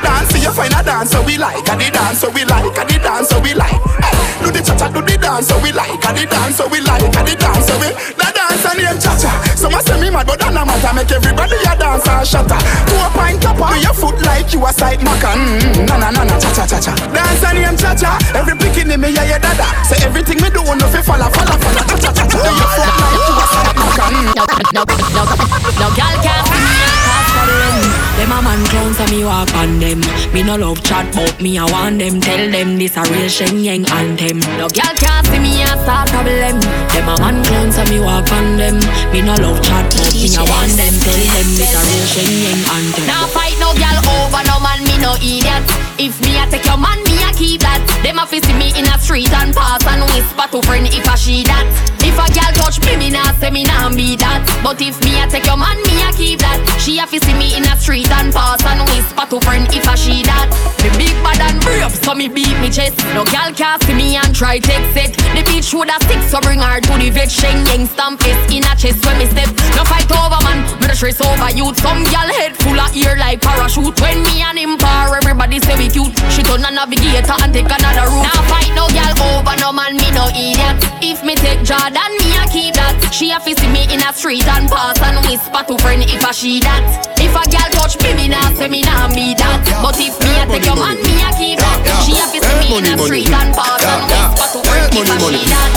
Dance, 0.00 0.32
you 0.40 0.52
find 0.52 0.72
a 0.72 0.80
dance 0.82 1.12
so 1.12 1.20
we 1.22 1.36
like, 1.36 1.60
and 1.68 1.80
the 1.80 1.88
dance 1.92 2.20
so 2.24 2.30
we 2.32 2.44
like, 2.48 2.72
and 2.78 2.88
the 2.88 2.96
dance 2.98 3.28
so 3.28 3.38
we 3.40 3.52
like. 3.54 3.76
Do 4.42 4.50
the 4.50 4.58
cha 4.64 4.74
cha, 4.74 4.88
do 4.90 4.98
the 5.04 5.14
dance 5.20 5.46
so 5.46 5.54
we 5.62 5.70
like, 5.70 6.02
and 6.02 6.16
the 6.18 6.24
dance 6.26 6.56
so 6.56 6.66
we 6.66 6.80
like, 6.80 7.04
and 7.04 7.26
the 7.28 7.34
dance 7.36 7.66
so 7.68 7.74
we. 7.78 7.88
The 8.18 8.26
dance 8.34 8.64
and 8.66 8.78
name 8.80 8.98
cha 8.98 9.12
cha. 9.20 9.30
Some 9.54 9.74
a 9.74 9.80
say 9.82 9.98
me 10.00 10.10
mad, 10.10 10.26
but 10.26 10.40
that 10.40 10.50
no 10.54 10.64
matter. 10.66 10.90
Make 10.92 11.10
everybody 11.12 11.56
a 11.62 11.72
dance 11.78 12.06
and 12.08 12.26
shatter. 12.26 12.58
Two 12.90 12.98
a 12.98 13.08
pint 13.14 13.38
topper, 13.42 13.70
do 13.70 13.76
your 13.80 13.94
foot 13.94 14.18
like 14.26 14.50
you 14.52 14.60
a 14.66 14.72
side 14.74 14.98
maca. 15.00 15.30
Mm, 15.38 15.86
na 15.88 15.96
na 15.96 16.08
na 16.10 16.22
na 16.26 16.36
cha 16.42 16.50
cha 16.52 16.64
cha 16.66 16.78
cha. 16.82 16.92
Dance 17.14 17.44
and 17.46 17.58
name 17.62 17.76
cha 17.78 17.94
cha. 17.94 18.18
Every 18.34 18.58
bikini 18.62 18.96
me 18.96 19.08
yeah 19.10 19.24
yeah 19.24 19.38
dada. 19.38 19.66
Say 19.84 19.98
everything 20.06 20.38
me 20.42 20.48
do 20.50 20.62
no 20.62 20.86
fi 20.88 21.02
follow 21.02 21.28
follow 21.34 21.56
follow 21.58 21.82
cha 21.88 21.96
cha 21.98 22.10
cha 22.12 22.24
cha. 22.30 22.38
Do 22.38 22.38
your 22.38 22.68
foot 22.74 22.94
like 23.02 23.26
you 23.28 23.34
a 23.42 23.44
side 23.52 23.76
maca. 23.80 24.04
Mm. 24.12 24.30
No, 24.38 24.44
no, 24.76 24.82
no, 25.16 25.24
no, 25.80 25.86
girl 25.98 26.16
can't 26.22 26.46
see 26.46 26.62
me 26.70 26.78
a 26.82 26.90
cause 27.02 27.11
man 28.42 28.62
clowns 28.66 28.98
and 28.98 29.10
me 29.10 29.24
walk 29.24 29.54
on 29.54 29.78
them. 29.78 30.00
Me 30.34 30.42
no 30.42 30.56
love 30.56 30.82
chat 30.82 31.06
but 31.14 31.40
me 31.40 31.58
I 31.58 31.64
want 31.70 31.98
them. 31.98 32.20
Tell 32.20 32.50
them 32.50 32.76
this 32.76 32.96
a 32.96 33.02
real 33.08 33.28
Shen 33.28 33.62
Yeng 33.62 33.86
anthem. 33.88 34.40
No 34.58 34.68
girl 34.68 34.94
can't 34.98 35.26
see 35.26 35.38
me 35.38 35.62
a 35.62 35.72
start 35.82 36.10
problem. 36.10 36.58
Them 36.92 37.08
a 37.08 37.14
man 37.22 37.44
clowns 37.44 37.78
and 37.78 37.88
me 37.88 38.00
walk 38.00 38.30
on 38.32 38.58
them. 38.58 38.76
Me 39.12 39.22
no 39.22 39.34
love 39.38 39.62
chat 39.62 39.86
but 39.94 40.12
me 40.14 40.28
I 40.34 40.42
want 40.42 40.74
them. 40.74 40.94
Tell 41.00 41.22
them 41.22 41.48
this 41.54 41.72
a 41.72 41.82
real 41.86 42.06
Shen 42.10 42.32
Yeng 42.42 42.62
anthem. 42.66 43.06
Now 43.06 43.26
fight 43.30 43.56
no 43.62 43.70
girl 43.78 43.98
over 44.10 44.42
no 44.44 44.58
man 44.60 44.82
me 44.84 44.98
no 44.98 45.14
idiot. 45.22 45.62
If 45.98 46.18
me 46.20 46.34
a 46.40 46.44
take 46.50 46.66
your 46.66 46.78
man 46.78 46.98
me 47.06 47.22
a 47.22 47.30
keep 47.32 47.62
that. 47.62 47.78
Them 48.02 48.18
a 48.18 48.26
see 48.26 48.42
me 48.58 48.74
in 48.74 48.90
a 48.90 48.98
street 48.98 49.30
and 49.30 49.54
pass 49.54 49.86
and 49.86 50.02
whisper 50.10 50.50
to 50.50 50.58
friend 50.66 50.90
if 50.90 51.06
a 51.06 51.14
she 51.16 51.44
that. 51.46 51.68
If 52.02 52.18
a 52.18 52.26
girl 52.34 52.50
touch 52.58 52.82
me 52.82 52.96
me 52.98 53.08
nah 53.14 53.30
say 53.38 53.50
me 53.50 53.62
nah 53.62 53.88
be 53.94 54.16
that. 54.18 54.42
But 54.64 54.82
if 54.82 54.98
me 55.04 55.20
a 55.22 55.30
take 55.30 55.46
your 55.46 55.56
man 55.56 55.78
me 55.86 56.02
a 56.02 56.10
keep 56.12 56.40
that. 56.42 56.58
She 56.82 56.98
a 56.98 57.06
see 57.06 57.22
me 57.38 57.54
in 57.54 57.62
a 57.62 57.78
street 57.78 58.10
and 58.10 58.31
pass 58.32 58.64
and 58.64 58.80
whisper 58.88 59.26
to 59.28 59.38
friend 59.44 59.68
if 59.70 59.86
a 59.86 59.94
she 59.96 60.24
that. 60.24 60.48
Me 60.82 60.88
big 60.98 61.16
bad 61.22 61.40
and 61.44 61.60
brave 61.62 61.92
so 61.92 62.14
me 62.14 62.26
beat 62.28 62.56
me 62.58 62.68
chest. 62.72 62.98
No 63.14 63.22
girl 63.28 63.52
can 63.54 63.78
see 63.84 63.94
me 63.94 64.16
and 64.16 64.34
try 64.34 64.58
take 64.58 64.82
it. 64.96 65.14
The 65.36 65.44
bitch 65.44 65.70
woulda 65.70 66.00
stick 66.02 66.20
so 66.26 66.40
bring 66.40 66.58
her 66.58 66.80
to 66.80 66.92
the 66.98 67.10
vet. 67.10 67.30
Shen 67.30 67.64
Yeng 67.68 67.86
stamp 67.86 68.20
it 68.24 68.36
in 68.50 68.64
a 68.64 68.72
chest 68.74 69.04
when 69.06 69.18
me 69.20 69.26
step. 69.28 69.48
No 69.76 69.84
fight 69.84 70.10
over 70.10 70.40
man, 70.42 70.64
me 70.80 70.88
no 70.88 70.94
stress 70.96 71.20
over 71.20 71.52
youth. 71.52 71.78
Some 71.78 72.02
girl 72.08 72.28
head 72.40 72.56
full 72.56 72.80
of 72.80 72.90
ear 72.96 73.14
like 73.20 73.40
parachute. 73.40 73.94
When 74.00 74.24
me 74.24 74.42
and 74.42 74.58
him 74.58 74.74
par, 74.78 75.14
everybody 75.14 75.60
say 75.60 75.76
we 75.76 75.88
cute. 75.92 76.12
She 76.32 76.42
turn 76.42 76.64
a 76.64 76.70
navigator 76.72 77.36
and 77.44 77.52
take 77.52 77.70
another 77.70 78.08
route. 78.10 78.26
Now 78.26 78.42
fight 78.48 78.72
no 78.74 78.88
girl 78.90 79.14
over 79.38 79.56
no 79.60 79.70
man, 79.72 79.94
me 79.94 80.08
no 80.16 80.26
idiot. 80.32 80.80
If 81.04 81.22
me 81.22 81.34
take 81.36 81.62
Jordan, 81.62 82.10
me 82.18 82.34
a 82.40 82.44
keep 82.50 82.74
that. 82.74 82.96
She 83.12 83.30
a 83.30 83.38
fi 83.38 83.52
see 83.54 83.68
me 83.68 83.84
in 83.92 84.02
a 84.02 84.10
street 84.12 84.46
and 84.48 84.66
pass 84.68 84.98
and 85.02 85.20
whisper 85.26 85.62
to 85.68 85.74
friend 85.78 86.02
if 86.02 86.24
a 86.24 86.32
she 86.32 86.58
that. 86.60 86.82
If 87.18 87.34
a 87.34 87.44
girl 87.46 87.70
touch 87.78 88.00
me, 88.02 88.14
me 88.14 88.21
nah 88.28 88.52
say 88.54 88.68
me 88.68 88.82
nah 88.82 89.08
be 89.08 89.34
that. 89.34 89.62
But 89.82 89.98
if 89.98 90.18
me 90.22 90.30
a 90.38 90.46
take 90.46 90.66
your 90.66 90.76
man, 90.76 90.96
me 91.02 91.22
a 91.22 91.30
keep 91.34 91.58
that. 91.58 91.80
She 92.04 92.18
a 92.18 92.26
fi 92.30 92.38
see 92.38 92.56
me 92.60 92.78
in 92.78 92.86
a 92.86 92.98
street 92.98 93.30
and 93.30 93.50
pass 93.54 93.82
and 93.82 94.02
whisper 94.06 94.46
to 94.52 94.60
friend 94.66 94.92
if 94.94 95.08
a 95.08 95.16
she 95.30 95.44
that. 95.50 95.70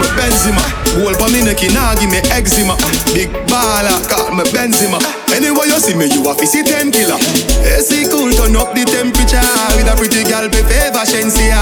Me 0.00 0.08
Benzema, 0.18 0.64
hold 0.98 1.16
for 1.20 1.28
me 1.30 1.44
neck, 1.44 1.60
nah 1.72 1.94
give 1.94 2.10
me 2.10 2.18
eczema. 2.32 2.74
Big 3.14 3.30
baller, 3.46 3.94
call 4.08 4.34
me 4.34 4.44
Benzema. 4.50 4.98
Anyway 5.34 5.66
you 5.68 5.78
see 5.78 5.94
me, 5.94 6.06
you 6.10 6.24
a 6.26 6.32
see 6.46 6.62
ten 6.62 6.90
killer. 6.90 7.18
AC 7.62 8.08
cool, 8.10 8.32
turn 8.32 8.56
up 8.56 8.74
the 8.74 8.84
temperature 8.88 9.44
with 9.76 9.86
a 9.86 9.94
pretty 9.96 10.24
girl, 10.24 10.48
pay 10.48 10.64
favor 10.64 11.04
Shenseea. 11.06 11.60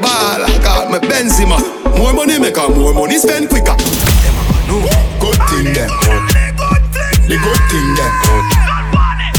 Baller, 0.00 0.48
call 0.62 0.88
me 0.90 0.98
Benzema. 1.08 1.58
More 1.98 2.12
money 2.12 2.38
make 2.38 2.56
her, 2.56 2.68
more 2.68 2.94
money 2.94 3.18
spend 3.18 3.48
quicker. 3.48 3.76
Good 5.20 5.40
thing 5.50 5.72
them. 5.74 6.75
The 7.36 7.42
good 7.44 7.60
thing 7.68 7.92
them. 7.92 8.14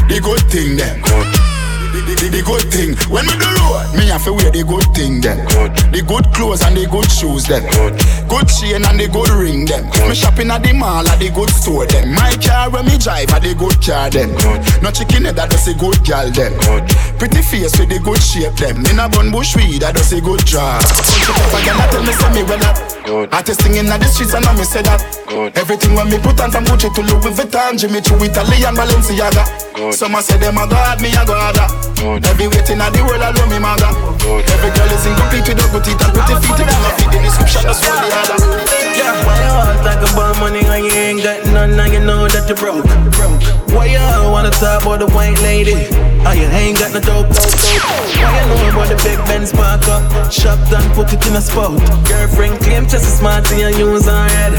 The 0.06 0.22
good 0.22 0.44
thing 0.54 0.78
them. 0.78 1.02
The, 1.02 2.14
the, 2.14 2.30
the 2.30 2.42
good 2.46 2.70
thing 2.70 2.94
when 3.10 3.26
we 3.26 3.34
do 3.42 3.50
road, 3.58 3.90
me 3.98 4.06
have 4.14 4.22
to 4.30 4.38
wear 4.38 4.54
the 4.54 4.62
good 4.62 4.86
thing 4.94 5.18
then. 5.18 5.42
The 5.90 6.06
good 6.06 6.30
clothes 6.30 6.62
and 6.62 6.78
the 6.78 6.86
good 6.86 7.10
shoes 7.10 7.50
then. 7.50 7.66
Good 8.30 8.54
chain 8.54 8.86
and 8.86 9.02
the 9.02 9.10
good 9.10 9.34
ring 9.34 9.66
them. 9.66 9.90
Me 10.06 10.14
shopping 10.14 10.54
at 10.54 10.62
the 10.62 10.78
mall 10.78 11.10
at 11.10 11.18
the 11.18 11.34
good 11.34 11.50
store 11.50 11.90
then. 11.90 12.14
My 12.14 12.38
car 12.38 12.70
when 12.70 12.86
me 12.86 13.02
drive 13.02 13.34
at 13.34 13.42
the 13.42 13.58
good 13.58 13.82
car 13.82 14.14
then. 14.14 14.30
No 14.86 14.94
chicken 14.94 15.26
head 15.26 15.42
that 15.42 15.50
does 15.50 15.66
a 15.66 15.74
good 15.74 15.98
girl 16.06 16.30
then. 16.30 16.54
Pretty 17.18 17.42
face 17.42 17.74
with 17.82 17.90
the 17.90 17.98
good 17.98 18.22
shape 18.22 18.54
them. 18.62 18.86
In 18.86 19.02
a 19.02 19.10
bun 19.10 19.34
bush 19.34 19.58
weed 19.58 19.82
that 19.82 19.98
does 19.98 20.14
a 20.14 20.22
good 20.22 20.46
job. 20.46 20.86
Country 20.86 21.34
pepper 21.34 21.62
girl 21.66 21.82
tell 21.90 22.06
me 22.06 22.14
say 22.14 22.30
me 22.30 22.46
well 22.46 22.62
up. 22.62 22.97
Artist 23.08 23.62
singing 23.64 23.88
at 23.88 24.04
the 24.04 24.08
streets 24.12 24.34
and 24.34 24.44
I 24.44 24.52
me 24.52 24.68
say 24.68 24.84
that. 24.84 25.00
Good. 25.32 25.56
Everything 25.56 25.96
when 25.96 26.12
me 26.12 26.20
put 26.20 26.44
on 26.44 26.52
from 26.52 26.68
Gucci 26.68 26.92
to 26.92 27.02
Louis 27.08 27.32
Vuitton, 27.32 27.80
Jimmy 27.80 28.04
Choo, 28.04 28.20
Italy 28.20 28.68
and 28.68 28.76
Balenciaga. 28.76 29.48
Some 29.96 30.16
a 30.16 30.22
say 30.22 30.36
them 30.38 30.60
a 30.60 30.68
god, 30.68 31.00
me 31.00 31.08
a 31.16 31.24
god. 31.24 31.56
Every 32.28 32.48
waiting 32.52 32.84
at 32.84 32.92
the 32.92 33.02
world, 33.08 33.24
I 33.24 33.32
love 33.32 33.48
me 33.48 33.60
maga. 33.64 33.96
Every 34.28 34.72
girl 34.76 34.92
is 34.92 35.06
incomplete 35.08 35.48
with 35.48 35.64
a 35.64 35.68
good 35.72 35.84
teeth 35.88 36.04
and 36.04 36.12
pretty 36.12 36.36
feet. 36.44 36.60
If 36.60 36.68
you 36.68 36.92
fit 37.00 37.10
the 37.16 37.20
description, 37.24 37.64
that's 37.64 37.80
what 37.80 37.96
the 37.96 38.12
other. 38.12 38.77
Yeah. 38.98 39.14
Why 39.26 39.38
you 39.46 39.54
all 39.54 39.78
talk 39.86 40.02
about 40.10 40.40
money 40.40 40.64
when 40.66 40.84
you 40.84 40.92
ain't 40.92 41.22
got 41.24 41.46
none 41.54 41.80
and 41.80 41.94
you 41.94 42.02
know 42.02 42.28
that 42.28 42.50
you 42.50 42.56
broke? 42.56 42.86
Why 43.70 43.86
you 43.94 44.00
all 44.00 44.32
wanna 44.32 44.50
talk 44.50 44.82
about 44.82 45.00
the 45.00 45.08
white 45.14 45.38
lady? 45.46 45.88
Oh, 46.26 46.34
you 46.34 46.50
ain't 46.50 46.80
got 46.80 46.92
no 46.94 47.00
dope, 47.00 47.30
dope, 47.30 47.54
dope. 47.54 47.78
Why 48.18 48.34
you 48.42 48.46
know 48.50 48.74
about 48.74 48.90
the 48.90 48.98
big 49.06 49.20
Benz 49.30 49.54
park 49.54 49.86
up? 49.88 50.04
Shopped 50.34 50.74
and 50.74 50.90
put 50.94 51.14
it 51.14 51.22
in 51.28 51.36
a 51.36 51.42
spot. 51.42 51.78
Girlfriend 52.10 52.60
claim 52.60 52.84
just 52.84 53.06
as 53.06 53.18
smart 53.20 53.46
and 53.52 53.62
you 53.62 53.94
use 53.94 54.06
her 54.06 54.26
head. 54.34 54.54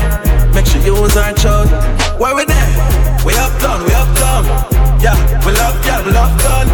Make 0.54 0.66
sure 0.66 0.80
you 0.82 0.94
use 0.96 1.14
her 1.14 1.34
child. 1.34 1.68
Why 2.20 2.32
we 2.32 2.44
there? 2.46 2.70
We 3.26 3.34
up 3.34 3.52
done, 3.60 3.82
we 3.84 3.92
up 3.92 4.08
done. 4.16 4.44
Yeah, 5.02 5.18
we 5.44 5.52
love, 5.52 5.76
yeah, 5.84 6.00
we 6.06 6.12
love 6.12 6.34
done. 6.38 6.68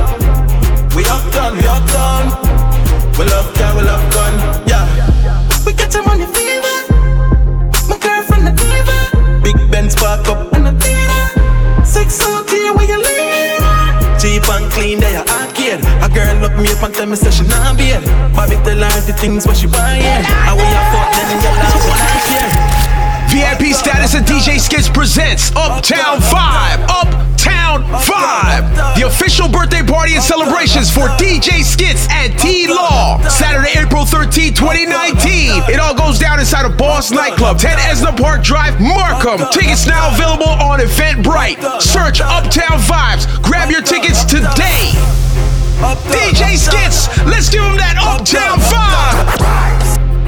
We 0.95 1.03
up 1.07 1.25
done, 1.33 1.57
we 1.57 1.67
up 1.67 1.83
done. 1.89 2.27
We 3.19 3.25
love, 3.27 3.51
yeah, 3.57 3.77
we 3.77 3.83
love 3.83 4.05
gun. 4.13 4.35
Yeah. 4.69 4.85
We 5.65 5.73
got 5.73 5.93
your 5.95 6.05
money 6.05 6.27
fever. 6.27 6.84
Big 9.57 9.71
Benz 9.71 9.95
park 9.95 10.27
up. 10.29 10.55
Six 11.85 12.21
out 12.27 12.49
here 12.51 12.73
where 12.75 12.87
you. 12.87 13.03
Cheap 14.19 14.49
and 14.49 14.73
clean, 14.73 15.01
are. 15.03 15.25
A 16.03 16.09
girl 16.09 16.37
look 16.41 16.57
me 16.57 16.71
up 16.73 16.83
and 16.83 16.95
tell 16.95 17.07
me 17.07 17.17
say 17.17 17.31
she 17.31 17.45
not. 17.47 17.77
Bobby 18.35 18.57
tell 18.65 18.79
her 18.79 19.01
the 19.07 19.15
things 19.19 19.47
what 19.47 19.57
she 19.57 19.67
buy, 19.67 19.99
yeah. 19.99 20.25
And 20.49 20.57
we 20.57 20.65
fuck 20.93 21.13
one 21.89 22.01
I. 22.01 22.65
VIP 23.35 23.75
status 23.75 24.15
of 24.15 24.23
DJ 24.23 24.59
Skitz 24.59 24.93
presents 24.93 25.51
Uptown 25.57 26.21
Vibe. 26.21 27.34
Uptown 27.65 27.83
Vibe. 28.05 28.95
The 28.97 29.07
official 29.07 29.49
birthday 29.49 29.83
party 29.83 30.15
and 30.15 30.23
celebrations 30.23 30.91
for 30.91 31.09
DJ 31.17 31.65
Skitz 31.65 32.11
and 32.11 32.39
T 32.39 32.69
Law. 32.69 33.21
Saturday, 33.29 33.81
April 33.81 34.05
13, 34.05 34.55
2019. 34.55 35.73
It 35.73 35.81
all 35.81 35.95
goes 35.95 36.19
down 36.19 36.39
inside 36.39 36.67
of 36.67 36.77
Boss 36.77 37.11
Nightclub, 37.11 37.59
10 37.59 37.79
Esna 37.79 38.17
Park 38.17 38.43
Drive, 38.43 38.81
Markham. 38.81 39.49
Tickets 39.51 39.87
now 39.87 40.13
available 40.15 40.49
on 40.49 40.81
Eventbrite. 40.81 41.81
Search 41.81 42.21
Uptown 42.21 42.79
Vibes. 42.81 43.43
Grab 43.43 43.71
your 43.71 43.83
tickets 43.83 44.25
today. 44.25 44.93
DJ 46.13 46.57
Skitz, 46.57 47.09
let's 47.27 47.49
give 47.49 47.63
them 47.63 47.77
that 47.77 47.97
Uptown 47.99 48.59
Vibe. 48.61 49.65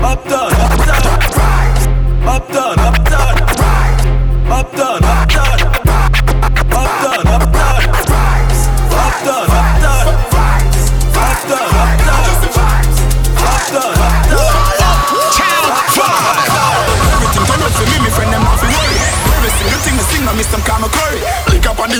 Uptown, 0.03 0.53
uptown. 0.53 1.47
Uptown, 2.26 2.78
uptown. 2.78 2.97
Uptown, 2.97 3.06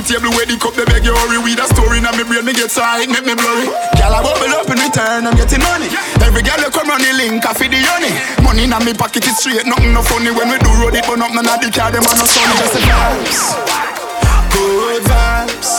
table 0.07 0.31
where 0.39 0.47
the 0.47 0.55
cup 0.55 0.79
they 0.79 0.87
beg 0.87 1.03
you 1.03 1.11
hurry. 1.11 1.43
With 1.43 1.59
a 1.59 1.67
story 1.75 1.99
now 1.99 2.15
me 2.15 2.23
brain 2.23 2.47
me 2.47 2.55
get 2.55 2.71
side, 2.71 3.11
make 3.11 3.27
me 3.27 3.35
blurry. 3.35 3.67
Girl 3.99 4.15
I 4.15 4.23
bubble 4.23 4.55
up 4.55 4.71
in 4.71 4.79
return, 4.79 5.27
I'm 5.27 5.35
getting 5.35 5.63
money. 5.67 5.91
Every 6.23 6.47
girl 6.47 6.63
you 6.63 6.71
come 6.71 6.87
run 6.87 7.03
the 7.03 7.11
link, 7.19 7.43
I 7.43 7.53
feed 7.53 7.75
the 7.75 7.83
honey. 7.83 8.15
Money 8.47 8.71
in 8.71 8.75
me 8.87 8.95
pocket 8.95 9.27
is 9.27 9.35
straight, 9.43 9.67
nothing 9.67 9.91
no 9.91 10.07
funny. 10.07 10.31
When 10.31 10.47
we 10.47 10.63
do 10.63 10.71
road 10.79 10.95
it, 10.95 11.03
burn 11.11 11.21
up 11.21 11.35
none 11.35 11.51
of 11.51 11.59
the 11.59 11.69
car, 11.75 11.91
them 11.91 12.07
on 12.07 12.17
no 12.17 12.25
sunny. 12.25 12.55
Just 12.55 12.79
the 12.79 12.83
vibes, 12.87 13.39
good 14.55 15.03
vibes. 15.11 15.71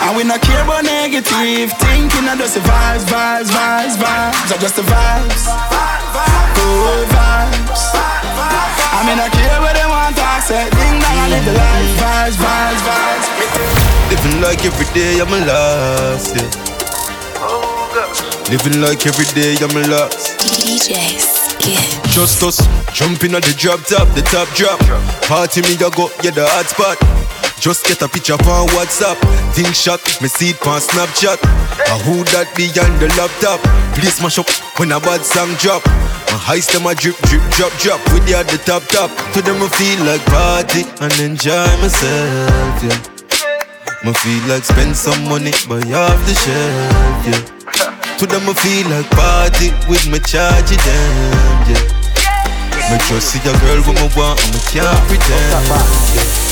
And 0.00 0.16
we 0.16 0.24
not 0.24 0.40
care 0.40 0.64
about 0.64 0.88
negative 0.88 1.68
thinking, 1.76 2.24
I 2.24 2.34
just 2.40 2.56
the 2.56 2.64
vibes, 2.64 3.04
vibes, 3.04 3.52
vibes, 3.52 3.96
vibes. 4.00 4.48
I 4.48 4.56
just 4.56 4.76
the 4.80 4.84
vibes, 4.88 5.44
good 6.56 7.08
vibes. 7.12 8.19
I 8.36 9.06
mean, 9.06 9.18
I 9.18 9.28
care 9.28 9.60
what 9.60 9.74
they 9.74 9.86
want 9.86 10.14
to 10.16 10.28
say. 10.44 10.68
Ding 10.70 10.96
dong, 11.00 11.18
I 11.18 11.26
live 11.30 11.44
the 11.44 11.54
life, 11.56 11.92
vibes, 11.98 12.36
vibes, 12.36 12.82
vibes. 12.86 13.26
Living 14.10 14.40
like 14.42 14.64
every 14.64 14.88
day 14.92 15.20
I'm 15.20 15.32
a 15.32 15.38
alive, 15.40 16.26
yeah. 16.36 16.50
Living 18.50 18.80
like 18.82 19.06
every 19.06 19.24
day 19.34 19.56
I'm 19.62 19.76
a 19.76 19.82
lost. 19.88 20.38
DJ 20.42 21.16
Skitz. 21.16 22.12
Just 22.12 22.42
us 22.42 22.58
jumping 22.92 23.34
at 23.34 23.42
the 23.42 23.54
drop 23.56 23.80
top, 23.86 24.08
the 24.14 24.22
top 24.22 24.48
drop. 24.54 24.80
Party 25.28 25.62
me, 25.62 25.78
I 25.78 25.88
go, 25.94 26.10
yeah, 26.22 26.32
the 26.32 26.46
hot 26.46 26.66
spot. 26.66 26.98
Just 27.60 27.86
get 27.86 28.00
a 28.02 28.08
picture 28.08 28.34
on 28.34 28.68
WhatsApp. 28.72 29.20
Think 29.52 29.74
shot, 29.74 30.00
me 30.22 30.28
see 30.28 30.50
it 30.50 30.66
on 30.66 30.80
Snapchat. 30.80 31.38
A 31.86 31.98
who 32.04 32.24
that 32.32 32.48
behind 32.56 32.98
the 33.00 33.08
laptop? 33.20 33.60
Please 33.94 34.14
smash 34.16 34.38
up 34.38 34.48
when 34.78 34.92
a 34.92 34.98
bad 34.98 35.20
song 35.24 35.52
drop. 35.60 35.84
My 36.30 36.38
heist 36.38 36.70
them 36.72 36.86
a 36.86 36.94
drip, 36.94 37.16
drip, 37.26 37.42
drop, 37.58 37.72
drop. 37.82 37.98
With 38.14 38.24
the 38.26 38.62
top, 38.64 38.86
top. 38.86 39.10
To 39.34 39.42
them 39.42 39.58
I 39.58 39.68
feel 39.74 39.98
like 40.06 40.22
party 40.30 40.86
and 41.02 41.12
enjoy 41.18 41.66
myself, 41.82 42.78
yeah. 42.86 42.94
Me 44.06 44.12
feel 44.14 44.42
like 44.46 44.62
spend 44.62 44.94
some 44.94 45.24
money, 45.26 45.50
buy 45.66 45.82
off 45.90 46.20
the 46.30 46.34
shelf, 46.38 47.26
yeah. 47.26 48.16
To 48.18 48.26
them 48.26 48.46
I 48.46 48.54
feel 48.54 48.86
like 48.94 49.10
party 49.10 49.74
with 49.90 50.06
me 50.06 50.20
charge 50.20 50.70
them, 50.70 51.66
yeah. 51.66 51.82
Me 52.90 52.98
just 53.10 53.34
see 53.34 53.42
a 53.42 53.52
girl 53.58 53.82
who 53.82 53.92
me 53.92 54.06
want 54.14 54.38
and 54.38 54.54
me 54.54 54.60
can't 54.70 55.02
pretend. 55.10 56.49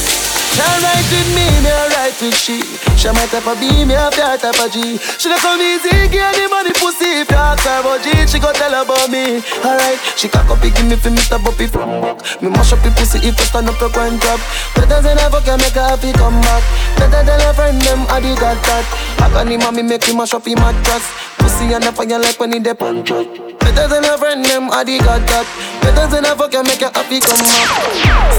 She 0.55 0.64
right 0.64 1.07
with 1.12 1.28
me, 1.36 1.46
me 1.62 1.70
right 1.94 2.16
with 2.20 2.36
she. 2.36 2.62
She 2.96 3.09
my 3.14 3.26
type 3.30 3.46
of 3.46 3.61
B, 3.61 3.84
me 3.84 3.94
have 3.94 4.14
that 4.16 4.40
type 4.40 4.59
of 4.59 4.72
G. 4.72 4.99
She 4.99 5.28
don't 5.28 5.38
come 5.38 5.61
easy, 5.61 6.11
give 6.11 6.34
the 6.34 6.44
money 6.51 6.72
pussy. 6.74 7.22
If 7.22 7.30
you 7.30 7.36
ask 7.36 7.62
her 7.62 7.80
about 7.80 8.03
G, 8.03 8.11
she 8.26 8.38
go 8.38 8.51
tell 8.53 8.74
about 8.74 9.07
me. 9.11 9.38
Alright, 9.62 9.99
she 10.18 10.26
cock 10.26 10.51
up, 10.51 10.61
give 10.61 10.74
me 10.82 10.96
for 10.96 11.11
Mr. 11.11 11.38
Buppy 11.38 11.66
from 11.70 12.01
back. 12.01 12.18
Me 12.42 12.51
mash 12.51 12.72
up 12.72 12.82
the 12.82 12.90
pussy 12.96 13.22
if 13.22 13.38
you 13.38 13.46
stand 13.46 13.68
up, 13.68 13.78
you 13.80 13.90
grind 13.92 14.18
drop. 14.20 14.40
Better 14.74 14.99
than 14.99 15.18
ever 15.22 15.40
can 15.46 15.62
make 15.62 15.78
her 15.78 15.94
happy 15.94 16.11
come 16.12 16.40
back. 16.42 16.64
Better 16.99 17.22
than 17.22 17.38
a 17.38 17.55
friend, 17.55 17.80
them 17.82 18.03
I 18.11 18.18
did 18.18 18.38
got 18.38 18.59
that. 18.59 18.84
I 19.22 19.30
can 19.30 19.49
him 19.53 19.62
me 19.74 19.82
make 19.82 20.05
him 20.05 20.18
mash 20.18 20.34
up 20.34 20.46
him 20.46 20.59
mattress. 20.59 21.07
Pussy 21.39 21.72
and 21.72 21.82
the 21.82 21.93
fire 21.93 22.18
like 22.18 22.39
when 22.39 22.53
he 22.53 22.59
dip 22.59 22.82
on. 22.82 23.03
Better 23.05 23.86
than 23.89 24.05
a 24.05 24.18
friend, 24.18 24.45
them 24.45 24.70
I 24.70 24.84
did 24.84 25.05
got 25.05 25.22
that. 25.28 25.47
Better 25.82 26.07
than 26.11 26.24
ever 26.26 26.49
can 26.49 26.64
make 26.66 26.80
her 26.80 26.91
happy 26.95 27.20
come 27.20 27.39
back. 27.39 27.68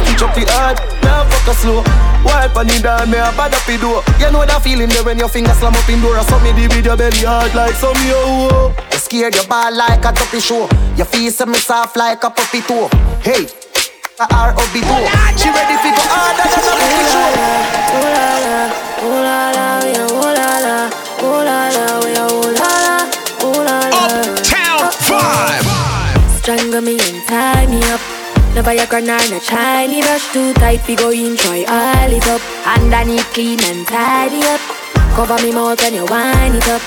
Stitch 0.04 0.22
up 0.22 0.36
the 0.36 0.44
heart, 0.52 0.78
now 1.04 1.24
fuck 1.30 1.48
her 1.48 1.56
slow. 1.56 1.82
Wipe 2.26 2.56
on 2.56 2.68
the 2.68 2.80
down, 2.84 3.10
me 3.10 3.18
a 3.18 3.32
bad 3.38 3.54
up 3.54 3.64
the 3.64 3.78
door. 3.80 4.04
You 4.20 4.32
know 4.32 4.44
that 4.44 4.62
feeling 4.62 4.90
there 4.90 5.04
when 5.04 5.18
your 5.18 5.30
finger 5.30 5.54
slam 5.56 5.76
up 5.76 5.88
in 5.88 6.02
door. 6.02 6.18
I 6.18 6.24
saw 6.28 6.40
me 6.44 6.52
the 6.52 6.68
your 6.84 6.98
belly 6.98 7.24
hard 7.24 7.56
like 7.56 7.76
some 7.80 7.96
yo. 8.04 8.74
You 8.92 9.00
scared 9.00 9.36
your 9.36 9.48
ball 9.48 9.72
like 9.72 10.04
a 10.04 10.12
tuppy 10.12 10.40
show. 10.40 10.68
Your 11.00 11.08
face 11.08 11.40
me 11.46 11.58
soft 11.58 11.96
like 11.96 12.24
a 12.24 12.30
puppy 12.30 12.62
toe. 12.62 12.90
Hey, 13.24 13.48
a 14.20 14.26
R.O.B. 14.28 14.76
door. 14.84 15.08
She 15.40 15.48
ready 15.48 15.76
for 15.80 15.94
go 15.96 16.04
harder 16.12 16.44
than 16.44 16.68
a 16.68 16.74
puppy 16.76 17.06
show. 17.08 17.32
Ooh 17.96 18.12
la 18.12 18.28
la, 18.44 18.60
ooh 19.06 19.24
la 19.24 19.40
la, 19.56 19.68
a 19.80 20.04
ooh 20.04 20.36
la 20.36 20.52
la, 20.60 20.76
ooh 21.24 21.42
la 21.48 21.58
a 21.70 22.04
la 22.04 22.09
Strangle 26.50 26.82
me 26.82 26.98
and 26.98 27.22
tie 27.28 27.68
me 27.68 27.78
up. 27.94 28.02
No 28.56 28.64
Viagra 28.66 29.06
nor 29.06 29.22
no 29.30 29.38
shiny 29.38 30.02
brush 30.02 30.34
too 30.34 30.52
tight. 30.56 30.82
We 30.88 30.96
go 30.96 31.12
try 31.36 31.62
all 31.70 32.10
it 32.10 32.26
up. 32.26 32.42
Underneath 32.66 33.30
clean 33.36 33.62
and 33.70 33.86
tidy 33.86 34.42
up. 34.50 34.60
Cover 35.14 35.38
me 35.46 35.52
mouth 35.54 35.80
when 35.80 35.94
you 35.94 36.06
wind 36.10 36.56
it 36.56 36.68
up. 36.68 36.82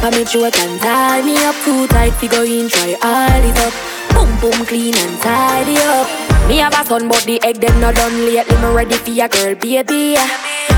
Pa 0.00 0.08
me 0.08 0.24
throat 0.24 0.56
and 0.56 0.80
tie 0.80 1.20
me 1.20 1.36
up 1.44 1.54
too 1.66 1.86
tight. 1.88 2.16
We 2.22 2.28
go 2.28 2.46
try 2.46 2.96
all 3.04 3.44
it 3.44 3.58
up. 3.60 3.74
Boom 4.16 4.30
boom 4.40 4.64
clean 4.64 4.96
and 4.96 5.20
tidy 5.20 5.76
up. 5.84 6.08
Me 6.48 6.56
have 6.64 6.72
a 6.72 6.82
son, 6.88 7.06
but 7.06 7.24
the 7.24 7.36
egg 7.44 7.60
them 7.60 7.78
not 7.82 7.96
done 7.96 8.24
lately. 8.24 8.56
Me 8.56 8.72
ready 8.72 8.94
for 8.94 9.10
your 9.10 9.28
girl, 9.28 9.54
baby. 9.54 10.16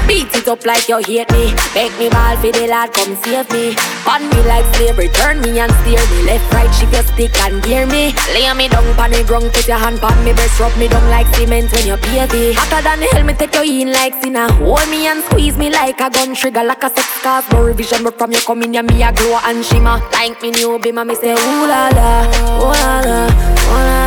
Beat 0.07 0.31
it 0.37 0.47
up 0.49 0.65
like 0.65 0.89
you 0.89 0.99
hate 0.99 1.31
me. 1.33 1.53
Make 1.75 1.93
me 1.99 2.09
ball 2.09 2.37
for 2.39 2.53
the 2.53 2.67
lad, 2.71 2.93
come 2.93 3.17
save 3.27 3.51
me. 3.51 3.75
On 4.07 4.23
me 4.31 4.41
like 4.47 4.65
slavery, 4.77 5.09
turn 5.09 5.41
me 5.41 5.59
and 5.59 5.73
steer 5.83 5.99
me. 6.15 6.23
Left, 6.23 6.47
right, 6.53 6.71
shift 6.75 6.93
your 6.93 7.03
stick 7.03 7.37
and 7.43 7.63
gear 7.63 7.87
me. 7.87 8.15
Lay 8.33 8.47
me 8.55 8.69
down 8.69 8.87
pon 8.95 9.11
the 9.11 9.25
ground, 9.27 9.53
put 9.53 9.67
your 9.67 9.79
hand 9.79 9.99
pon 10.01 10.15
me 10.25 10.33
breast, 10.33 10.61
rub 10.61 10.77
me 10.79 10.87
down 10.87 11.03
like 11.11 11.27
cement 11.35 11.73
when 11.73 11.87
you 11.87 11.97
baby. 11.97 12.55
Hotter 12.55 12.83
than 12.87 13.03
hell, 13.11 13.25
me 13.25 13.35
take 13.35 13.55
you 13.55 13.83
in 13.83 13.93
like 13.93 14.15
sinner. 14.23 14.49
Hold 14.63 14.89
me 14.89 15.07
and 15.09 15.25
squeeze 15.25 15.57
me 15.59 15.71
like 15.71 16.01
a 16.01 16.09
gun 16.09 16.35
trigger, 16.35 16.63
like 16.63 16.85
a 16.85 16.89
sex 16.91 17.09
cars. 17.23 17.45
No 17.51 17.65
revision, 17.65 18.05
but 18.05 18.17
from 18.17 18.33
you 18.33 18.41
coming 18.41 18.75
here, 18.75 18.85
me 18.85 19.03
a 19.03 19.13
glow 19.13 19.41
and 19.43 19.65
shimmer. 19.65 19.99
Like 20.13 20.41
me 20.41 20.51
new 20.53 20.79
bima, 20.79 21.05
me 21.05 21.17
say 21.17 21.33
ooh 21.33 21.67
la 21.67 21.89
la, 21.91 22.23
ooh 22.63 22.71
la 22.71 23.01
la, 23.03 23.27
ooh 23.27 23.75
la 23.75 24.01
la, 24.01 24.06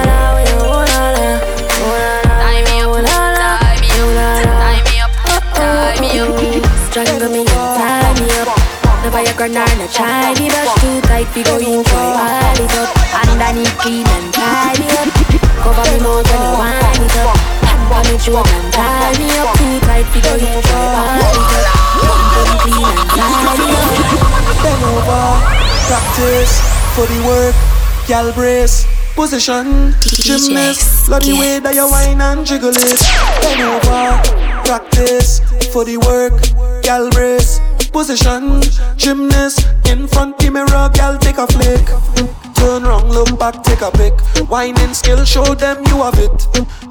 up. 7.00 7.08
Strangle 7.08 7.32
me 7.32 7.40
and 7.40 7.48
tie 7.48 8.14
me 8.20 8.28
up. 8.44 8.52
No 9.00 9.10
Viagra 9.12 9.48
shiny 9.88 10.50
brush 10.52 10.74
too 10.84 11.00
tight. 11.08 11.28
We 11.36 11.42
go 11.44 11.56
try 11.84 12.12
all 12.20 12.60
it 12.60 12.76
up. 12.76 12.92
Underneath 13.24 13.78
clean 13.80 14.08
and 14.08 14.34
tidy 14.34 14.84
up. 15.00 15.08
Cover 15.64 15.86
me 15.92 16.00
mouth 16.04 16.28
you 16.28 16.40
wind 16.60 17.04
it 17.04 17.16
up. 17.24 17.40
Me 18.10 18.18
throat 18.18 18.48
and 18.48 18.74
tie 18.74 19.16
me 19.18 19.28
up 19.40 19.56
too 19.56 19.80
tight. 19.88 20.08
We 20.14 20.20
go 20.20 20.36
try 20.36 20.84
all 21.00 21.24
it 21.24 21.52
up. 21.56 21.80
Clean 22.64 22.84
and 22.84 23.10
tidy 23.16 23.68
up. 23.72 23.88
Bend 24.60 24.84
over, 24.84 25.24
practice 25.88 26.60
for 26.96 27.06
the 27.08 27.20
work, 27.26 27.56
gal 28.08 28.34
brace. 28.34 28.86
Position, 29.16 29.96
gymnast, 30.00 31.10
love 31.10 31.24
the 31.24 31.34
way 31.34 31.60
that 31.60 31.76
you 31.76 31.88
whine 31.90 32.22
and 32.22 32.46
jiggle 32.46 32.72
it. 32.72 33.00
Bend 33.42 33.62
over, 33.62 34.20
practice 34.64 35.40
for 35.74 35.84
the 35.84 35.98
work, 35.98 36.34
gal 36.90 37.08
brace. 37.12 37.62
Position, 37.92 38.64
gymnast, 38.98 39.68
in 39.86 40.08
front 40.08 40.36
the 40.40 40.50
mirror, 40.50 40.90
gal 40.96 41.20
take 41.20 41.38
a 41.38 41.46
flick. 41.46 41.86
Turn 42.56 42.82
round, 42.82 43.12
look 43.12 43.38
back, 43.38 43.62
take 43.62 43.82
a 43.82 43.92
pic. 43.92 44.20
Whining 44.50 44.96
skill, 44.96 45.24
show 45.24 45.54
them 45.54 45.86
you 45.86 46.02
have 46.02 46.18
it. 46.18 46.48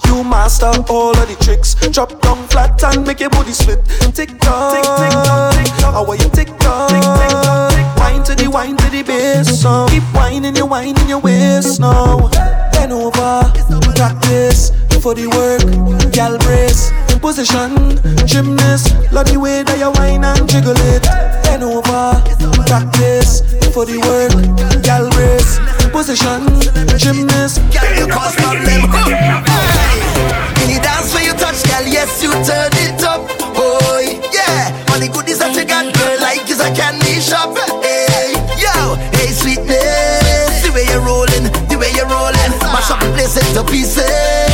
You 0.07 0.23
master 0.23 0.71
all 0.89 1.19
of 1.19 1.27
the 1.27 1.37
tricks. 1.43 1.75
Drop 1.91 2.11
down 2.21 2.47
flat 2.47 2.81
and 2.85 3.05
make 3.05 3.19
your 3.19 3.31
booty 3.31 3.51
split. 3.51 3.85
Tick 4.15 4.39
tock, 4.39 4.71
tick 4.77 4.85
tock, 4.87 5.55
tick 5.57 5.67
tock. 5.83 5.95
How 5.95 6.07
are 6.07 6.15
you 6.15 6.31
tick 6.31 6.51
tock, 6.63 6.91
tick 6.91 7.03
tock, 7.03 7.99
Wine 7.99 8.23
to 8.23 8.37
the 8.37 8.49
wine 8.49 8.77
to 8.77 8.91
the 8.91 9.03
bass. 9.03 9.61
So 9.61 9.89
keep 9.89 10.05
whining 10.15 10.55
your 10.55 10.69
whining 10.69 11.09
your 11.09 11.19
waist 11.19 11.81
now. 11.81 12.31
Bend 12.71 12.93
over, 12.93 13.51
practice 13.97 14.71
for 15.03 15.15
the 15.15 15.27
work, 15.27 16.13
gal 16.13 16.39
brace. 16.39 16.93
Position, 17.21 17.99
gymnast, 18.27 18.95
love 19.13 19.27
the 19.27 19.37
way 19.39 19.63
that 19.63 19.79
you 19.79 19.91
whine 19.99 20.25
and 20.25 20.49
jiggle 20.49 20.79
it. 20.95 21.03
Bend 21.43 21.63
over, 21.63 22.15
practice 22.65 23.43
for 23.75 23.85
the 23.85 23.99
work, 24.07 24.33
gal 24.83 25.11
brace. 25.11 25.59
Position, 25.91 26.47
gymnast. 26.97 27.59
Girl, 27.75 27.91
you 27.99 28.07
cause 28.07 28.35
problem. 28.39 28.65
Any 30.63 30.79
dance 30.79 31.13
where 31.13 31.27
you 31.27 31.35
touch, 31.35 31.59
girl, 31.67 31.85
yes, 31.91 32.23
you 32.23 32.31
turn 32.47 32.73
it 32.87 33.03
up. 33.03 33.27
boy. 33.53 34.23
yeah. 34.33 34.73
All 34.95 34.99
the 35.03 35.11
goodies 35.13 35.39
that 35.43 35.53
you 35.59 35.67
got, 35.67 35.91
girl, 35.93 36.17
like 36.23 36.49
is 36.49 36.61
a 36.63 36.71
candy 36.73 37.21
shop. 37.21 37.53
Hey, 37.83 38.39
yo, 38.57 38.95
hey, 39.19 39.35
sweetness. 39.35 40.65
The 40.65 40.71
way 40.73 40.87
you're 40.87 41.05
rolling, 41.05 41.51
the 41.69 41.77
way 41.77 41.91
you're 41.93 42.09
rolling. 42.09 42.53
Mash 42.73 42.91
up 42.91 43.01
the 43.03 43.11
place 43.13 43.37
into 43.37 43.67
pieces. 43.67 44.48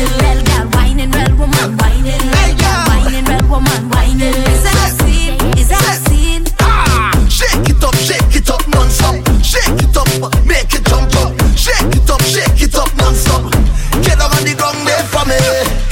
Whining 0.00 0.18
red 0.20 0.46
gal, 0.46 0.66
whining 0.70 1.10
red 1.10 1.38
woman, 1.38 1.76
whining 1.76 2.30
red 2.32 2.58
gal, 2.58 2.86
whining 2.88 3.24
red 3.24 3.48
woman, 3.48 3.88
whining. 3.90 4.34
Is 4.48 4.62
that 4.64 4.80
a 4.80 4.90
scene? 4.96 5.36
Is 5.58 5.68
that 5.68 5.84
a 5.84 6.08
scene? 6.08 6.44
Ah, 6.60 7.12
shake 7.28 7.68
it 7.68 7.84
up, 7.84 7.94
shake 7.94 8.34
it 8.34 8.48
up 8.50 8.66
non-stop. 8.68 9.16
Shake 9.44 9.82
it 9.82 9.96
up, 9.96 10.08
make 10.46 10.72
it 10.72 10.84
jump 10.86 11.12
up. 11.20 11.36
Shake 11.56 11.92
it 11.92 12.08
up, 12.08 12.22
shake 12.22 12.62
it 12.62 12.74
up 12.76 12.88
non-stop. 12.96 13.52
Get 14.00 14.20
up 14.20 14.32
on 14.32 14.44
the 14.44 14.54
ground 14.56 14.80
there 14.88 15.04
for 15.04 15.24
me. 15.28 15.36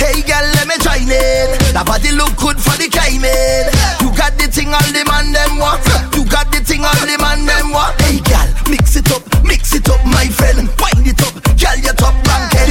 Hey 0.00 0.22
girl, 0.24 0.46
let 0.56 0.66
me 0.66 0.76
join 0.80 1.04
in. 1.04 1.48
That 1.76 1.84
body 1.84 2.12
look 2.12 2.32
good 2.36 2.56
for 2.56 2.76
the 2.80 2.88
climbing. 2.88 3.68
You 4.00 4.08
got 4.16 4.38
the 4.40 4.48
thing 4.48 4.72
all 4.72 4.88
the 4.88 5.04
man 5.04 5.32
them 5.32 5.58
want. 5.60 5.84
You 6.16 6.24
got 6.24 6.48
the 6.50 6.64
thing 6.64 6.84
all 6.84 6.96
the 7.04 7.18
man 7.20 7.44
them 7.44 7.72
want. 7.76 8.00
Hey 8.00 8.24
girl, 8.24 8.48
mix 8.70 8.96
it 8.96 9.10
up, 9.12 9.22
mix 9.44 9.74
it 9.74 9.88
up, 9.88 10.00
my 10.06 10.26
friend. 10.32 10.77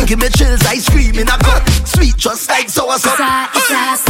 Give 0.07 0.19
me 0.19 0.29
chills, 0.29 0.65
ice 0.65 0.89
cream 0.89 1.15
in 1.15 1.27
a 1.27 1.37
cut. 1.43 1.67
Sweet 1.85 2.15
just 2.15 2.49
like 2.49 2.69
so 2.69 2.89
It's 2.89 3.05
a, 3.05 3.49
it's 3.53 3.71
a 3.71 4.06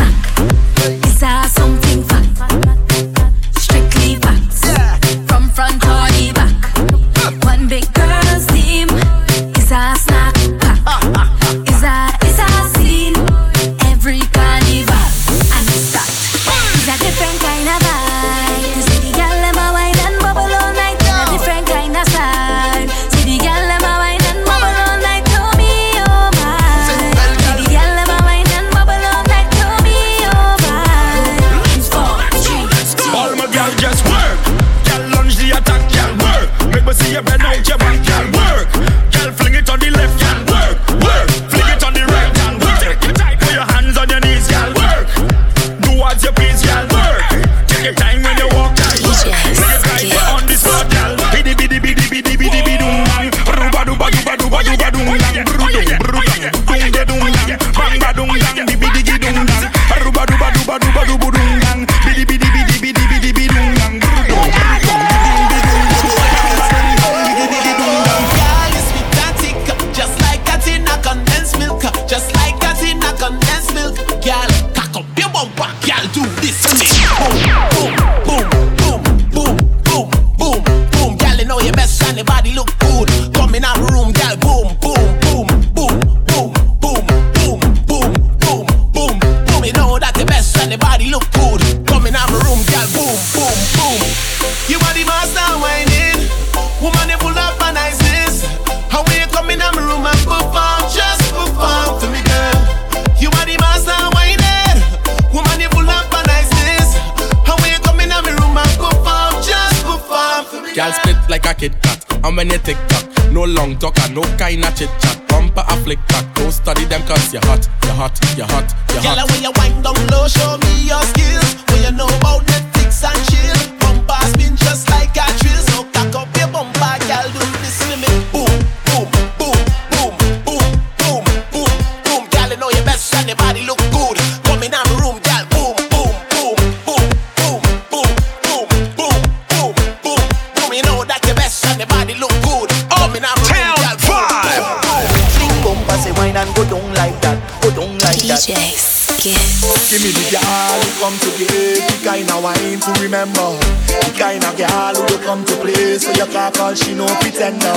So 155.97 156.11
you 156.11 156.31
can't 156.31 156.53
call 156.53 156.75
she 156.75 156.93
no 156.93 157.07
pretender 157.21 157.73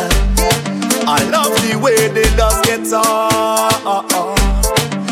I 1.08 1.24
love 1.32 1.56
the 1.64 1.78
way 1.80 1.96
they 2.12 2.28
just 2.36 2.62
get 2.64 2.80
on. 2.92 3.72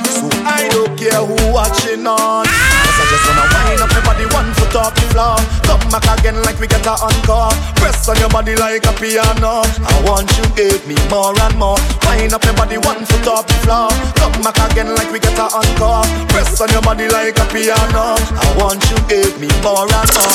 So 0.05 0.29
I 0.45 0.69
don't 0.69 0.93
care 0.99 1.25
who 1.25 1.53
watching 1.55 2.07
on. 2.07 2.45
Cause 2.45 2.99
I 3.01 3.05
just 3.09 3.25
wanna 3.25 3.49
wind 3.49 3.81
up 3.81 3.91
everybody 3.97 4.29
body 4.29 4.35
one 4.35 4.53
foot 4.53 4.77
the 4.77 4.98
floor 5.13 5.37
Come 5.65 5.83
back 5.91 6.07
again 6.19 6.41
like 6.43 6.59
we 6.61 6.67
get 6.67 6.85
a 6.87 6.95
encore 6.97 7.53
Press 7.81 8.09
on 8.09 8.17
your 8.19 8.29
body 8.29 8.57
like 8.57 8.85
a 8.87 8.93
piano 8.97 9.65
I 9.65 9.95
want 10.05 10.31
you 10.39 10.45
give 10.55 10.87
me 10.87 10.97
more 11.11 11.35
and 11.37 11.57
more 11.59 11.79
Wind 12.07 12.33
up 12.33 12.45
your 12.45 12.55
body 12.55 12.79
one 12.79 13.05
foot 13.05 13.27
off 13.29 13.47
the 13.47 13.55
floor 13.65 13.89
Come 14.21 14.37
back 14.43 14.59
again 14.71 14.95
like 14.95 15.11
we 15.13 15.19
get 15.19 15.39
a 15.39 15.47
encore 15.49 16.05
Press 16.29 16.61
on 16.61 16.69
your 16.71 16.83
body 16.83 17.09
like 17.09 17.37
a 17.39 17.47
piano 17.53 18.17
I 18.17 18.49
want 18.59 18.83
you 18.91 18.99
give 19.09 19.39
me 19.41 19.49
more 19.63 19.89
and 19.89 20.09
more. 20.15 20.33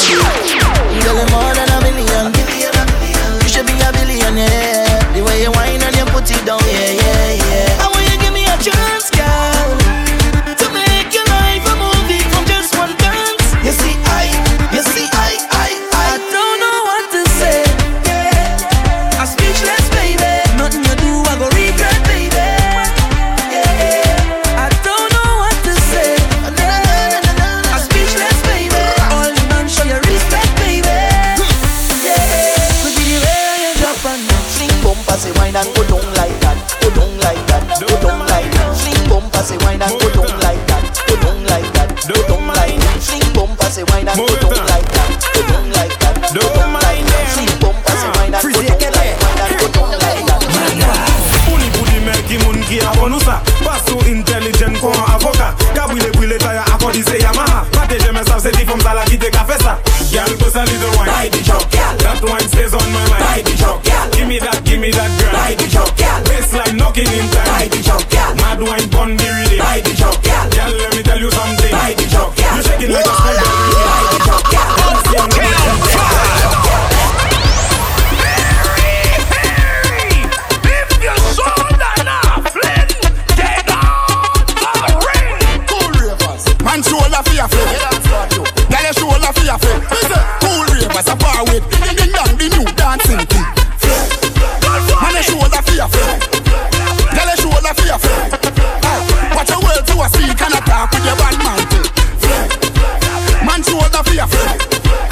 Girl, 1.00 1.16
you're 1.16 1.30
more 1.32 1.54
than 1.54 1.70
a 1.70 1.80
million. 1.86 2.34
You 3.42 3.50
should 3.50 3.66
be 3.68 3.76
a 3.82 3.90
billionaire. 3.94 5.00
The 5.14 5.22
way 5.24 5.44
you 5.44 5.52
whine 5.52 5.82
and 5.82 5.96
you 5.96 6.06
put 6.12 6.30
it 6.30 6.42
down, 6.46 6.62
yeah, 6.66 6.92
yeah, 7.02 7.38
yeah. 7.38 7.84
I 7.84 7.88
want 7.92 8.06
you 8.10 8.18
give 8.20 8.34
me 8.34 8.44
a 8.46 8.56
chance, 8.58 9.10
girl, 9.14 9.53
a 60.64 60.72
little 60.72 60.92
wine. 60.96 61.08
Buy 61.08 61.28
the 61.30 61.42
truck, 61.44 61.66
girl. 61.72 61.94
That 62.00 62.20
wine 62.24 62.48
stays 62.48 62.74
on 62.74 62.88
my 62.92 63.04
mind. 63.12 63.24
Buy 63.24 63.42
the 63.44 63.54
truck, 63.60 63.80
girl. 63.84 64.08
Give 64.16 64.28
me 64.28 64.38
that, 64.40 64.60
give 64.64 64.80
me 64.80 64.92
that, 64.92 65.12
girl. 65.20 65.34
Buy 65.36 65.54
the 65.60 65.68
truck, 65.68 65.92
girl. 66.00 66.20
Baseline 66.28 66.76
knocking 66.80 67.12
in 67.12 67.28
time. 67.32 67.48
Buy 67.52 67.66
the 67.68 67.80
truck, 67.84 68.04
girl. 68.08 68.32
Mad 68.40 68.60
wine 68.64 68.88
pon 68.90 69.10
the 69.18 69.28
rhythm 69.28 69.60
Buy 69.60 69.80
the 69.84 69.94
truck, 69.96 70.18
girl. 70.24 70.46
Girl, 70.56 70.72
let 70.72 70.92
me 70.96 71.04
tell 71.04 71.20
you 71.20 71.32
something. 71.32 71.74
Buy 71.74 71.94
the 71.96 72.06
truck, 72.08 72.32
girl. 72.36 72.56
You 72.56 72.64
shaking 72.64 72.92
like 72.96 73.08
a 73.08 73.16
for. 104.28 104.46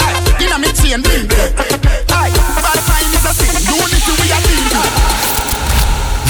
Aye, 0.02 0.20
Inna 0.40 0.58
me 0.58 0.72
chain. 0.72 1.00
Aye, 1.02 2.32
bad 2.60 2.80
time 2.86 3.14
is 3.14 3.24
a 3.24 3.32
a 3.32 3.34
thing. 3.34 3.62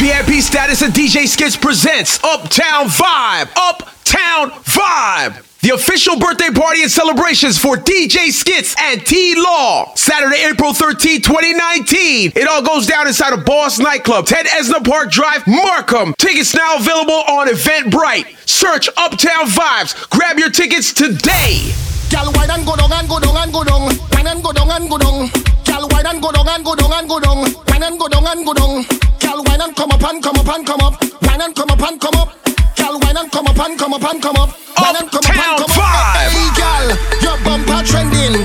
VIP 0.02 0.42
status 0.42 0.82
of 0.82 0.90
DJ 0.90 1.24
Skitz 1.24 1.60
presents 1.60 2.22
Uptown 2.24 2.86
Vibe. 2.86 3.50
Uptown 3.56 4.50
Vibe. 4.64 5.44
The 5.60 5.70
official 5.70 6.18
birthday 6.18 6.50
party 6.50 6.82
and 6.82 6.90
celebrations 6.90 7.56
for 7.56 7.76
DJ 7.76 8.28
Skitz 8.30 8.76
and 8.80 9.04
T 9.06 9.34
Law. 9.36 9.94
Saturday, 9.94 10.44
April 10.44 10.74
13, 10.74 11.22
2019. 11.22 12.32
It 12.34 12.48
all 12.48 12.62
goes 12.62 12.86
down 12.88 13.06
inside 13.06 13.32
of 13.32 13.44
Boss 13.44 13.78
nightclub, 13.78 14.26
10 14.26 14.46
Esna 14.46 14.84
Park 14.84 15.12
Drive, 15.12 15.46
Markham. 15.46 16.14
Tickets 16.18 16.54
now 16.54 16.76
available 16.78 17.22
on 17.28 17.46
Eventbrite. 17.46 18.48
Search 18.48 18.88
Uptown 18.96 19.46
Vibes. 19.46 20.10
Grab 20.10 20.36
your 20.38 20.50
tickets 20.50 20.92
today. 20.92 21.72
Gal 22.12 22.28
wine 22.36 22.50
and 22.52 22.66
go 22.66 22.76
down 22.76 22.92
and 22.92 23.08
go 23.08 23.18
down 23.18 23.36
and 23.40 23.52
go 23.52 23.64
down. 23.64 23.88
Wine 24.12 24.26
and 24.28 24.42
go 24.44 24.52
down 24.52 24.70
and 24.70 24.88
go 24.90 24.98
down. 24.98 25.30
Gal 25.64 25.88
wine 25.90 26.06
and 26.06 26.20
go 26.22 26.30
down 26.30 26.48
and 26.48 26.64
go 26.64 26.74
down 26.76 26.92
and 26.92 27.08
go 27.08 27.18
down. 27.20 27.38
Wine 27.68 27.82
and 27.82 27.98
go 27.98 28.06
down 28.08 28.26
and 28.28 28.44
go 28.46 28.52
down. 28.52 28.84
Gal 29.18 29.40
wine 29.46 29.60
and 29.64 29.74
come 29.76 29.90
up 29.90 30.04
and 30.04 30.22
come 30.22 30.36
up 30.36 30.48
and 30.54 30.66
come 30.66 30.80
up. 30.80 30.94
Wine 31.24 31.40
and 31.40 31.54
come 31.56 31.70
up 31.70 31.82
and 31.82 32.00
come 32.00 32.14
up. 32.20 32.28
Gal 32.76 33.00
wine 33.00 33.16
and 33.16 33.32
come 33.32 33.46
up 33.48 33.58
and 33.58 33.78
come 33.78 33.94
up 33.94 34.04
and 34.04 34.22
come 34.22 34.36
up. 34.36 34.50
Wine 34.78 34.96
and 35.00 35.10
come 35.10 35.24
up 35.24 35.32
and 35.32 35.56
come 35.64 35.72
up. 35.72 36.16
Hey 36.20 36.48
gal, 36.60 36.86
your 37.24 37.36
bumper 37.44 37.80
trending. 37.88 38.36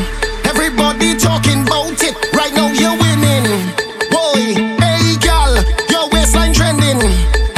Everybody 0.47 1.17
talking 1.19 1.61
about 1.67 1.99
it. 2.01 2.15
Right 2.33 2.53
now 2.55 2.71
you're 2.71 2.95
winning. 2.95 3.47
Boy, 4.09 4.55
hey 4.79 5.17
gal, 5.19 5.53
your 5.91 6.07
waistline 6.09 6.53
trending. 6.53 7.01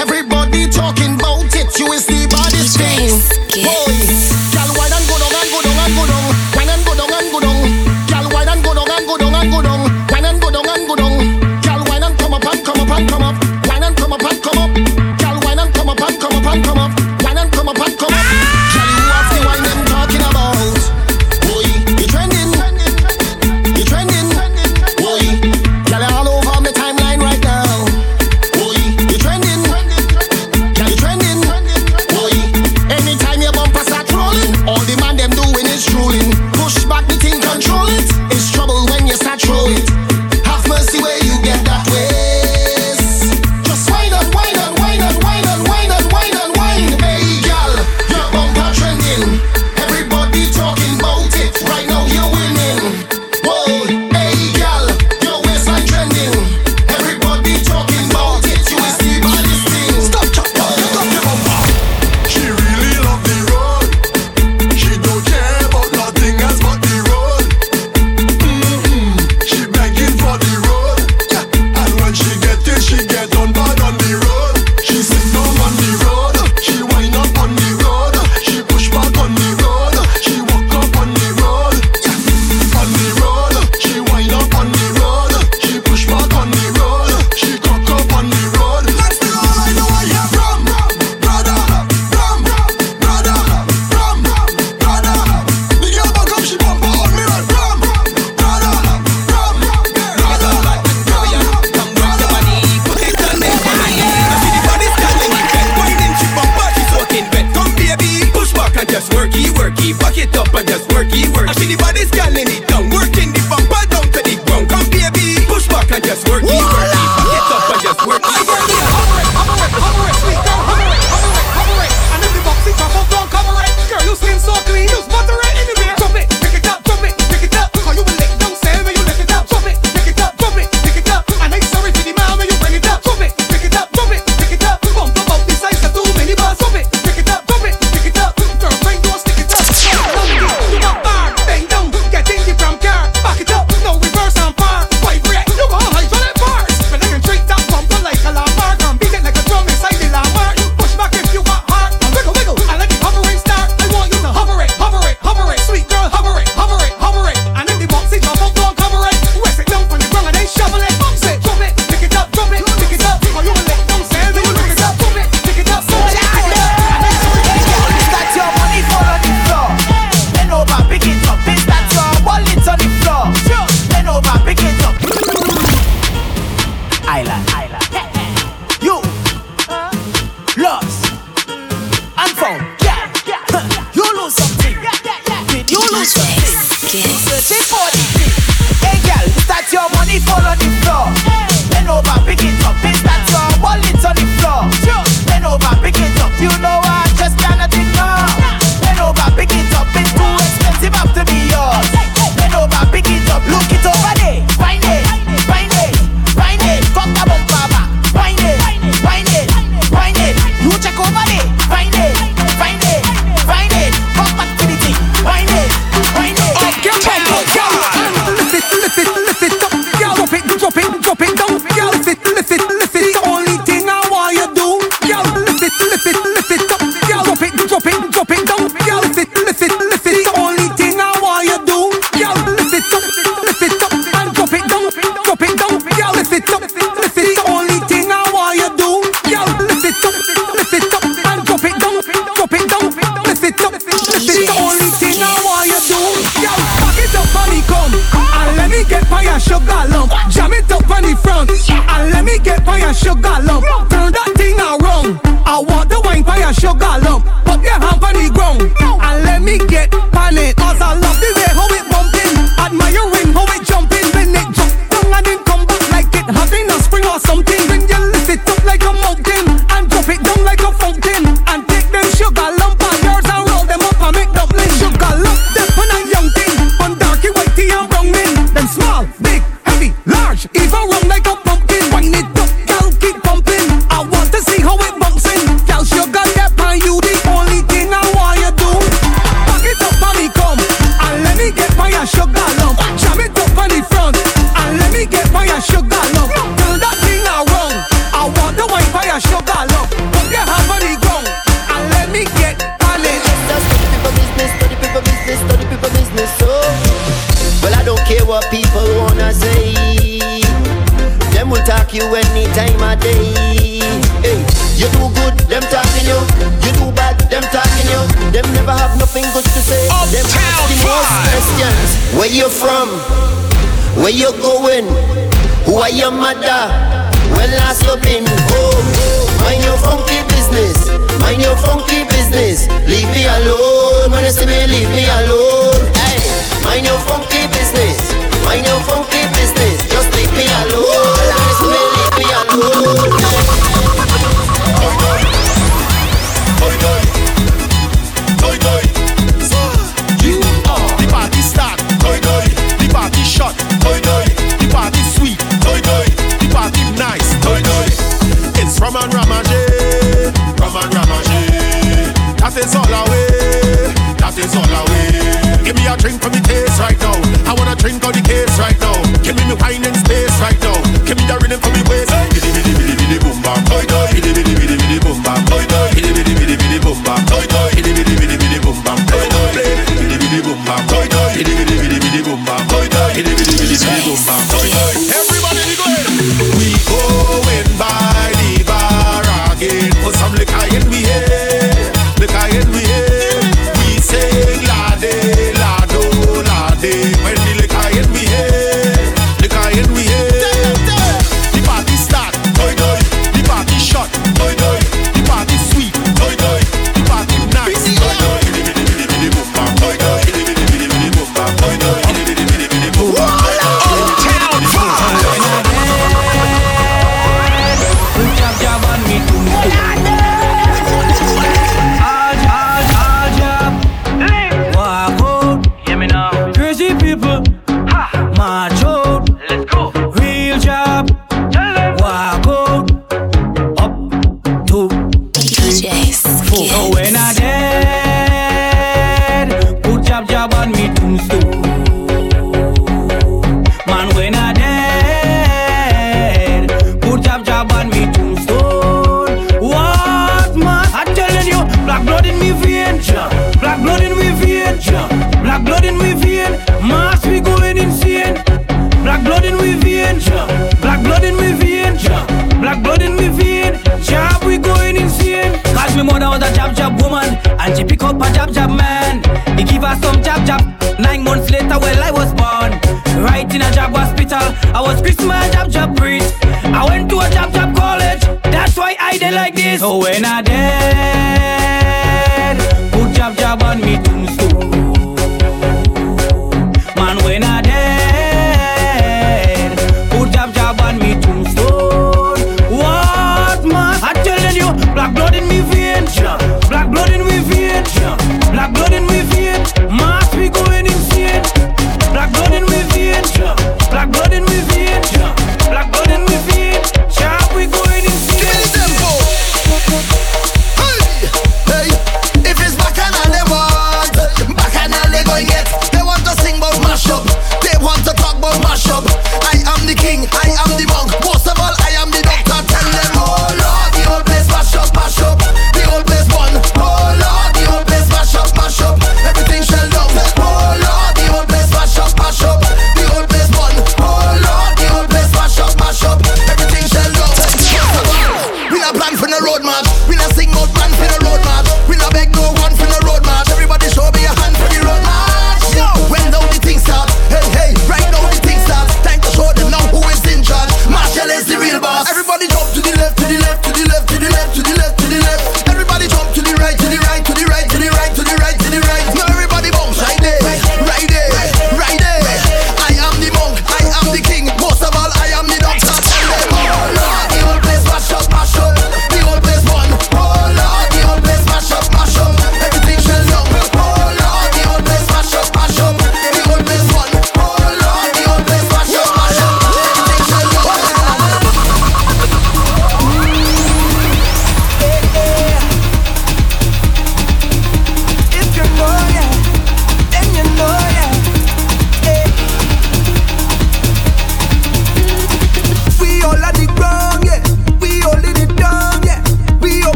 Everybody 0.00 0.68
talking 0.72 1.14
about 1.20 1.52
it. 1.54 1.68
You 1.78 1.92
is 1.92 2.06
the 2.06 2.26
baddest 2.32 2.78
thing. 2.80 3.12
Boy, 3.62 3.77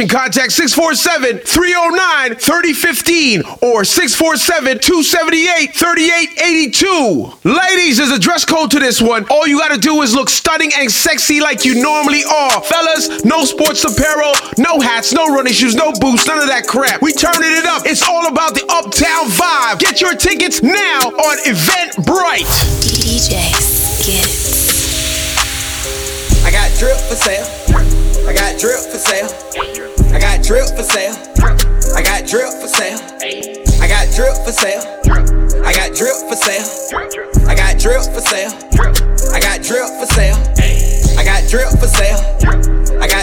more 0.00 0.08
information, 0.08 0.08
contact 0.08 0.52
647 0.52 1.38
309 1.44 2.36
3015 2.36 3.42
or 3.62 3.84
647 3.84 4.78
278 4.80 5.74
3882. 5.74 7.48
Ladies, 7.48 7.98
there's 7.98 8.10
a 8.10 8.18
dress 8.18 8.44
code 8.44 8.70
to 8.70 8.78
this 8.78 9.00
one. 9.00 9.26
All 9.30 9.46
you 9.46 9.58
gotta 9.58 9.78
do 9.78 10.02
is 10.02 10.14
look 10.14 10.28
stunning 10.30 10.70
and 10.78 10.90
sexy 10.90 11.40
like 11.40 11.64
you 11.64 11.82
normally 11.82 12.22
are. 12.24 12.62
Fellas, 12.62 13.24
no 13.24 13.44
sports 13.44 13.84
apparel, 13.84 14.32
no 14.58 14.80
hats, 14.80 15.12
no 15.12 15.26
running 15.26 15.52
shoes, 15.52 15.74
no 15.74 15.92
boots, 15.92 16.26
none 16.26 16.38
of 16.38 16.48
that 16.48 16.66
crap. 16.66 17.02
We 17.02 17.12
turning 17.12 17.56
it 17.56 17.66
up. 17.66 17.82
It's 17.86 18.02
all 18.06 18.26
about 18.28 18.54
the 18.54 18.64
Uptown 18.68 19.26
Vibe. 19.28 19.78
Get 19.80 20.00
your 20.00 20.14
tickets 20.14 20.62
now 20.62 21.10
on 21.10 21.36
Eventbrite. 21.44 22.48
DJ 22.80 23.36
Skitz. 23.58 24.60
I 26.44 26.50
got 26.50 26.70
drip 26.78 26.96
for 26.96 27.14
sale. 27.14 27.46
I 28.28 28.32
got 28.32 28.58
drip 28.58 28.80
for 28.80 28.98
sale. 28.98 29.49
Drip 30.50 30.66
for 30.74 30.82
sale. 30.82 31.14
I 31.94 32.02
got 32.02 32.26
drip 32.26 32.50
for 32.58 32.66
sale. 32.66 32.98
I 33.78 33.86
got 33.86 34.10
drip 34.10 34.34
for 34.42 34.50
sale. 34.50 34.82
I 35.62 35.72
got 35.72 35.94
drip 35.94 36.10
for 36.26 36.34
sale. 36.34 36.66
I 37.46 37.54
got 37.54 37.78
drip 37.78 38.02
for 38.10 38.20
sale. 38.20 38.50
I 39.30 39.38
got 39.38 39.62
drip 39.62 39.86
for 39.94 40.06
sale. 40.10 40.34
I 41.16 41.22
got 41.22 41.46
drip 41.48 41.70
for 41.78 41.86
sale. 41.86 42.18
I 42.98 43.06
got 43.06 43.19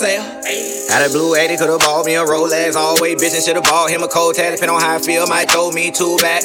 sale. 0.00 0.24
Had 0.88 1.04
a 1.04 1.12
blue 1.12 1.36
80, 1.36 1.58
could've 1.58 1.80
bought 1.80 2.06
me 2.06 2.16
a 2.16 2.24
Rolex. 2.24 2.74
Always 2.74 3.20
bitchin' 3.20 3.44
should've 3.44 3.62
bought 3.64 3.90
him 3.90 4.02
a 4.02 4.08
cold 4.08 4.34
tag. 4.34 4.56
Depending 4.56 4.74
on 4.74 4.80
how 4.80 4.96
I 4.96 4.98
feel, 4.98 5.26
might 5.26 5.50
throw 5.50 5.70
me 5.70 5.90
two 5.92 6.16
back. 6.18 6.42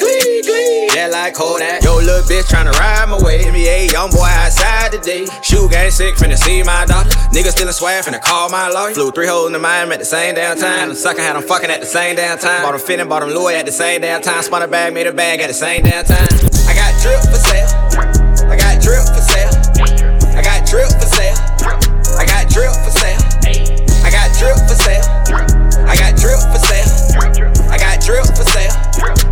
Yeah, 0.92 1.08
like 1.08 1.32
Kodak. 1.34 1.82
Yo, 1.82 1.96
little 1.96 2.20
bitch 2.28 2.44
tryna 2.52 2.76
ride 2.76 3.08
my 3.08 3.16
way. 3.24 3.40
NBA 3.44 3.92
young 3.92 4.10
boy 4.10 4.28
outside 4.28 4.92
today. 4.92 5.24
Shoe 5.40 5.68
game 5.70 5.90
sick, 5.90 6.16
finna 6.16 6.36
see 6.36 6.62
my 6.62 6.84
daughter. 6.84 7.08
Nigga 7.32 7.48
stealing 7.48 7.72
swag, 7.72 8.04
finna 8.04 8.20
call 8.20 8.50
my 8.50 8.68
lawyer. 8.68 8.92
Flew 8.92 9.10
three 9.10 9.26
holes 9.26 9.46
in 9.46 9.54
the 9.54 9.58
mind 9.58 9.90
at 9.90 10.00
the 10.00 10.04
same 10.04 10.34
damn 10.34 10.58
time. 10.58 10.90
The 10.90 10.94
sucker 10.94 11.22
had 11.22 11.34
him 11.34 11.42
fucking 11.42 11.70
at 11.70 11.80
the 11.80 11.86
same 11.86 12.16
damn 12.16 12.38
time. 12.38 12.62
Bought 12.62 12.74
him 12.74 12.80
fitting, 12.80 13.08
bought 13.08 13.26
Louis 13.26 13.54
at 13.54 13.64
the 13.64 13.72
same 13.72 14.02
damn 14.02 14.20
time. 14.20 14.42
Spun 14.42 14.62
a 14.62 14.68
bag, 14.68 14.92
made 14.92 15.06
a 15.06 15.12
bag 15.12 15.40
at 15.40 15.48
the 15.48 15.54
same 15.54 15.82
damn 15.82 16.04
time. 16.04 16.28
I 16.68 16.74
got 16.76 16.92
drip 17.00 17.24
for 17.24 17.40
sale. 17.40 17.68
I 18.52 18.56
got 18.56 18.82
drip 18.84 19.04
for 19.08 19.24
sale. 19.24 19.52
I 20.36 20.42
got 20.44 20.68
drip 20.68 20.92
for 20.92 21.08
sale. 21.08 21.36
I 22.20 22.24
got 22.26 22.48
drip 22.52 22.72
for 22.84 22.90
sale. 22.90 23.25
I 24.46 24.54
got 24.54 24.62
drip 24.62 24.70
for 24.70 24.78
sale. 24.78 25.02
I 25.90 25.94
got 25.98 26.14
drip 26.14 26.38
for 26.38 26.62
sale. 26.62 26.86
I 27.66 27.76
got 27.78 27.98
drip 27.98 28.26
for 28.30 28.46
sale. 28.46 28.70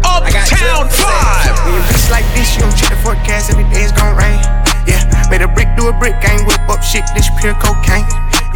I 0.03 0.31
got 0.35 0.51
Uptown 0.51 0.91
Vibe. 0.91 1.55
When 1.63 1.75
you 1.79 1.83
bitch 1.87 2.11
like 2.11 2.27
this, 2.35 2.55
you 2.55 2.67
don't 2.67 2.75
check 2.75 2.91
the 2.91 2.99
forecast, 2.99 3.51
every 3.51 3.63
day 3.71 3.87
it's 3.87 3.95
gon' 3.95 4.17
rain. 4.19 4.43
Yeah, 4.91 5.07
made 5.31 5.43
a 5.43 5.49
brick 5.49 5.71
do 5.79 5.87
a 5.87 5.93
brick, 5.95 6.19
ain't 6.27 6.47
whip 6.47 6.67
up 6.67 6.83
shit, 6.83 7.05
this 7.15 7.31
pure 7.39 7.55
cocaine. 7.63 8.03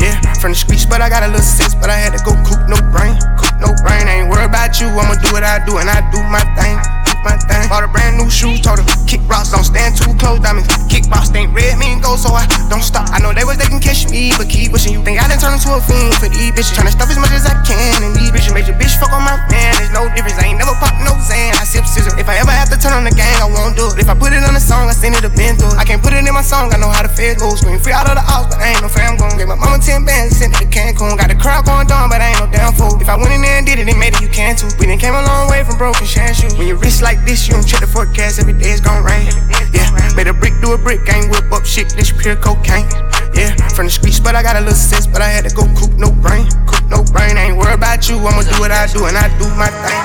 Yeah, 0.02 0.18
from 0.42 0.50
the 0.50 0.58
streets, 0.58 0.84
but 0.84 1.00
I 1.00 1.08
got 1.08 1.22
a 1.22 1.30
little 1.30 1.46
sense, 1.46 1.74
but 1.74 1.90
I 1.90 1.96
had 1.96 2.10
to 2.18 2.22
go 2.26 2.34
coop 2.42 2.66
no 2.66 2.78
brain. 2.90 3.14
Coop 3.38 3.54
no 3.62 3.70
brain, 3.86 4.10
ain't 4.10 4.26
worried 4.26 4.50
about 4.50 4.80
you, 4.80 4.90
I'ma 4.90 5.14
do 5.22 5.30
what 5.30 5.46
I 5.46 5.62
do, 5.62 5.78
and 5.78 5.86
I 5.86 6.02
do 6.10 6.18
my 6.26 6.42
thing. 6.58 6.97
My 7.24 7.36
thing. 7.36 7.68
Bought 7.68 7.84
a 7.84 7.90
brand 7.90 8.16
new 8.16 8.30
shoes, 8.30 8.60
told 8.60 8.78
her 8.78 8.86
kick 9.06 9.20
rocks, 9.28 9.50
don't 9.50 9.64
stand 9.64 9.96
too 9.96 10.14
close, 10.16 10.40
diamonds. 10.40 10.68
Kickbox 10.88 11.34
ain't 11.34 11.52
red, 11.52 11.76
mean 11.76 12.00
go, 12.00 12.16
so 12.16 12.32
I 12.32 12.46
don't 12.70 12.84
stop. 12.84 13.10
I 13.10 13.18
know 13.20 13.34
they 13.34 13.44
was 13.44 13.58
they 13.58 13.68
can 13.68 13.80
catch 13.80 14.08
me, 14.08 14.32
but 14.38 14.48
keep 14.48 14.72
wishing 14.72 14.92
you 14.92 15.02
think 15.02 15.20
I 15.20 15.26
done 15.28 15.40
turn 15.42 15.54
into 15.56 15.74
a 15.74 15.80
fiend 15.82 16.14
for 16.16 16.30
these 16.30 16.54
bitches. 16.54 16.78
Tryna 16.78 16.94
stuff 16.94 17.10
as 17.10 17.18
much 17.18 17.34
as 17.34 17.44
I 17.44 17.56
can, 17.66 18.06
and 18.06 18.14
these 18.14 18.30
bitches 18.30 18.54
make 18.54 18.70
your 18.70 18.78
bitch 18.78 18.96
fuck 18.96 19.12
on 19.12 19.24
my 19.26 19.36
man. 19.50 19.72
There's 19.76 19.92
no 19.92 20.08
difference, 20.14 20.38
I 20.38 20.52
ain't 20.52 20.58
never 20.58 20.76
pop 20.78 20.94
no 21.02 21.12
Zan. 21.20 21.54
I 21.58 21.64
sip 21.66 21.84
scissor. 21.84 22.14
If 22.18 22.28
I 22.28 22.38
ever 22.38 22.52
have 22.52 22.70
to 22.70 22.78
turn 22.78 22.94
on 22.94 23.04
the 23.04 23.14
gang, 23.14 23.36
I 23.42 23.48
won't 23.50 23.74
do 23.74 23.90
it. 23.92 23.98
If 23.98 24.08
I 24.08 24.14
put 24.14 24.32
it 24.32 24.44
on 24.44 24.54
a 24.54 24.62
song, 24.62 24.88
I 24.88 24.94
send 24.94 25.18
it 25.18 25.22
to 25.26 25.32
Ben. 25.32 25.58
I 25.78 25.84
can't 25.84 26.02
put 26.02 26.12
it 26.12 26.22
in 26.22 26.34
my 26.34 26.42
song, 26.42 26.72
I 26.72 26.78
know 26.78 26.90
how 26.90 27.02
the 27.02 27.08
fed 27.08 27.38
goes. 27.38 27.60
Scream 27.60 27.78
free 27.80 27.92
out 27.92 28.06
of 28.08 28.14
the 28.14 28.22
house, 28.22 28.46
but 28.46 28.60
I 28.60 28.76
ain't 28.76 28.82
no 28.82 28.88
fam 28.88 29.16
gon' 29.16 29.36
Gave 29.38 29.48
my 29.48 29.54
mama 29.54 29.78
10 29.78 30.04
bands, 30.04 30.36
sent 30.36 30.54
it 30.54 30.58
to 30.58 30.66
Cancun. 30.66 31.16
Got 31.16 31.30
the 31.30 31.38
crowd 31.38 31.64
going 31.64 31.86
down, 31.86 32.10
but 32.10 32.20
I 32.20 32.30
ain't 32.34 32.40
no 32.40 32.46
damn 32.50 32.74
fool. 32.74 33.00
If 33.00 33.08
I 33.08 33.16
went 33.16 33.32
in 33.32 33.42
there 33.42 33.58
and 33.58 33.66
did 33.66 33.78
it, 33.78 33.86
then 33.86 33.98
made 33.98 34.14
it, 34.14 34.20
you 34.20 34.28
can 34.28 34.56
too. 34.56 34.68
We 34.78 34.86
done 34.86 34.98
came 34.98 35.14
a 35.14 35.22
long 35.22 35.48
way 35.48 35.64
from 35.64 35.78
broken 35.78 36.06
shoes. 36.06 36.54
When 36.58 36.66
you 36.66 36.76
wrist 36.76 37.02
like 37.08 37.24
this, 37.24 37.48
you 37.48 37.54
don't 37.54 37.64
check 37.64 37.80
the 37.80 37.86
forecast, 37.86 38.38
every 38.38 38.52
day 38.52 38.68
it's 38.68 38.84
gon' 38.84 39.00
rain. 39.02 39.32
Yeah, 39.72 39.88
made 40.12 40.28
a 40.28 40.36
brick 40.36 40.52
do 40.60 40.76
a 40.76 40.78
brick, 40.78 41.06
gang 41.08 41.30
whip 41.32 41.48
up 41.50 41.64
shit, 41.64 41.88
this 41.96 42.12
pure 42.12 42.36
cocaine. 42.36 42.84
Yeah, 43.32 43.56
from 43.72 43.88
the 43.88 43.94
streets, 43.98 44.20
but 44.20 44.36
I 44.36 44.42
got 44.42 44.56
a 44.56 44.60
little 44.60 44.76
sense, 44.76 45.06
but 45.06 45.22
I 45.24 45.28
had 45.32 45.48
to 45.48 45.52
go 45.56 45.64
coop 45.72 45.96
no 45.96 46.12
brain. 46.12 46.44
Coop 46.68 46.84
no 46.92 47.00
brain, 47.08 47.40
I 47.40 47.48
ain't 47.48 47.56
worried 47.56 47.80
about 47.80 48.04
you, 48.12 48.20
I'ma 48.20 48.44
do 48.44 48.60
what 48.60 48.72
I 48.72 48.84
do, 48.92 49.08
and 49.08 49.16
I 49.16 49.32
do 49.40 49.48
my 49.56 49.72
thing. 49.72 50.02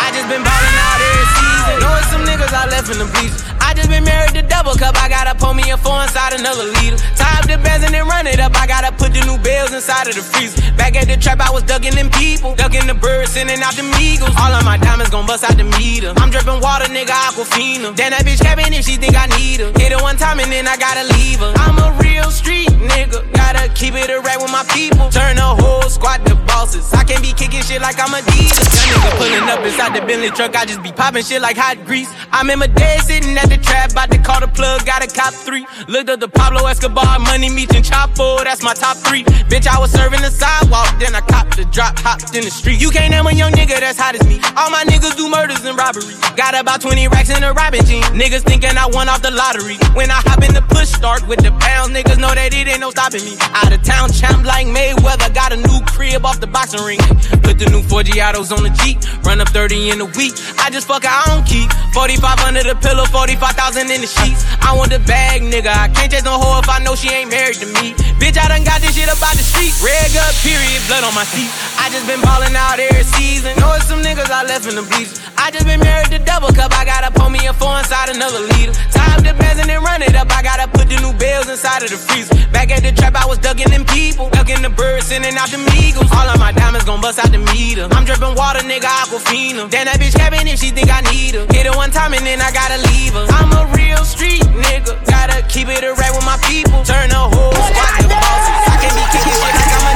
I 0.00 0.08
just 0.16 0.24
been 0.32 0.40
ballin' 0.40 0.78
out 0.88 1.00
every 1.04 1.28
season. 1.36 1.74
Knowing 1.84 2.06
some 2.08 2.24
niggas 2.24 2.52
I 2.56 2.64
left 2.72 2.88
in 2.88 2.96
the 2.96 3.08
bleachers. 3.12 3.52
I 3.60 3.74
just 3.74 3.88
been 3.88 4.04
married 4.04 4.34
to 4.36 4.42
double 4.42 4.74
cup. 4.74 5.00
I 5.00 5.08
gotta 5.08 5.32
pour 5.32 5.54
me 5.54 5.64
a 5.70 5.76
four 5.76 6.02
inside 6.02 6.36
another 6.36 6.64
liter. 6.76 7.00
Tie 7.16 7.38
up 7.40 7.48
the 7.48 7.56
bands 7.56 7.84
and 7.84 7.94
then 7.94 8.04
run 8.06 8.26
it 8.26 8.38
up. 8.38 8.52
I 8.52 8.66
gotta 8.66 8.92
put 8.92 9.16
the 9.16 9.24
new 9.24 9.38
bells 9.40 9.72
inside 9.72 10.08
of 10.08 10.14
the 10.14 10.20
freezer. 10.20 10.60
Back 10.76 10.94
at 10.94 11.08
the 11.08 11.16
trap, 11.16 11.40
I 11.40 11.48
was 11.48 11.62
ducking 11.62 11.94
them 11.94 12.10
people. 12.10 12.54
Ducking 12.54 12.86
the 12.86 12.92
birds, 12.92 13.32
sending 13.32 13.62
out 13.62 13.72
the 13.72 13.84
eagles. 13.96 14.36
All 14.36 14.52
of 14.52 14.62
my 14.64 14.76
diamonds 14.76 15.08
gon' 15.08 15.24
bust 15.24 15.44
out 15.44 15.56
the 15.56 15.64
meter. 15.64 16.12
I'm 16.22 16.30
dripping 16.30 16.60
water, 16.62 16.86
nigga, 16.86 17.10
aquafina. 17.10 17.96
Damn, 17.98 18.14
that 18.14 18.22
bitch 18.22 18.38
cabin 18.38 18.72
if 18.72 18.86
she 18.86 18.94
think 18.94 19.18
I 19.18 19.26
need 19.34 19.58
her. 19.58 19.74
Hit 19.74 19.90
her 19.90 19.98
one 19.98 20.14
time 20.14 20.38
and 20.38 20.52
then 20.52 20.70
I 20.70 20.78
gotta 20.78 21.02
leave 21.18 21.42
her. 21.42 21.50
I'm 21.58 21.74
a 21.82 21.90
real 21.98 22.30
street 22.30 22.70
nigga. 22.78 23.26
Gotta 23.34 23.66
keep 23.74 23.98
it 23.98 24.06
a 24.06 24.22
rap 24.22 24.38
with 24.38 24.54
my 24.54 24.62
people. 24.70 25.10
Turn 25.10 25.34
the 25.34 25.50
whole 25.58 25.90
squad 25.90 26.22
to 26.30 26.38
bosses. 26.46 26.94
I 26.94 27.02
can't 27.02 27.26
be 27.26 27.34
kicking 27.34 27.66
shit 27.66 27.82
like 27.82 27.98
I'm 27.98 28.14
Adidas. 28.14 28.54
Young 28.86 29.02
nigga 29.02 29.10
pulling 29.18 29.48
up 29.50 29.66
inside 29.66 29.98
the 29.98 30.06
Bentley 30.06 30.30
truck. 30.30 30.54
I 30.54 30.64
just 30.64 30.82
be 30.82 30.92
popping 30.92 31.26
shit 31.26 31.42
like 31.42 31.58
hot 31.58 31.82
grease. 31.84 32.08
I'm 32.30 32.48
in 32.50 32.60
my 32.60 32.68
day 32.68 32.96
sitting 33.02 33.36
at 33.36 33.50
the 33.50 33.58
trap, 33.58 33.90
about 33.90 34.10
to 34.12 34.18
call 34.18 34.40
the 34.40 34.48
plug, 34.48 34.86
got 34.86 35.02
a 35.02 35.08
cop 35.10 35.34
three. 35.34 35.66
Looked 35.88 36.08
up 36.08 36.20
the 36.20 36.28
Pablo 36.28 36.66
Escobar, 36.66 37.18
money 37.18 37.50
meets 37.50 37.74
and 37.74 37.84
Chapo, 37.84 38.42
that's 38.44 38.62
my 38.62 38.74
top 38.74 38.96
three. 38.96 39.24
Bitch, 39.50 39.66
I 39.66 39.78
was 39.78 39.90
serving 39.90 40.22
the 40.22 40.30
sidewalk, 40.30 40.88
then 40.98 41.14
I 41.14 41.20
copped 41.20 41.56
the 41.56 41.64
drop, 41.66 41.98
hopped 41.98 42.34
in 42.34 42.44
the 42.44 42.50
street. 42.50 42.80
You 42.80 42.90
can't 42.90 43.10
name 43.10 43.26
a 43.26 43.32
young 43.32 43.52
nigga 43.52 43.80
that's 43.80 43.98
hot 43.98 44.14
as 44.14 44.26
me. 44.26 44.40
All 44.56 44.70
my 44.70 44.84
niggas 44.84 45.16
do 45.16 45.28
murders 45.28 45.64
and 45.64 45.76
robbery. 45.76 46.11
Got 46.36 46.58
about 46.58 46.80
20 46.80 47.08
racks 47.08 47.30
in 47.30 47.42
a 47.42 47.52
robbing 47.52 47.84
jean. 47.84 48.02
Niggas 48.16 48.42
thinking 48.42 48.76
I 48.76 48.86
won 48.86 49.08
off 49.08 49.22
the 49.22 49.30
lottery. 49.30 49.76
When 49.94 50.10
I 50.10 50.20
hop 50.24 50.42
in 50.42 50.54
the 50.54 50.62
push 50.62 50.88
start 50.88 51.26
with 51.28 51.40
the 51.40 51.52
pounds, 51.60 51.92
niggas 51.92 52.18
know 52.18 52.34
that 52.34 52.52
it 52.52 52.68
ain't 52.68 52.80
no 52.80 52.90
stopping 52.90 53.24
me. 53.24 53.36
Out 53.40 53.72
of 53.72 53.82
town 53.82 54.10
champ 54.12 54.44
like 54.44 54.66
Mayweather, 54.66 55.32
got 55.34 55.52
a 55.52 55.56
new 55.56 55.71
crib 56.02 56.26
off 56.26 56.40
the 56.40 56.50
boxing 56.50 56.82
ring. 56.82 56.98
Put 57.46 57.62
the 57.62 57.70
new 57.70 57.82
Forgiatos 57.86 58.50
on 58.50 58.66
the 58.66 58.74
Jeep, 58.82 58.98
run 59.22 59.38
up 59.40 59.48
30 59.54 59.94
in 59.94 60.00
a 60.02 60.08
week. 60.18 60.34
I 60.58 60.66
just 60.70 60.90
fuck 60.90 61.06
I 61.06 61.22
don't 61.30 61.46
keep. 61.46 61.70
45 61.94 62.42
under 62.42 62.62
the 62.66 62.74
pillow, 62.74 63.06
45,000 63.06 63.86
in 63.86 64.02
the 64.02 64.10
sheets. 64.10 64.42
I 64.58 64.74
want 64.74 64.90
the 64.90 64.98
bag, 65.06 65.42
nigga. 65.46 65.70
I 65.70 65.86
can't 65.94 66.10
chase 66.10 66.26
no 66.26 66.34
hoe 66.42 66.58
if 66.58 66.68
I 66.68 66.82
know 66.82 66.98
she 66.98 67.08
ain't 67.14 67.30
married 67.30 67.62
to 67.62 67.68
me. 67.78 67.94
Bitch, 68.18 68.34
I 68.34 68.50
done 68.50 68.64
got 68.66 68.82
this 68.82 68.98
shit 68.98 69.06
up 69.06 69.18
about 69.18 69.38
the 69.38 69.46
street. 69.46 69.70
Red 69.78 70.10
gut, 70.10 70.34
period, 70.42 70.82
blood 70.90 71.06
on 71.06 71.14
my 71.14 71.22
seat. 71.22 71.50
I 71.78 71.86
just 71.94 72.06
been 72.10 72.20
ballin' 72.20 72.56
out 72.58 72.82
every 72.82 73.06
season. 73.06 73.54
Know 73.62 73.70
it's 73.78 73.86
some 73.86 74.02
niggas 74.02 74.30
I 74.30 74.42
left 74.42 74.66
in 74.66 74.74
the 74.74 74.82
bleachers. 74.82 75.22
I 75.38 75.54
just 75.54 75.66
been 75.66 75.80
married 75.80 76.10
to 76.10 76.18
double 76.18 76.50
cup. 76.50 76.74
I 76.74 76.82
gotta 76.82 77.14
pour 77.14 77.30
me 77.30 77.46
a 77.46 77.54
four 77.54 77.78
inside 77.78 78.10
another 78.10 78.42
leader. 78.58 78.74
Tie 78.90 79.14
up 79.14 79.22
the 79.22 79.34
and 79.62 79.70
then 79.70 79.82
run 79.82 80.02
it 80.02 80.14
up. 80.14 80.30
I 80.30 80.42
gotta 80.42 80.66
put 80.66 80.88
the 80.88 80.98
new 80.98 81.12
bells 81.18 81.48
inside 81.48 81.82
of 81.82 81.90
the 81.90 81.96
freezer. 81.96 82.34
Back 82.50 82.70
at 82.70 82.82
the 82.82 82.92
trap, 82.92 83.14
I 83.14 83.26
was 83.26 83.38
ducking 83.38 83.70
them 83.70 83.84
people. 83.86 84.30
Ducking 84.30 84.62
the 84.62 84.70
birds, 84.70 85.06
sending 85.06 85.36
out 85.36 85.50
the 85.50 85.58
eagles. 85.92 86.10
All 86.12 86.28
of 86.28 86.40
my 86.40 86.52
diamonds 86.52 86.84
gon' 86.84 87.00
bust 87.00 87.18
out 87.20 87.30
the 87.30 87.38
meter. 87.52 87.86
I'm 87.92 88.04
dripping 88.04 88.34
water, 88.34 88.64
nigga, 88.64 88.88
aquafina. 89.04 89.68
Damn, 89.68 89.86
that 89.86 90.00
bitch 90.00 90.16
cabin 90.16 90.48
if 90.48 90.58
she 90.58 90.72
think 90.72 90.88
I 90.88 91.04
need 91.12 91.36
her. 91.36 91.44
Hit 91.52 91.68
her 91.68 91.76
one 91.76 91.90
time 91.92 92.16
and 92.16 92.24
then 92.24 92.40
I 92.40 92.50
gotta 92.50 92.80
leave 92.88 93.12
her. 93.12 93.28
I'm 93.28 93.52
a 93.52 93.68
real 93.76 94.02
street 94.04 94.42
nigga. 94.56 94.96
Gotta 95.06 95.44
keep 95.46 95.68
it 95.68 95.84
a 95.84 95.92
rap 95.92 96.16
with 96.16 96.24
my 96.24 96.40
people. 96.48 96.80
Turn 96.88 97.12
the 97.12 97.20
whole 97.20 97.52
squad 97.52 98.00
to 98.00 98.08
bosses. 98.08 98.64
I 98.72 98.76
can't 98.80 98.96
be 98.96 99.04
kicking 99.12 99.36
shit 99.36 99.52
like 99.52 99.72
I'm 99.76 99.84
a 99.90 99.94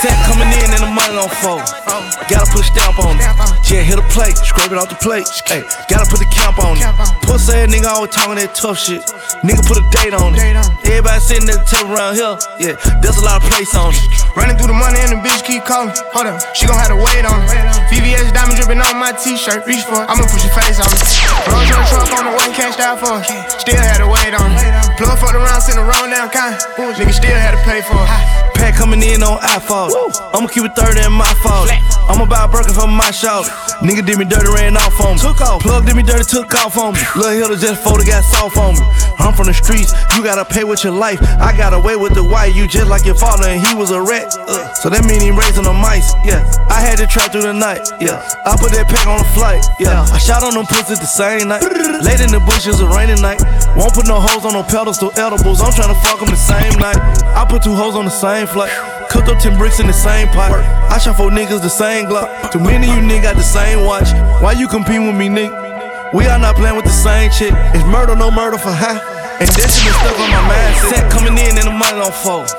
Set 0.00 0.16
coming 0.24 0.48
in 0.48 0.70
and 0.70 0.82
the 0.86 0.90
money 0.94 1.18
on 1.18 1.28
fold. 1.42 2.09
Gotta 2.28 2.46
put 2.52 2.62
a 2.62 2.68
stamp 2.68 2.98
on 2.98 3.16
it. 3.16 3.24
Yeah, 3.70 3.86
hit 3.86 3.98
a 3.98 4.06
plate, 4.10 4.36
scrape 4.36 4.72
it 4.72 4.78
off 4.78 4.90
the 4.90 4.98
plate. 4.98 5.26
Hey, 5.46 5.62
gotta 5.86 6.04
put 6.10 6.18
the 6.18 6.26
camp 6.26 6.58
on 6.58 6.76
it. 6.76 6.84
Pussy 7.22 7.54
ass 7.54 7.70
nigga 7.70 7.86
always 7.86 8.10
talking 8.10 8.36
that 8.36 8.54
tough 8.54 8.78
shit. 8.78 9.02
Nigga 9.46 9.62
put 9.62 9.78
a 9.78 9.84
date 9.94 10.12
on 10.12 10.34
it. 10.34 10.42
Everybody 10.84 11.20
sitting 11.22 11.48
at 11.48 11.62
the 11.62 11.68
table 11.70 11.94
around 11.94 12.18
here. 12.18 12.34
Yeah, 12.58 12.74
there's 13.00 13.16
a 13.16 13.24
lot 13.24 13.42
of 13.42 13.46
place 13.46 13.72
on 13.78 13.94
it. 13.94 14.02
Running 14.34 14.58
through 14.58 14.74
the 14.74 14.78
money 14.78 14.98
and 14.98 15.14
the 15.14 15.20
bitch 15.22 15.46
keep 15.46 15.62
calling. 15.64 15.94
Hold 16.12 16.26
up, 16.30 16.42
she 16.54 16.66
gon' 16.66 16.78
have 16.78 16.90
to 16.90 16.98
wait 16.98 17.22
on 17.22 17.38
it. 17.46 17.50
VVS 17.90 18.34
diamond 18.34 18.58
dripping 18.58 18.82
on 18.82 18.98
my 18.98 19.14
t-shirt. 19.14 19.66
Reach 19.66 19.86
for 19.86 20.02
it, 20.02 20.06
I'ma 20.10 20.26
push 20.26 20.42
your 20.42 20.54
face 20.54 20.82
on 20.82 20.90
it. 20.90 21.02
Rolls 21.46 21.70
Royce 21.70 21.90
truck 21.94 22.10
on 22.18 22.24
the 22.30 22.34
way, 22.34 22.50
cashed 22.54 22.82
out 22.82 22.98
for 22.98 23.22
it. 23.22 23.26
Still 23.58 23.78
had 23.78 24.02
to 24.02 24.08
wait 24.10 24.34
on 24.34 24.50
it. 24.50 24.66
Plug 24.98 25.14
fucked 25.18 25.38
around, 25.38 25.62
sent 25.62 25.78
the 25.78 25.86
wrong 25.86 26.10
down 26.10 26.30
kind. 26.30 26.58
Nigga 26.98 27.14
still 27.14 27.38
had 27.38 27.54
to 27.54 27.62
pay 27.62 27.82
for 27.86 27.98
it. 27.98 28.10
Pack 28.58 28.74
coming 28.76 29.00
in 29.02 29.22
on 29.22 29.38
iPhone. 29.40 29.94
I'ma 30.34 30.46
keep 30.46 30.66
it 30.66 30.74
30 30.76 31.06
in 31.06 31.12
my 31.12 31.32
fault. 31.40 31.70
I'm 32.10 32.20
about 32.26 32.50
Birkin 32.50 32.74
for 32.74 32.90
my 32.90 33.12
shout. 33.12 33.46
Nigga 33.86 34.04
did 34.04 34.18
me 34.18 34.24
dirty, 34.26 34.50
ran 34.50 34.76
off 34.76 34.98
on 34.98 35.14
me. 35.14 35.22
Took 35.22 35.40
off. 35.40 35.62
Plug 35.62 35.86
did 35.86 35.94
me 35.94 36.02
dirty, 36.02 36.24
took 36.26 36.52
off 36.58 36.76
on 36.76 36.94
me. 36.94 37.00
Lil' 37.14 37.38
Hilda 37.38 37.54
just 37.54 37.84
folded, 37.86 38.08
got 38.10 38.24
soft 38.26 38.58
on 38.58 38.74
me. 38.74 38.82
I'm 39.22 39.32
from 39.32 39.46
the 39.46 39.54
streets, 39.54 39.94
you 40.16 40.24
gotta 40.24 40.44
pay 40.44 40.64
with 40.64 40.82
your 40.82 40.92
life. 40.92 41.22
I 41.38 41.56
got 41.56 41.72
away 41.72 41.94
with 41.94 42.14
the 42.18 42.24
white, 42.24 42.52
you 42.56 42.66
just 42.66 42.90
like 42.90 43.06
your 43.06 43.14
father, 43.14 43.46
and 43.46 43.62
he 43.62 43.78
was 43.78 43.92
a 43.92 44.02
rat. 44.02 44.26
Uh, 44.42 44.74
so 44.74 44.90
that 44.90 45.06
mean 45.06 45.22
he 45.22 45.30
raising 45.30 45.62
the 45.62 45.72
mice, 45.72 46.10
yeah. 46.26 46.42
I 46.66 46.82
had 46.82 46.98
to 46.98 47.06
trap 47.06 47.30
through 47.30 47.46
the 47.46 47.54
night, 47.54 47.86
yeah. 48.02 48.26
I 48.42 48.58
put 48.58 48.74
that 48.74 48.90
pack 48.90 49.06
on 49.06 49.22
the 49.22 49.30
flight, 49.30 49.62
yeah. 49.78 50.02
I 50.10 50.18
shot 50.18 50.42
on 50.42 50.58
them 50.58 50.66
pussies 50.66 50.98
the 50.98 51.06
same 51.06 51.46
night. 51.46 51.62
Late 52.02 52.26
in 52.26 52.34
the 52.34 52.42
bushes, 52.42 52.80
a 52.80 52.88
rainy 52.90 53.20
night. 53.22 53.38
Won't 53.78 53.94
put 53.94 54.10
no 54.10 54.18
hoes 54.18 54.42
on 54.42 54.58
no 54.58 54.66
pedals, 54.66 54.98
no 54.98 55.14
edibles. 55.14 55.62
I'm 55.62 55.70
tryna 55.70 55.94
fuck 56.02 56.18
them 56.18 56.34
the 56.34 56.40
same 56.40 56.74
night. 56.74 56.98
I 57.38 57.46
put 57.46 57.62
two 57.62 57.74
hoes 57.74 57.94
on 57.94 58.04
the 58.04 58.10
same 58.10 58.48
flight. 58.50 58.72
Cooked 59.10 59.26
up 59.26 59.42
10 59.42 59.58
bricks 59.58 59.80
in 59.80 59.88
the 59.88 59.92
same 59.92 60.28
pot. 60.28 60.54
I 60.86 60.96
shot 60.98 61.16
four 61.16 61.30
niggas 61.30 61.62
the 61.62 61.68
same 61.68 61.89
Glock. 61.90 62.52
Too 62.52 62.60
many 62.60 62.86
you 62.86 63.02
niggas 63.02 63.22
got 63.22 63.36
the 63.36 63.42
same 63.42 63.84
watch. 63.84 64.12
Why 64.40 64.52
you 64.52 64.68
compete 64.68 65.00
with 65.00 65.16
me, 65.16 65.28
nigga? 65.28 66.14
We 66.14 66.26
are 66.26 66.38
not 66.38 66.56
playing 66.56 66.76
with 66.76 66.84
the 66.84 66.94
same 66.94 67.30
shit. 67.30 67.52
It's 67.74 67.84
murder, 67.84 68.14
no 68.14 68.30
murder 68.30 68.58
for 68.58 68.70
high. 68.70 68.98
And 69.40 69.48
this 69.56 69.72
shit 69.80 69.88
been 69.88 69.96
stuck 70.04 70.20
on 70.20 70.28
my 70.30 70.42
mind. 70.52 70.76
Set 70.92 71.04
coming 71.10 71.32
in 71.40 71.56
and 71.56 71.66
the 71.66 71.72
money 71.72 71.96
on 71.96 72.12
fold. 72.12 72.52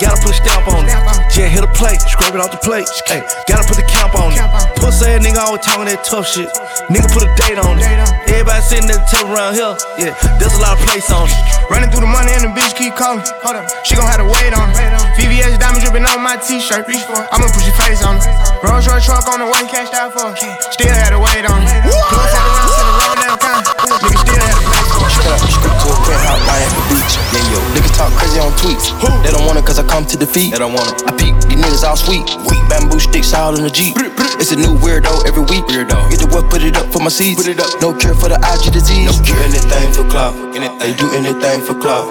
Gotta 0.00 0.16
put 0.16 0.32
a 0.32 0.38
stamp 0.40 0.66
on 0.66 0.88
it. 0.88 0.96
Yeah, 1.36 1.46
hit 1.50 1.62
a 1.62 1.72
plate, 1.76 2.00
scrape 2.00 2.32
it 2.34 2.40
off 2.40 2.50
the 2.50 2.62
plate. 2.64 2.88
Hey, 3.04 3.20
gotta 3.44 3.68
put 3.68 3.76
the 3.76 3.84
camp 3.84 4.16
on 4.16 4.32
it. 4.32 4.40
Pussy 4.80 5.12
ass 5.12 5.20
nigga 5.20 5.44
always 5.44 5.60
talking 5.60 5.86
that 5.86 6.00
tough 6.08 6.24
shit. 6.24 6.48
Nigga 6.88 7.06
put 7.12 7.22
a 7.22 7.30
date 7.36 7.60
on 7.60 7.76
it. 7.76 7.84
Everybody 8.32 8.64
sitting 8.64 8.88
at 8.88 9.04
the 9.04 9.08
table 9.12 9.36
around 9.36 9.60
here. 9.60 9.76
Yeah, 10.00 10.16
there's 10.40 10.56
a 10.56 10.62
lot 10.64 10.80
of 10.80 10.82
place 10.88 11.06
on 11.12 11.28
it. 11.28 11.36
Running 11.68 11.92
through 11.92 12.08
the 12.08 12.12
money 12.12 12.32
and 12.32 12.48
the 12.48 12.52
bitch 12.56 12.72
keep 12.80 12.96
calling. 12.96 13.20
Hold 13.44 13.60
up, 13.60 13.68
she 13.84 13.92
gon' 13.92 14.08
have 14.08 14.24
to 14.24 14.28
wait 14.28 14.56
on 14.56 14.72
it. 14.72 14.78
VVS 15.20 15.60
diamond 15.92 16.08
on 16.08 16.24
my 16.24 16.36
t-shirt. 16.36 16.88
Reach 16.88 17.04
for 17.04 17.20
it, 17.20 17.28
I'ma 17.32 17.46
put 17.52 17.64
your 17.68 17.76
face 17.76 18.00
on 18.04 18.16
it. 18.16 18.24
Rolls 18.64 18.88
Royce 18.88 19.04
truck 19.04 19.28
on 19.28 19.40
the 19.40 19.46
way, 19.46 19.68
cashed 19.68 19.92
out 19.92 20.12
for 20.12 20.32
it. 20.32 20.40
Still 20.72 20.88
had 20.88 21.12
to 21.12 21.20
wait 21.20 21.44
on 21.44 21.60
it. 21.60 21.84
Plug 22.08 22.28
fuck 22.32 22.48
around, 22.48 22.72
send 22.72 22.88
the 22.88 22.94
roll 22.96 23.16
down 23.20 23.36
kind. 23.36 23.64
Nigga 24.00 24.16
still 24.24 24.40
had 24.40 24.56
to 24.56 24.64
pay 24.72 24.84
for 24.88 25.04
it. 25.04 25.12
Strap, 25.12 25.40
strip 25.52 25.74
to 25.76 25.88
a 25.92 25.96
penthouse, 26.08 26.40
I 26.48 26.64
the 26.72 26.82
beach. 26.88 27.14
Yeah, 27.32 27.52
yo, 27.52 27.58
niggas 27.76 27.92
talk 27.96 28.12
crazy 28.16 28.40
on 28.40 28.52
tweets. 28.56 28.88
Who? 29.04 29.08
They 29.20 29.30
don't 29.30 29.44
want 29.44 29.58
it 29.58 29.64
cause 29.66 29.78
I 29.78 29.84
come 29.84 30.06
to 30.08 30.16
defeat. 30.16 30.52
They 30.52 30.58
don't 30.58 30.72
want 30.72 30.88
it. 30.88 31.04
I 31.04 31.12
peep, 31.12 31.36
these 31.44 31.60
niggas 31.60 31.84
all 31.84 31.96
sweet. 31.96 32.24
Bamboo 32.68 33.00
sticks 33.00 33.34
all 33.34 33.52
in 33.56 33.62
the 33.62 33.70
Jeep. 33.70 33.96
It's 34.40 34.52
a 34.52 34.56
new 34.56 34.74
weirdo 34.80 35.28
every 35.28 35.44
week. 35.44 35.68
Weirdo. 35.68 36.08
Get 36.08 36.24
the 36.24 36.28
what, 36.32 36.48
put 36.48 36.64
it 36.64 36.76
up 36.76 36.88
for 36.88 37.04
my 37.04 37.12
seeds. 37.12 37.36
Put 37.36 37.52
it 37.52 37.60
up. 37.60 37.68
No 37.84 37.92
cure 37.92 38.14
for 38.14 38.32
the 38.32 38.40
IG 38.40 38.72
disease. 38.72 39.12
No 39.12 39.14
cure. 39.20 39.36
Anything 39.44 39.92
for 39.92 40.08
clout. 40.08 40.32
They 40.80 40.94
do 40.96 41.06
anything 41.12 41.60
for 41.60 41.76
clout. 41.76 42.08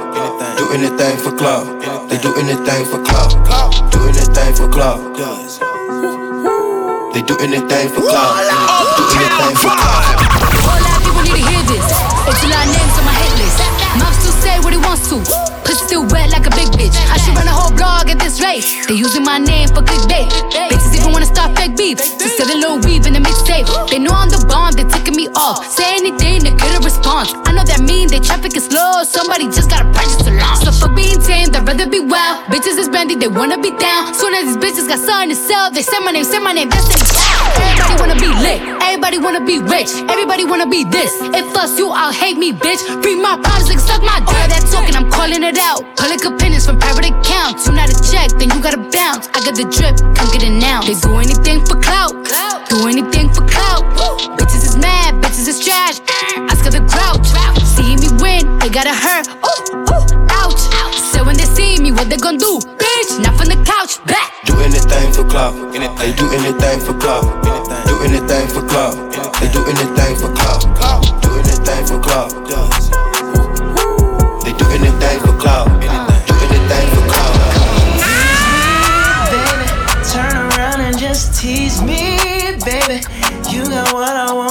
Do 0.57 0.69
anything 0.71 1.17
for 1.17 1.33
clout. 1.33 1.65
They 2.09 2.17
do 2.19 2.31
anything 2.37 2.85
for 2.85 3.01
clout. 3.03 3.33
Do 3.91 3.99
anything 4.07 4.53
for 4.55 4.67
clout. 4.69 4.99
They 7.13 7.21
do 7.21 7.35
anything 7.39 7.89
for 7.89 8.01
clout. 8.01 8.35
Do 8.97 9.03
anything 9.15 9.55
for 9.55 9.71
clout. 9.71 10.03
All 10.67 10.79
lot 10.79 10.97
of 10.97 11.03
people 11.03 11.23
need 11.23 11.35
to 11.39 11.45
hear 11.49 11.63
this. 11.67 11.87
It's 12.27 12.43
a 12.43 12.47
lot 12.51 12.67
of 12.67 12.71
names 12.75 12.95
on 12.99 13.05
my 13.05 13.15
hit 13.15 13.33
list. 13.39 13.59
Mouth 13.99 14.15
still 14.19 14.35
say 14.43 14.59
what 14.59 14.73
he 14.73 14.79
wants 14.79 15.09
to. 15.09 15.17
Pussy 15.63 15.85
still 15.85 16.03
wet 16.07 16.29
like 16.31 16.45
a 16.47 16.49
big 16.49 16.50
bitch. 16.71 16.95
I 17.11 17.17
should 17.17 17.35
run 17.35 17.47
a 17.47 17.51
whole 17.51 17.75
blog 17.75 18.09
at 18.09 18.19
this 18.19 18.41
rate. 18.41 18.65
They 18.87 18.95
using 18.95 19.23
my 19.23 19.37
name 19.37 19.69
for 19.69 19.81
clickbait. 19.81 20.27
Bitches 20.71 20.95
even 20.95 21.11
wanna 21.11 21.25
start 21.25 21.55
fake 21.57 21.75
beef. 21.77 21.97
Just 21.97 22.37
sell 22.37 22.47
a 22.47 22.57
little 22.57 22.79
weave 22.79 23.05
in 23.05 23.13
the 23.13 23.19
mixtape. 23.19 23.67
They 23.89 23.99
know 23.99 24.11
I'm 24.11 24.29
the 24.29 24.43
bomb, 24.47 24.73
they 24.73 24.85
ticking 24.85 25.15
me 25.15 25.27
off. 25.35 25.65
Say 25.67 25.87
anything 25.97 26.41
to 26.47 26.51
get 26.51 26.71
a 26.77 26.81
response. 26.83 27.33
I 27.45 27.51
know 27.51 27.63
that 27.63 27.81
mean 27.81 28.07
they 28.07 28.19
traffic 28.19 28.55
is 28.55 28.65
slow. 28.65 29.03
Somebody 29.03 29.45
just 29.47 29.69
gotta 29.69 29.89
purchase 29.91 30.27
a 30.27 30.31
launch. 30.31 30.63
So 30.65 30.71
for 30.71 30.89
being 30.93 31.19
tame, 31.21 31.51
they'd 31.51 31.65
rather 31.65 31.87
be 31.87 31.99
wild. 31.99 32.45
Bitches 32.51 32.77
is 32.77 32.89
brandy, 32.89 33.15
they 33.15 33.27
wanna 33.27 33.57
be 33.57 33.71
down. 33.77 34.13
Soon 34.13 34.33
as 34.33 34.45
these 34.45 34.57
bitches 34.57 34.87
got 34.87 34.99
something 34.99 35.29
to 35.29 35.35
sell, 35.35 35.71
they 35.71 35.81
say 35.83 35.99
my 35.99 36.11
name, 36.11 36.25
say 36.25 36.39
my 36.39 36.53
name, 36.53 36.69
that's 36.69 36.87
it. 36.89 37.01
Everybody 37.61 37.93
wanna 38.01 38.19
be 38.19 38.27
lit, 38.27 38.61
everybody 38.91 39.19
wanna 39.19 39.39
be 39.39 39.57
rich, 39.57 39.87
everybody 40.11 40.43
wanna 40.43 40.67
be 40.67 40.83
this. 40.83 41.15
If 41.31 41.55
us 41.55 41.79
you, 41.79 41.87
I'll 41.91 42.11
hate 42.11 42.37
me, 42.37 42.51
bitch. 42.51 42.83
Read 43.01 43.21
my 43.21 43.37
like 43.69 43.79
suck 43.79 44.03
my 44.03 44.19
dick. 44.19 44.27
All 44.27 44.47
That 44.51 44.67
talking, 44.69 44.95
I'm 44.99 45.09
calling 45.09 45.43
it 45.43 45.57
out. 45.57 45.79
Public 45.95 46.25
opinions 46.25 46.65
from 46.65 46.77
private 46.77 47.07
accounts. 47.07 47.67
You 47.67 47.71
not 47.71 47.87
a 47.87 47.95
check, 48.11 48.31
then 48.35 48.51
you 48.51 48.59
gotta 48.61 48.83
bounce. 48.91 49.31
I 49.31 49.39
got 49.47 49.55
the 49.55 49.63
drip, 49.71 49.95
come 49.95 50.27
get 50.35 50.43
it 50.43 50.51
now. 50.59 50.81
They 50.83 50.99
do 50.99 51.15
anything 51.23 51.63
for 51.63 51.79
clout, 51.79 52.11
do 52.67 52.87
anything 52.91 53.31
for 53.31 53.47
clout. 53.47 53.87
Bitches 54.35 54.67
is 54.67 54.75
mad, 54.75 55.23
bitches 55.23 55.47
is 55.47 55.63
trash. 55.63 56.01
Ask 56.51 56.67
of 56.67 56.75
the 56.75 56.83
grouch. 56.83 57.31
See 57.63 57.95
me 57.95 58.11
win, 58.19 58.59
they 58.59 58.67
gotta 58.67 58.91
hurt. 58.91 59.31
Ooh, 59.31 59.87
ooh, 59.87 60.20
what 62.01 62.09
they 62.09 62.17
gon' 62.17 62.37
do? 62.37 62.57
Bitch, 62.81 63.21
not 63.21 63.37
from 63.37 63.49
the 63.53 63.61
couch, 63.61 64.03
back. 64.09 64.33
Do 64.45 64.57
anything 64.57 65.13
for 65.13 65.23
clout. 65.29 65.53
They 65.71 66.13
do 66.17 66.25
anything 66.33 66.79
for 66.81 66.97
clout. 66.97 67.29
Do 67.85 68.01
anything 68.01 68.47
for 68.49 68.65
clout. 68.65 68.97
They 69.37 69.47
do 69.53 69.61
anything 69.69 70.15
for 70.17 70.33
clout. 70.33 70.65
Do 71.21 71.29
anything 71.37 71.85
for 71.85 72.01
clout. 72.01 72.31
They 74.41 74.53
do 74.57 74.65
anything 74.73 75.19
for 75.21 75.37
clout. 75.37 75.67
Do 76.25 76.35
anything 76.49 76.87
for 76.89 77.05
clout. 77.05 77.37
baby. 79.29 79.67
Turn 80.09 80.33
around 80.33 80.81
and 80.81 80.97
just 80.97 81.39
tease 81.39 81.83
me, 81.83 82.17
baby. 82.65 83.05
You 83.53 83.61
got 83.69 83.93
what 83.93 84.15
I 84.17 84.33
want 84.33 84.50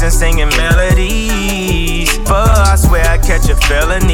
stressing, 0.00 0.38
singing 0.38 0.48
melodies. 0.56 2.16
But 2.20 2.48
I 2.48 2.76
swear 2.76 3.04
I 3.04 3.18
catch 3.18 3.50
a 3.50 3.56
felony. 3.56 4.09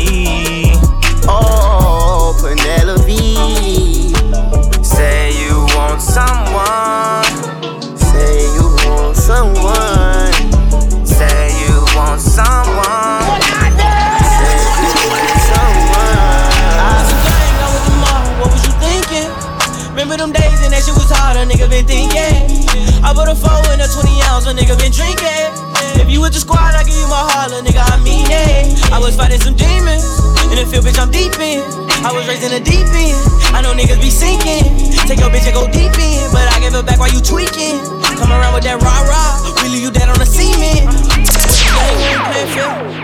I 28.93 28.99
was 28.99 29.17
fighting 29.17 29.41
some 29.41 29.57
demons. 29.57 30.05
In 30.51 30.63
the 30.63 30.67
field, 30.71 30.87
bitch, 30.87 30.99
I'm 30.99 31.11
deep 31.11 31.35
in. 31.43 31.63
I 32.07 32.15
was 32.15 32.29
raised 32.31 32.47
in 32.47 32.55
the 32.55 32.63
deep 32.63 32.87
end. 32.95 33.19
I 33.51 33.61
know 33.63 33.75
niggas 33.75 33.99
be 33.99 34.11
sinking. 34.11 34.71
Take 35.11 35.19
your 35.19 35.31
bitch 35.31 35.47
and 35.47 35.55
go 35.59 35.67
deep 35.67 35.95
in. 35.99 36.23
But 36.31 36.47
I 36.55 36.61
give 36.63 36.75
it 36.75 36.87
back 36.87 37.03
while 37.03 37.11
you 37.11 37.19
tweaking. 37.19 37.83
Come 38.15 38.31
around 38.31 38.55
with 38.55 38.63
that 38.65 38.79
rah 38.79 39.03
rah. 39.07 39.43
We 39.63 39.75
leave 39.75 39.83
you 39.83 39.91
dead 39.91 40.09
on 40.09 40.19
the 40.19 40.27
cement. 40.27 40.87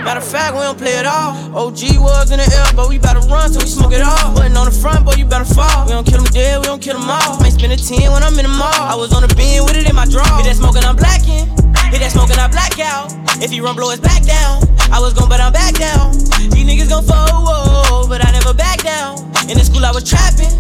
Matter 0.03 0.19
of 0.19 0.27
fact, 0.27 0.55
we 0.55 0.63
don't 0.63 0.79
play 0.79 0.97
at 0.97 1.07
all. 1.07 1.35
OG 1.55 1.99
was 1.99 2.31
in 2.31 2.39
the 2.39 2.47
air, 2.47 2.67
but 2.75 2.89
we 2.89 2.99
better 2.99 3.21
run 3.31 3.51
till 3.51 3.63
we 3.63 3.71
smoke 3.71 3.93
it 3.93 4.03
all. 4.03 4.35
Button 4.35 4.57
on 4.57 4.67
the 4.67 4.75
front, 4.75 5.05
boy, 5.05 5.15
you 5.15 5.27
better 5.27 5.45
fall. 5.45 5.87
We 5.87 5.93
don't 5.93 6.07
kill 6.07 6.23
them 6.23 6.31
dead, 6.33 6.59
we 6.59 6.67
don't 6.67 6.83
kill 6.83 6.99
them 6.99 7.09
all. 7.09 7.39
Might 7.39 7.55
spend 7.55 7.73
a 7.73 7.77
10 7.77 8.11
when 8.11 8.23
I'm 8.23 8.35
in 8.39 8.47
the 8.47 8.55
mall. 8.55 8.71
I 8.71 8.95
was 8.95 9.13
on 9.13 9.23
the 9.23 9.33
beam 9.35 9.65
with 9.65 9.77
it 9.77 9.89
in 9.89 9.95
my 9.95 10.07
draw. 10.07 10.27
Hit 10.39 10.47
that 10.47 10.57
smoking, 10.57 10.83
I'm 10.83 10.97
blacking. 10.97 11.47
Hit 11.91 12.01
that 12.03 12.11
smoking, 12.11 12.39
I 12.39 12.49
black 12.49 12.79
out. 12.81 13.15
If 13.43 13.51
he 13.51 13.61
run, 13.61 13.77
blow 13.77 13.91
his 13.91 14.01
back 14.01 14.23
down. 14.25 14.72
I 14.93 15.01
was 15.01 15.15
gon' 15.15 15.29
but 15.29 15.41
I'm 15.41 15.53
back 15.53 15.75
down. 15.75 16.13
These 16.13 16.67
niggas 16.69 16.91
gon' 16.91 17.05
fold, 17.05 18.11
but 18.11 18.25
I 18.25 18.31
never 18.31 18.53
back 18.53 18.83
down. 18.83 19.19
In 19.49 19.57
the 19.57 19.65
school, 19.65 19.85
I 19.87 19.91
was 19.91 20.05
trapping. 20.05 20.53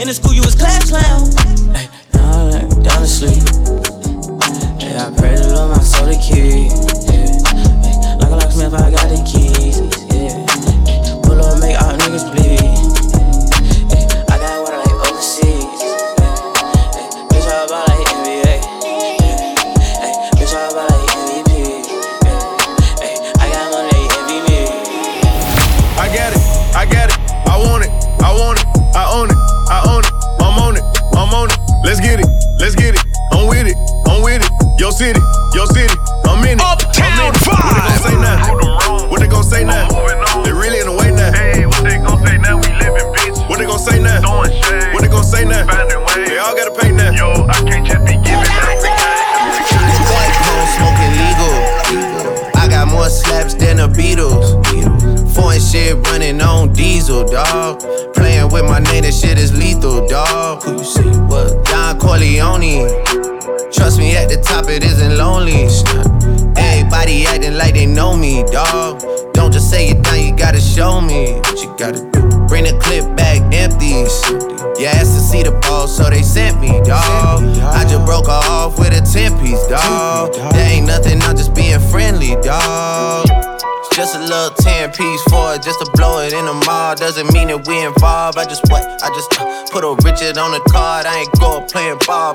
In 0.00 0.06
the 0.06 0.14
school, 0.14 0.32
you 0.32 0.42
was 0.42 0.54
class 0.54 0.90
clown. 0.90 1.26
Hey, 1.74 1.88
now 2.14 2.50
I'm 2.54 2.82
down 2.82 3.00
to 3.02 3.06
sleep. 3.08 3.42
Yeah, 4.80 5.08
I 5.08 5.18
pray 5.18 5.34
to 5.34 5.54
Lord 5.54 5.76
my 5.76 5.82
soul 5.82 6.06
to 6.06 6.18
keep. 6.18 6.89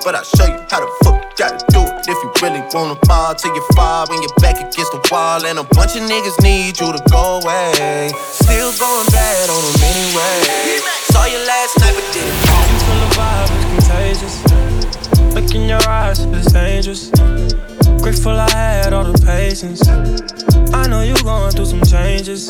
But 0.04 0.16
I'll 0.16 0.24
show 0.24 0.46
you 0.46 0.60
how 0.70 0.80
the 0.82 0.90
fuck 1.04 1.22
you 1.24 1.30
gotta 1.38 1.64
do 1.72 1.80
it. 1.80 2.08
If 2.08 2.18
you 2.24 2.30
really 2.42 2.64
wanna 2.74 3.00
fall 3.06 3.36
till 3.36 3.54
you 3.54 3.64
fall 3.76 4.06
when 4.10 4.22
you're 4.22 4.38
back 4.42 4.58
against 4.58 4.92
the 4.92 5.02
wall. 5.12 5.46
And 5.46 5.60
a 5.60 5.64
bunch 5.64 5.96
of 5.96 6.04
niggas 6.04 6.42
need 6.42 6.80
you 6.80 6.92
to 6.92 7.02
go 7.10 7.40
away. 7.40 8.12
Still 8.18 8.74
going 8.76 9.08
bad 9.12 9.50
on 9.50 9.62
them 9.62 9.78
anyway. 9.84 10.82
Saw 11.12 11.26
you 11.26 11.40
last 11.48 11.80
night, 11.80 11.96
but 11.96 12.08
didn't 12.14 12.36
You 12.72 12.80
feel 12.84 13.00
the 13.04 13.10
vibe 13.16 13.52
is 13.56 13.66
contagious. 13.72 14.36
Look 15.36 15.56
in 15.56 15.70
your 15.70 15.84
eyes, 15.88 16.20
it's 16.20 16.52
dangerous. 16.52 17.10
Grateful 18.02 18.38
I 18.40 18.50
had 18.50 18.94
all 18.94 19.06
the 19.06 19.18
patience. 19.26 19.88
I 20.74 20.88
know 20.88 21.02
you 21.02 21.16
going 21.24 21.52
through 21.52 21.66
some 21.66 21.84
changes. 21.84 22.50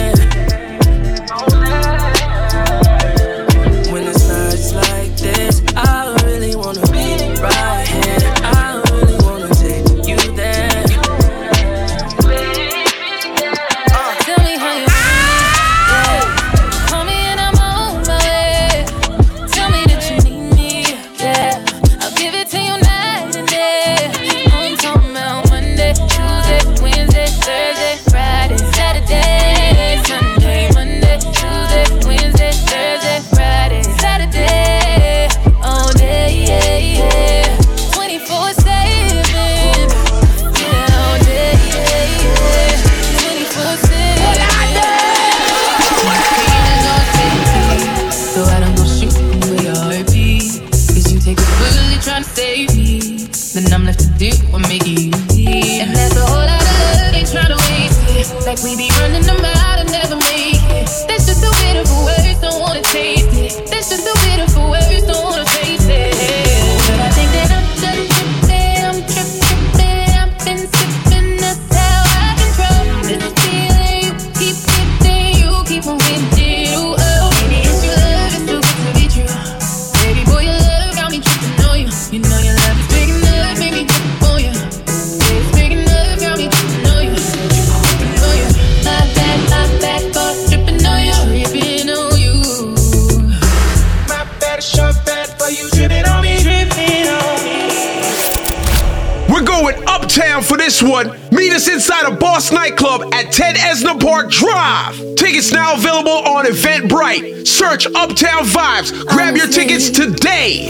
Grab 109.07 109.37
your 109.37 109.47
tickets 109.47 109.89
today. 109.89 110.69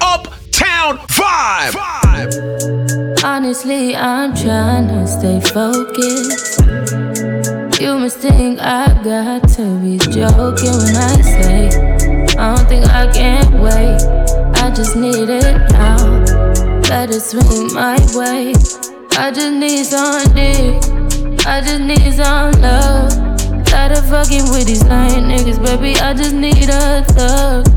Uptown 0.00 0.98
Vibe. 1.08 1.74
Honestly, 3.24 3.96
I'm 3.96 4.34
trying 4.34 4.88
to 4.88 5.06
stay 5.06 5.40
focused. 5.40 6.60
You 7.80 7.98
must 7.98 8.18
think 8.18 8.60
I 8.60 8.92
got 9.02 9.48
to 9.50 9.78
be 9.80 9.98
joking 9.98 10.76
when 10.76 10.96
I 10.96 11.20
say 11.22 11.68
I 12.36 12.54
don't 12.56 12.68
think 12.68 12.86
I 12.86 13.10
can 13.12 13.60
wait. 13.60 14.00
I 14.62 14.70
just 14.70 14.96
need 14.96 15.28
it 15.30 15.70
now. 15.72 15.96
Let 16.90 17.10
it 17.10 17.20
swing 17.20 17.72
my 17.72 17.96
way. 18.14 18.52
I 19.12 19.30
just 19.32 19.52
need 19.52 19.84
some 19.84 20.34
dick. 20.34 20.82
I 21.46 21.60
just 21.60 21.80
need 21.80 22.12
some 22.14 22.52
love. 22.60 23.27
Tired 23.68 23.92
of 23.92 24.08
fucking 24.08 24.48
with 24.50 24.66
these 24.66 24.84
lying 24.84 25.24
niggas, 25.24 25.62
baby. 25.62 25.94
I 26.00 26.14
just 26.14 26.34
need 26.34 26.68
a 26.68 27.04
thug. 27.04 27.68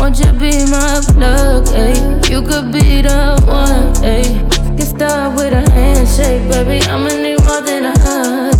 Won't 0.00 0.18
you 0.18 0.32
be 0.32 0.64
my 0.70 1.00
plug, 1.12 1.64
ayy? 1.76 2.28
You 2.30 2.42
could 2.42 2.72
be 2.72 3.02
the 3.02 3.40
one, 3.46 3.92
ayy. 4.04 4.76
Get 4.76 4.88
started 4.88 5.36
with 5.36 5.52
a 5.52 5.70
handshake, 5.72 6.48
baby. 6.50 6.84
I'ma 6.88 7.08
need 7.08 7.40
more 7.44 7.60
than 7.60 7.86
a 7.86 7.94
hug. 8.00 8.54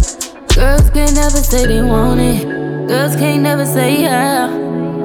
Girls 0.55 0.91
can't 0.91 1.15
never 1.15 1.41
say 1.51 1.67
they 1.67 1.83
want 1.83 2.21
it. 2.21 2.45
Girls 2.89 3.15
can't 3.17 3.43
never 3.43 3.65
say 3.65 4.03
yeah. 4.03 4.49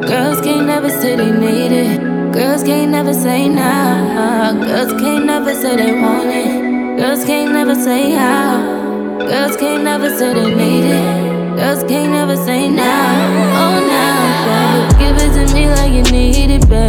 Girls 0.01 0.41
can't 0.41 0.65
never 0.67 0.89
say 0.89 1.15
they 1.15 1.31
need 1.31 1.71
it. 1.71 2.01
Girls 2.33 2.63
can't 2.63 2.91
never 2.91 3.13
say 3.13 3.47
nah. 3.47 4.51
Girls 4.53 4.91
can't 5.01 5.25
never 5.25 5.53
say 5.53 5.75
they 5.75 5.93
want 5.93 6.29
it. 6.29 6.97
Girls 6.97 7.23
can't 7.25 7.53
never 7.53 7.75
say 7.75 8.11
how. 8.11 9.19
Girls 9.19 9.55
can't 9.57 9.83
never 9.83 10.09
say 10.17 10.33
they 10.33 10.53
need 10.53 10.85
it. 10.85 11.34
Girls 11.55 11.83
can't 11.85 12.11
never 12.11 12.35
say 12.35 12.67
nah. 12.67 12.83
Oh 13.61 13.79
baby. 13.89 14.99
Give 14.99 15.15
it 15.15 15.47
to 15.47 15.53
me 15.53 15.69
like 15.69 15.93
you 15.93 16.03
need 16.11 16.51
it, 16.51 16.67
baby. 16.67 16.84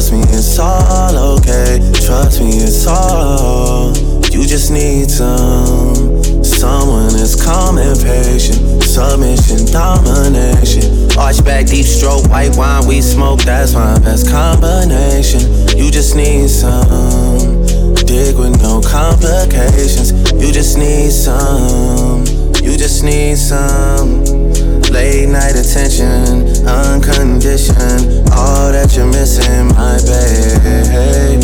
Trust 0.00 0.12
me, 0.14 0.20
it's 0.32 0.58
all 0.58 1.36
okay. 1.36 1.78
Trust 1.92 2.40
me, 2.40 2.48
it's 2.48 2.86
all. 2.86 3.92
You 4.32 4.46
just 4.46 4.72
need 4.72 5.10
some. 5.10 6.24
Someone 6.42 7.12
that's 7.12 7.36
calm 7.36 7.76
and 7.76 8.00
patient. 8.00 8.82
Submission, 8.82 9.70
domination. 9.70 11.10
Arch 11.18 11.44
back, 11.44 11.66
deep 11.66 11.84
stroke, 11.84 12.24
white 12.30 12.56
wine, 12.56 12.86
we 12.88 13.02
smoke. 13.02 13.42
That's 13.42 13.74
my 13.74 13.98
best 13.98 14.30
combination. 14.30 15.42
You 15.76 15.90
just 15.90 16.16
need 16.16 16.48
some. 16.48 17.62
Dig 18.06 18.38
with 18.38 18.56
no 18.62 18.80
complications. 18.80 20.12
You 20.32 20.50
just 20.50 20.78
need 20.78 21.10
some. 21.10 22.24
You 22.64 22.78
just 22.78 23.04
need 23.04 23.36
some. 23.36 24.49
Late 24.90 25.28
night 25.28 25.54
attention, 25.54 26.66
unconditioned. 26.66 28.28
All 28.32 28.72
that 28.72 28.94
you're 28.96 29.06
missing, 29.06 29.68
my 29.78 29.98
babe. 30.02 31.42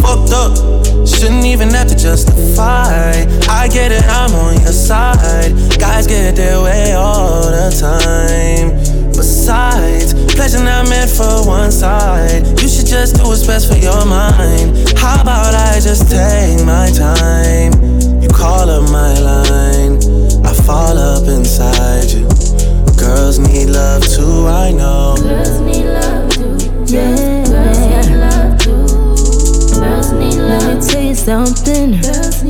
Fucked 0.00 0.32
up, 0.32 0.52
shouldn't 1.06 1.46
even 1.46 1.70
have 1.70 1.88
to 1.88 1.96
justify. 1.96 3.24
I 3.48 3.68
get 3.68 3.90
it, 3.90 4.04
I'm 4.04 4.34
on 4.34 4.60
your 4.60 4.72
side. 4.72 5.52
Guys 5.78 6.06
get 6.06 6.36
their 6.36 6.60
way 6.62 6.92
all 6.92 7.42
the 7.42 7.70
time. 7.72 8.76
Besides, 9.12 10.12
pleasure 10.34 10.62
not 10.62 10.88
meant 10.88 11.10
for 11.10 11.46
one 11.46 11.72
side. 11.72 12.44
You 12.60 12.68
should 12.68 12.86
just 12.86 13.16
do 13.16 13.24
what's 13.24 13.46
best 13.46 13.72
for 13.72 13.78
your 13.78 14.04
mind. 14.04 14.76
How 14.98 15.22
about 15.22 15.54
I 15.54 15.80
just 15.80 16.10
take 16.10 16.64
my 16.66 16.90
time? 16.90 17.72
You 18.20 18.28
call 18.28 18.68
up 18.68 18.90
my 18.90 19.18
line, 19.20 19.98
fall 20.64 20.96
up 20.96 21.28
inside 21.28 22.10
you. 22.10 22.26
Girls 22.96 23.38
need 23.38 23.66
love 23.68 24.02
too, 24.02 24.46
I 24.46 24.72
know. 24.72 25.14
Girls 25.18 25.60
need 25.60 25.84
love 25.84 26.30
too. 26.30 26.56
Yeah. 26.86 27.44
Girls 27.44 27.78
need 27.78 28.16
love 28.16 28.58
too. 28.58 28.86
Girls 29.78 30.12
need 30.12 30.36
love. 30.36 30.62
Let 30.62 30.80
me 30.80 30.88
tell 30.88 31.02
you 31.02 31.14
something. 31.14 32.00
Girls 32.00 32.43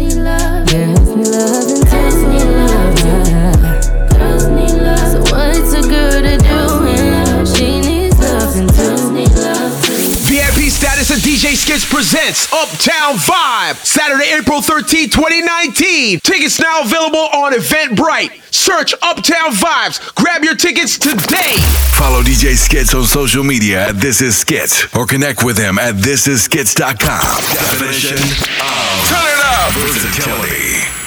DJ 11.84 11.90
presents 11.90 12.52
Uptown 12.52 13.14
Vibe, 13.16 13.74
Saturday, 13.84 14.32
April 14.34 14.60
13, 14.62 15.10
2019. 15.10 16.20
Tickets 16.20 16.60
now 16.60 16.82
available 16.82 17.18
on 17.18 17.52
Eventbrite. 17.52 18.40
Search 18.52 18.94
Uptown 19.02 19.50
Vibes. 19.52 20.14
Grab 20.14 20.44
your 20.44 20.54
tickets 20.54 20.98
today. 20.98 21.58
Follow 21.96 22.22
DJ 22.22 22.52
Skitz 22.54 22.98
on 22.98 23.04
social 23.06 23.44
media 23.44 23.88
at 23.88 23.96
This 23.96 24.20
Is 24.20 24.34
Skitz 24.42 24.94
or 24.96 25.06
connect 25.06 25.44
with 25.44 25.58
him 25.58 25.78
at 25.78 25.94
thisisskitz.com. 25.94 27.20
Definition 27.54 28.18
of 28.18 29.08
Turn 29.08 29.26
it 29.26 29.44
up. 29.44 29.72
versatility. 29.74 31.03